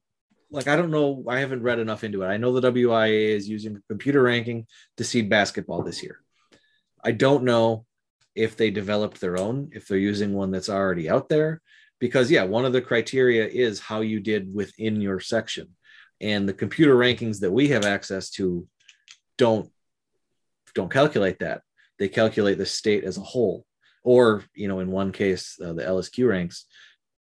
[0.50, 2.28] like I don't know I haven't read enough into it.
[2.28, 4.66] I know the WIAA is using computer ranking
[4.98, 6.22] to seed basketball this year.
[7.04, 7.86] I don't know
[8.34, 11.62] if they developed their own, if they're using one that's already out there
[12.00, 15.70] because yeah, one of the criteria is how you did within your section.
[16.24, 18.68] And the computer rankings that we have access to
[19.38, 19.70] don't
[20.74, 21.62] don't calculate that.
[22.00, 23.66] They calculate the state as a whole
[24.04, 26.66] or, you know, in one case uh, the LSQ ranks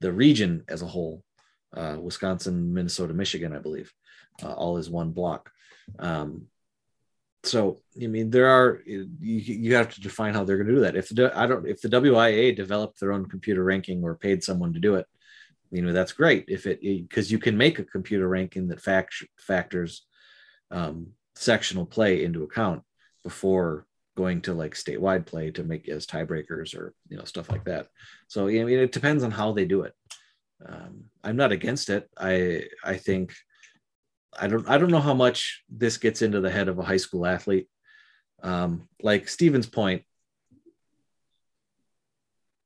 [0.01, 1.23] the region as a whole,
[1.77, 3.93] uh, Wisconsin, Minnesota, Michigan, I believe,
[4.43, 5.51] uh, all is one block.
[5.99, 6.47] Um,
[7.43, 10.81] so I mean, there are you, you have to define how they're going to do
[10.81, 10.97] that.
[10.97, 14.75] If the I don't if the WIAA developed their own computer ranking or paid someone
[14.75, 15.07] to do it,
[15.71, 16.45] you know that's great.
[16.49, 20.07] If it because you can make a computer ranking that fact, factors
[20.71, 22.83] um, sectional play into account
[23.23, 23.87] before
[24.17, 27.87] going to like statewide play to make as tiebreakers or you know stuff like that.
[28.29, 29.95] So I mean, it depends on how they do it.
[30.65, 32.09] Um, I'm not against it.
[32.19, 33.35] I I think
[34.39, 36.99] I don't I don't know how much this gets into the head of a high
[36.99, 37.69] school athlete.
[38.43, 40.03] Um, like Stevens Point,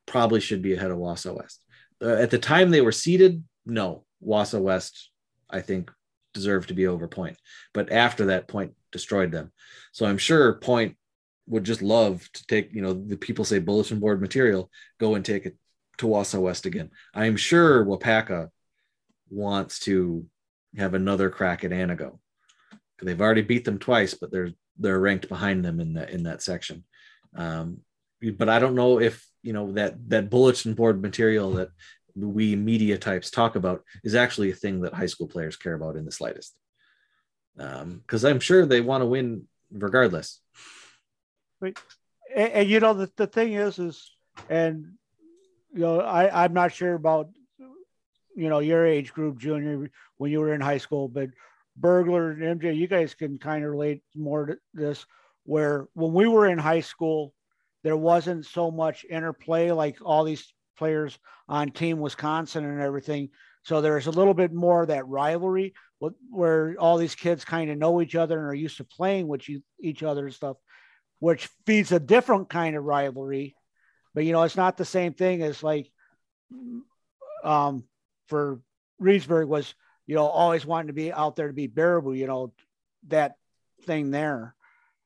[0.07, 1.64] probably should be ahead of Wausau West.
[2.03, 5.11] Uh, at the time they were seeded, no, Wausau West,
[5.51, 5.91] I think,
[6.33, 7.37] deserved to be over Point.
[7.73, 9.53] But after that, Point destroyed them.
[9.93, 10.97] So I'm sure Point
[11.47, 15.25] would just love to take, you know, the people say bulletin board material, go and
[15.25, 15.57] take it
[15.99, 16.91] to Wausau West again.
[17.15, 18.49] I'm sure Waupaca
[19.31, 20.27] wants to
[20.77, 22.19] have another crack at Antigo.
[23.03, 26.43] They've already beat them twice, but they're they're ranked behind them in that in that
[26.43, 26.85] section.
[27.37, 27.81] Um,
[28.39, 31.69] but I don't know if you know that that bulletin board material that
[32.17, 35.97] we media types talk about is actually a thing that high school players care about
[35.97, 36.55] in the slightest.
[37.57, 40.41] Because um, I'm sure they want to win regardless.
[41.61, 41.79] Right.
[42.35, 44.11] And, and, you know the, the thing is is
[44.49, 44.87] and
[45.73, 47.29] you know I I'm not sure about
[48.35, 51.31] you know your age group junior when you were in high school but
[51.77, 55.07] burglar and mj you guys can kind of relate more to this
[55.45, 57.33] where when we were in high school
[57.85, 61.17] there wasn't so much interplay like all these players
[61.49, 63.29] on team wisconsin and everything
[63.63, 65.73] so there's a little bit more of that rivalry
[66.29, 69.43] where all these kids kind of know each other and are used to playing with
[69.81, 70.57] each other and stuff
[71.21, 73.55] which feeds a different kind of rivalry
[74.15, 75.89] but you know it's not the same thing as like
[77.45, 77.85] um
[78.27, 78.61] for
[79.01, 79.75] Reedsburg was,
[80.07, 82.53] you know, always wanting to be out there to be Baraboo, you know,
[83.09, 83.37] that
[83.85, 84.55] thing there.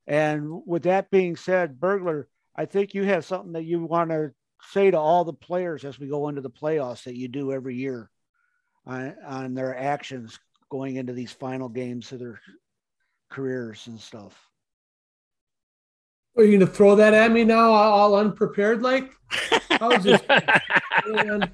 [0.07, 4.33] And with that being said, Burglar, I think you have something that you want to
[4.73, 7.77] say to all the players as we go into the playoffs that you do every
[7.77, 8.11] year
[8.85, 12.41] on, on their actions going into these final games of their
[13.31, 14.37] careers and stuff.
[16.37, 18.83] Are you going to throw that at me now, all unprepared?
[18.83, 19.13] Like,
[19.71, 20.25] I was just,
[21.07, 21.53] man.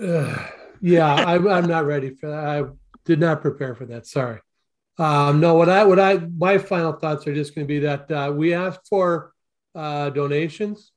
[0.00, 0.46] Uh,
[0.80, 2.44] yeah, I, I'm not ready for that.
[2.44, 2.62] I
[3.04, 4.06] did not prepare for that.
[4.06, 4.38] Sorry.
[4.98, 8.10] Um, no, what I what I my final thoughts are just going to be that
[8.10, 9.32] uh, we asked for
[9.74, 10.92] uh, donations,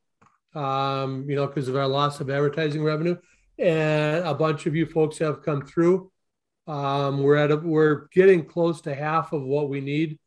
[0.53, 3.15] um, you know, because of our loss of advertising revenue,
[3.57, 6.11] and a bunch of you folks have come through.
[6.67, 10.19] Um, we're at a, we're getting close to half of what we need.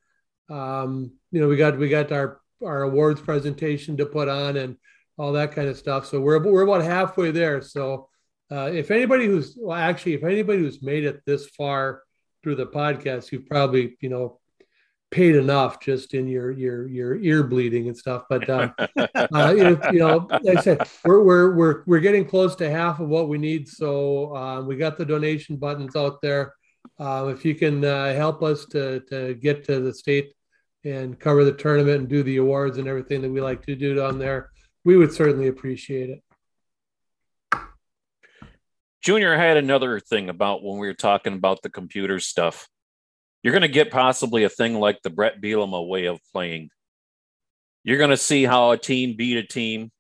[0.49, 4.77] Um, you know, we got we got our our awards presentation to put on and
[5.19, 6.07] all that kind of stuff.
[6.07, 7.61] So we're we're about halfway there.
[7.61, 8.09] So
[8.51, 12.03] uh, if anybody who's well, actually, if anybody who's made it this far
[12.43, 14.39] through the podcast, you've probably you know
[15.11, 18.25] paid enough just in your your your ear bleeding and stuff.
[18.29, 22.71] But um, uh, you, know, like I said, we're we're we're we're getting close to
[22.71, 23.69] half of what we need.
[23.69, 26.55] So uh, we got the donation buttons out there.
[26.99, 30.33] Uh, if you can uh, help us to to get to the state
[30.85, 33.95] and cover the tournament and do the awards and everything that we like to do
[33.95, 34.51] down there,
[34.85, 36.23] we would certainly appreciate it.
[39.03, 42.69] Junior had another thing about when we were talking about the computer stuff.
[43.43, 46.71] You're going to get possibly a thing like the Bret Bielema way of playing.
[47.85, 49.93] You're going to see how a team beat a team.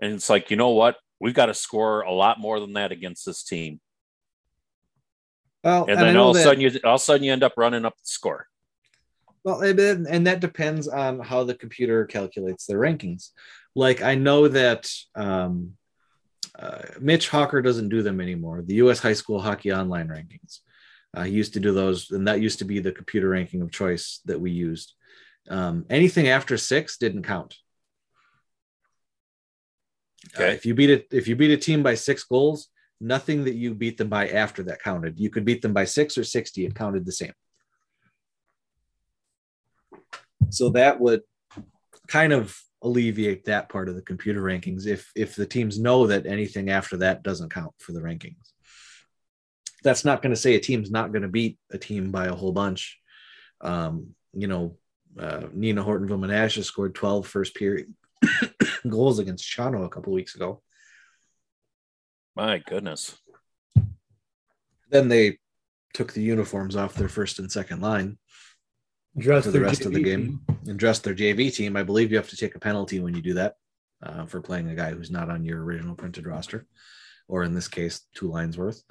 [0.00, 0.96] And it's like, you know what?
[1.20, 3.80] we've got to score a lot more than that against this team.
[5.64, 7.54] Well, And then all of a sudden you all of a sudden you end up
[7.56, 8.46] running up the score.
[9.44, 13.30] Well, and, and that depends on how the computer calculates their rankings.
[13.74, 15.72] Like I know that um,
[16.58, 18.62] uh, Mitch Hawker doesn't do them anymore.
[18.62, 18.98] The U.S.
[18.98, 20.60] High School Hockey Online rankings.
[21.16, 23.70] Uh, he used to do those, and that used to be the computer ranking of
[23.70, 24.94] choice that we used.
[25.48, 27.56] Um, anything after six didn't count.
[30.38, 30.52] Uh, Okay.
[30.54, 32.68] if you beat it, if you beat a team by six goals,
[33.00, 35.18] nothing that you beat them by after that counted.
[35.18, 37.32] You could beat them by six or sixty; it counted the same.
[40.50, 41.22] So that would
[42.08, 46.26] kind of alleviate that part of the computer rankings if if the teams know that
[46.26, 48.52] anything after that doesn't count for the rankings.
[49.82, 52.34] That's not going to say a team's not going to beat a team by a
[52.34, 52.98] whole bunch.
[53.60, 54.76] Um, you know,
[55.18, 57.94] uh, Neenah Hortonville Menasha scored 12 first period
[58.88, 60.62] goals against Shawano a couple weeks ago.
[62.34, 63.18] My goodness.
[64.90, 65.38] Then they
[65.94, 68.18] took the uniforms off their first and second line
[69.16, 70.58] Dress for the rest of the game team.
[70.66, 71.76] and dress their JV team.
[71.76, 73.54] I believe you have to take a penalty when you do that
[74.02, 76.66] uh, for playing a guy who's not on your original printed roster,
[77.26, 78.82] or in this case, two lines worth.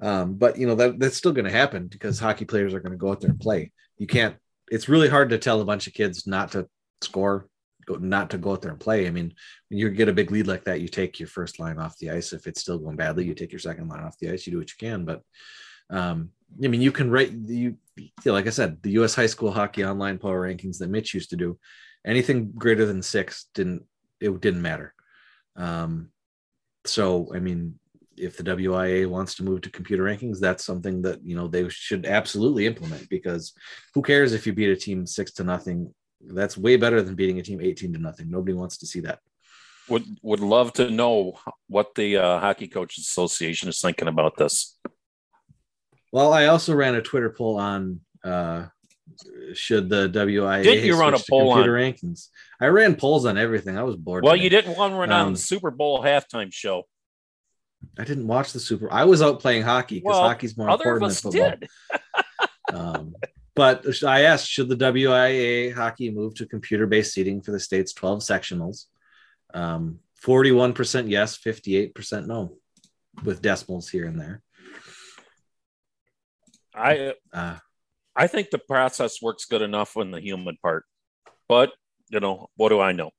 [0.00, 2.92] Um, but you know that that's still going to happen because hockey players are going
[2.92, 3.72] to go out there and play.
[3.98, 4.36] You can't.
[4.70, 6.68] It's really hard to tell a bunch of kids not to
[7.02, 7.48] score,
[7.86, 9.06] go, not to go out there and play.
[9.06, 9.32] I mean,
[9.68, 12.10] when you get a big lead like that, you take your first line off the
[12.10, 12.32] ice.
[12.32, 14.46] If it's still going badly, you take your second line off the ice.
[14.46, 15.22] You do what you can, but
[15.90, 16.30] um,
[16.62, 17.76] I mean, you can rate you.
[18.24, 19.14] Yeah, like I said, the U.S.
[19.14, 21.58] high school hockey online power rankings that Mitch used to do,
[22.06, 23.84] anything greater than six didn't
[24.20, 24.94] it didn't matter.
[25.56, 26.10] Um,
[26.84, 27.78] so I mean,
[28.16, 31.68] if the WIAA wants to move to computer rankings, that's something that you know they
[31.68, 33.52] should absolutely implement because
[33.94, 35.92] who cares if you beat a team six to nothing?
[36.20, 38.30] That's way better than beating a team eighteen to nothing.
[38.30, 39.18] Nobody wants to see that.
[39.88, 44.78] Would would love to know what the uh, Hockey Coaches Association is thinking about this.
[46.12, 48.66] Well, I also ran a Twitter poll on uh,
[49.54, 52.28] should the WIAA Didn't you run a switch to poll computer rankings.
[52.60, 53.78] I ran polls on everything.
[53.78, 54.24] I was bored.
[54.24, 54.44] Well, today.
[54.44, 56.84] you didn't want to run on Um, the Super Bowl halftime show.
[57.98, 58.92] I didn't watch the Super.
[58.92, 61.50] I was out playing hockey because Well, hockey's more important than football.
[61.50, 61.68] did.
[62.72, 63.14] Um,
[63.54, 68.20] but I asked, should the WIAA hockey move to computer-based seating for the state's 12
[68.20, 68.86] sectionals?
[69.52, 72.56] Um, 41% yes, 58% no,
[73.24, 74.42] with decimals here and there.
[76.74, 77.58] I Uh,
[78.14, 80.84] I think the process works good enough on the human part,
[81.48, 81.72] but
[82.10, 83.10] you know what do I know?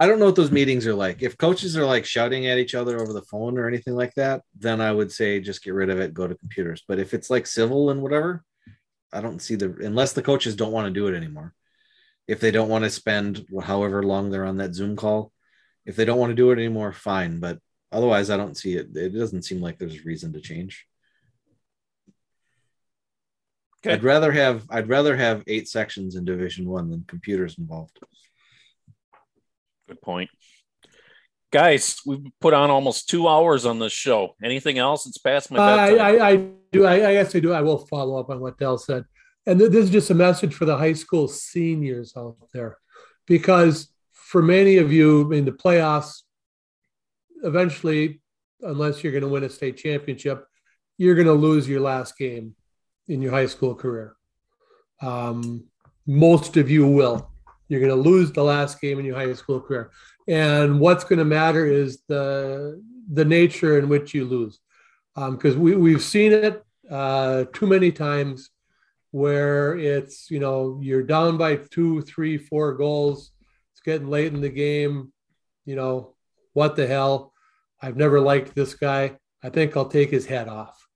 [0.00, 1.22] I don't know what those meetings are like.
[1.22, 4.42] If coaches are like shouting at each other over the phone or anything like that,
[4.58, 6.82] then I would say just get rid of it, go to computers.
[6.86, 8.42] But if it's like civil and whatever,
[9.12, 11.54] I don't see the unless the coaches don't want to do it anymore.
[12.26, 15.32] If they don't want to spend however long they're on that Zoom call,
[15.86, 17.38] if they don't want to do it anymore, fine.
[17.38, 17.58] But
[17.92, 18.96] otherwise, I don't see it.
[18.96, 20.86] It doesn't seem like there's a reason to change.
[23.84, 23.92] Okay.
[23.92, 27.98] I'd rather have I'd rather have eight sections in Division One than computers involved.
[29.86, 30.30] Good point.
[31.52, 34.36] Guys, we've put on almost two hours on this show.
[34.42, 35.06] Anything else?
[35.06, 36.00] It's past my I, bedtime.
[36.00, 36.36] I, I
[36.72, 36.86] do.
[36.86, 37.52] I, I guess I do.
[37.52, 39.04] I will follow up on what Dell said.
[39.46, 42.78] And th- this is just a message for the high school seniors out there,
[43.26, 46.22] because for many of you in the playoffs,
[47.42, 48.22] eventually,
[48.62, 50.46] unless you're going to win a state championship,
[50.96, 52.54] you're going to lose your last game
[53.08, 54.16] in your high school career.
[55.00, 55.64] Um,
[56.06, 57.30] most of you will.
[57.68, 59.90] You're going to lose the last game in your high school career,
[60.28, 62.82] and what's going to matter is the
[63.12, 64.60] the nature in which you lose.
[65.14, 68.50] Because we, we've seen it uh, too many times
[69.12, 73.30] where it's you know you're down by two three four goals.
[73.72, 75.12] It's getting late in the game.
[75.64, 76.14] You know
[76.52, 77.32] what the hell?
[77.80, 79.16] I've never liked this guy.
[79.42, 80.86] I think i'll take his head off.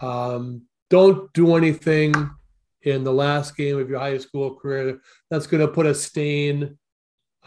[0.00, 2.12] Um, don't do anything
[2.82, 5.00] in the last game of your high school career
[5.30, 6.76] that's going to put a stain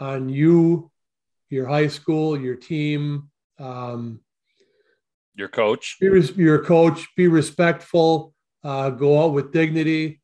[0.00, 0.90] on you
[1.48, 4.18] your high school your team um,
[5.36, 5.96] Your coach.
[6.00, 10.20] be res- your coach, be respectful, uh, go out with dignity.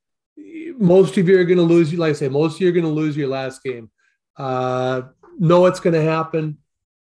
[0.77, 1.95] Most of you are going to lose.
[1.95, 3.87] Like I say, most of you are going to lose your last game.
[4.37, 5.03] Uh,
[5.39, 6.59] know what's going to happen.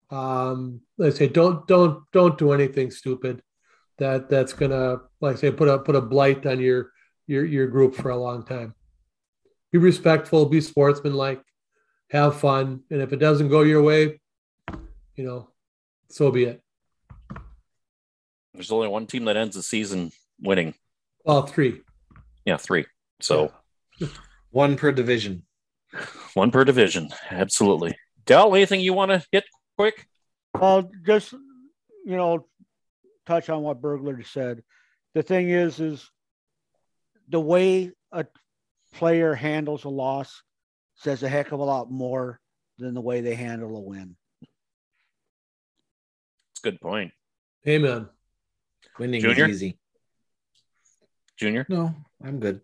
[0.10, 3.42] Um, like I say, don't don't don't do anything stupid.
[4.02, 6.90] That that's going to, like I say, put a put a blight on your
[7.28, 8.74] your your group for a long time.
[9.72, 10.48] Be respectful.
[10.48, 11.44] Be sportsmanlike.
[12.10, 12.82] Have fun.
[12.90, 14.20] And if it doesn't go your way,
[15.16, 15.50] you know,
[16.10, 16.64] so be it.
[18.56, 20.12] There's only one team that ends the season
[20.42, 20.74] winning.
[21.24, 21.82] Well, three.
[22.44, 22.88] Yeah, three.
[23.20, 23.54] So
[24.50, 25.44] One per division.
[26.34, 27.10] one per division.
[27.30, 27.96] Absolutely.
[28.26, 29.44] Dell, anything you want to hit
[29.78, 30.08] quick?
[30.60, 32.48] Well, just you know,
[33.26, 34.64] touch on what Burglar said.
[35.14, 36.10] The thing is, is
[37.30, 38.26] the way a
[38.94, 40.42] player handles a loss
[40.96, 42.40] says a heck of a lot more
[42.78, 44.16] than the way they handle a win.
[46.52, 47.12] It's a good point.
[47.68, 48.08] Amen.
[49.00, 49.46] Winning Junior?
[49.46, 49.78] is easy.
[51.38, 52.62] Junior, No, I'm good.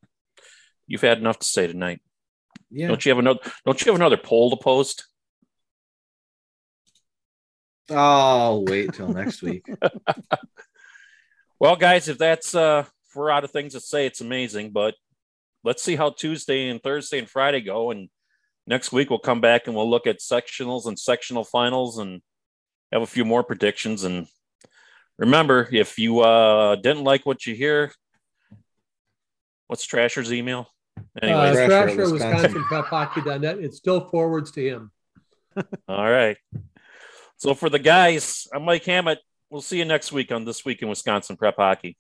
[0.85, 1.99] you've had enough to say tonight.
[2.69, 2.88] Yeah.
[2.89, 5.07] Don't you have another don't you have another poll to post?
[7.89, 9.65] I'll wait till next week.
[11.59, 14.93] Well, guys, if that's uh if we're out of things to say, it's amazing, but
[15.64, 17.89] let's see how Tuesday and Thursday and Friday go.
[17.89, 18.09] And
[18.68, 22.22] next week we'll come back and we'll look at sectionals and sectional finals and
[22.91, 24.03] have a few more predictions.
[24.03, 24.27] And
[25.18, 27.91] remember, if you uh didn't like what you hear,
[29.65, 30.68] what's Thrasher's email?
[30.97, 32.41] Uh, Anyways, Thrasher, Thrasher, Wisconsin.
[32.41, 33.57] Wisconsin Prep Hockey.net.
[33.57, 34.91] It still forwards to him.
[35.88, 36.38] all right.
[37.39, 39.19] So for the guys, I'm Mike Hammett.
[39.51, 41.95] We'll see you next week on This Week in Wisconsin Prep Hockey.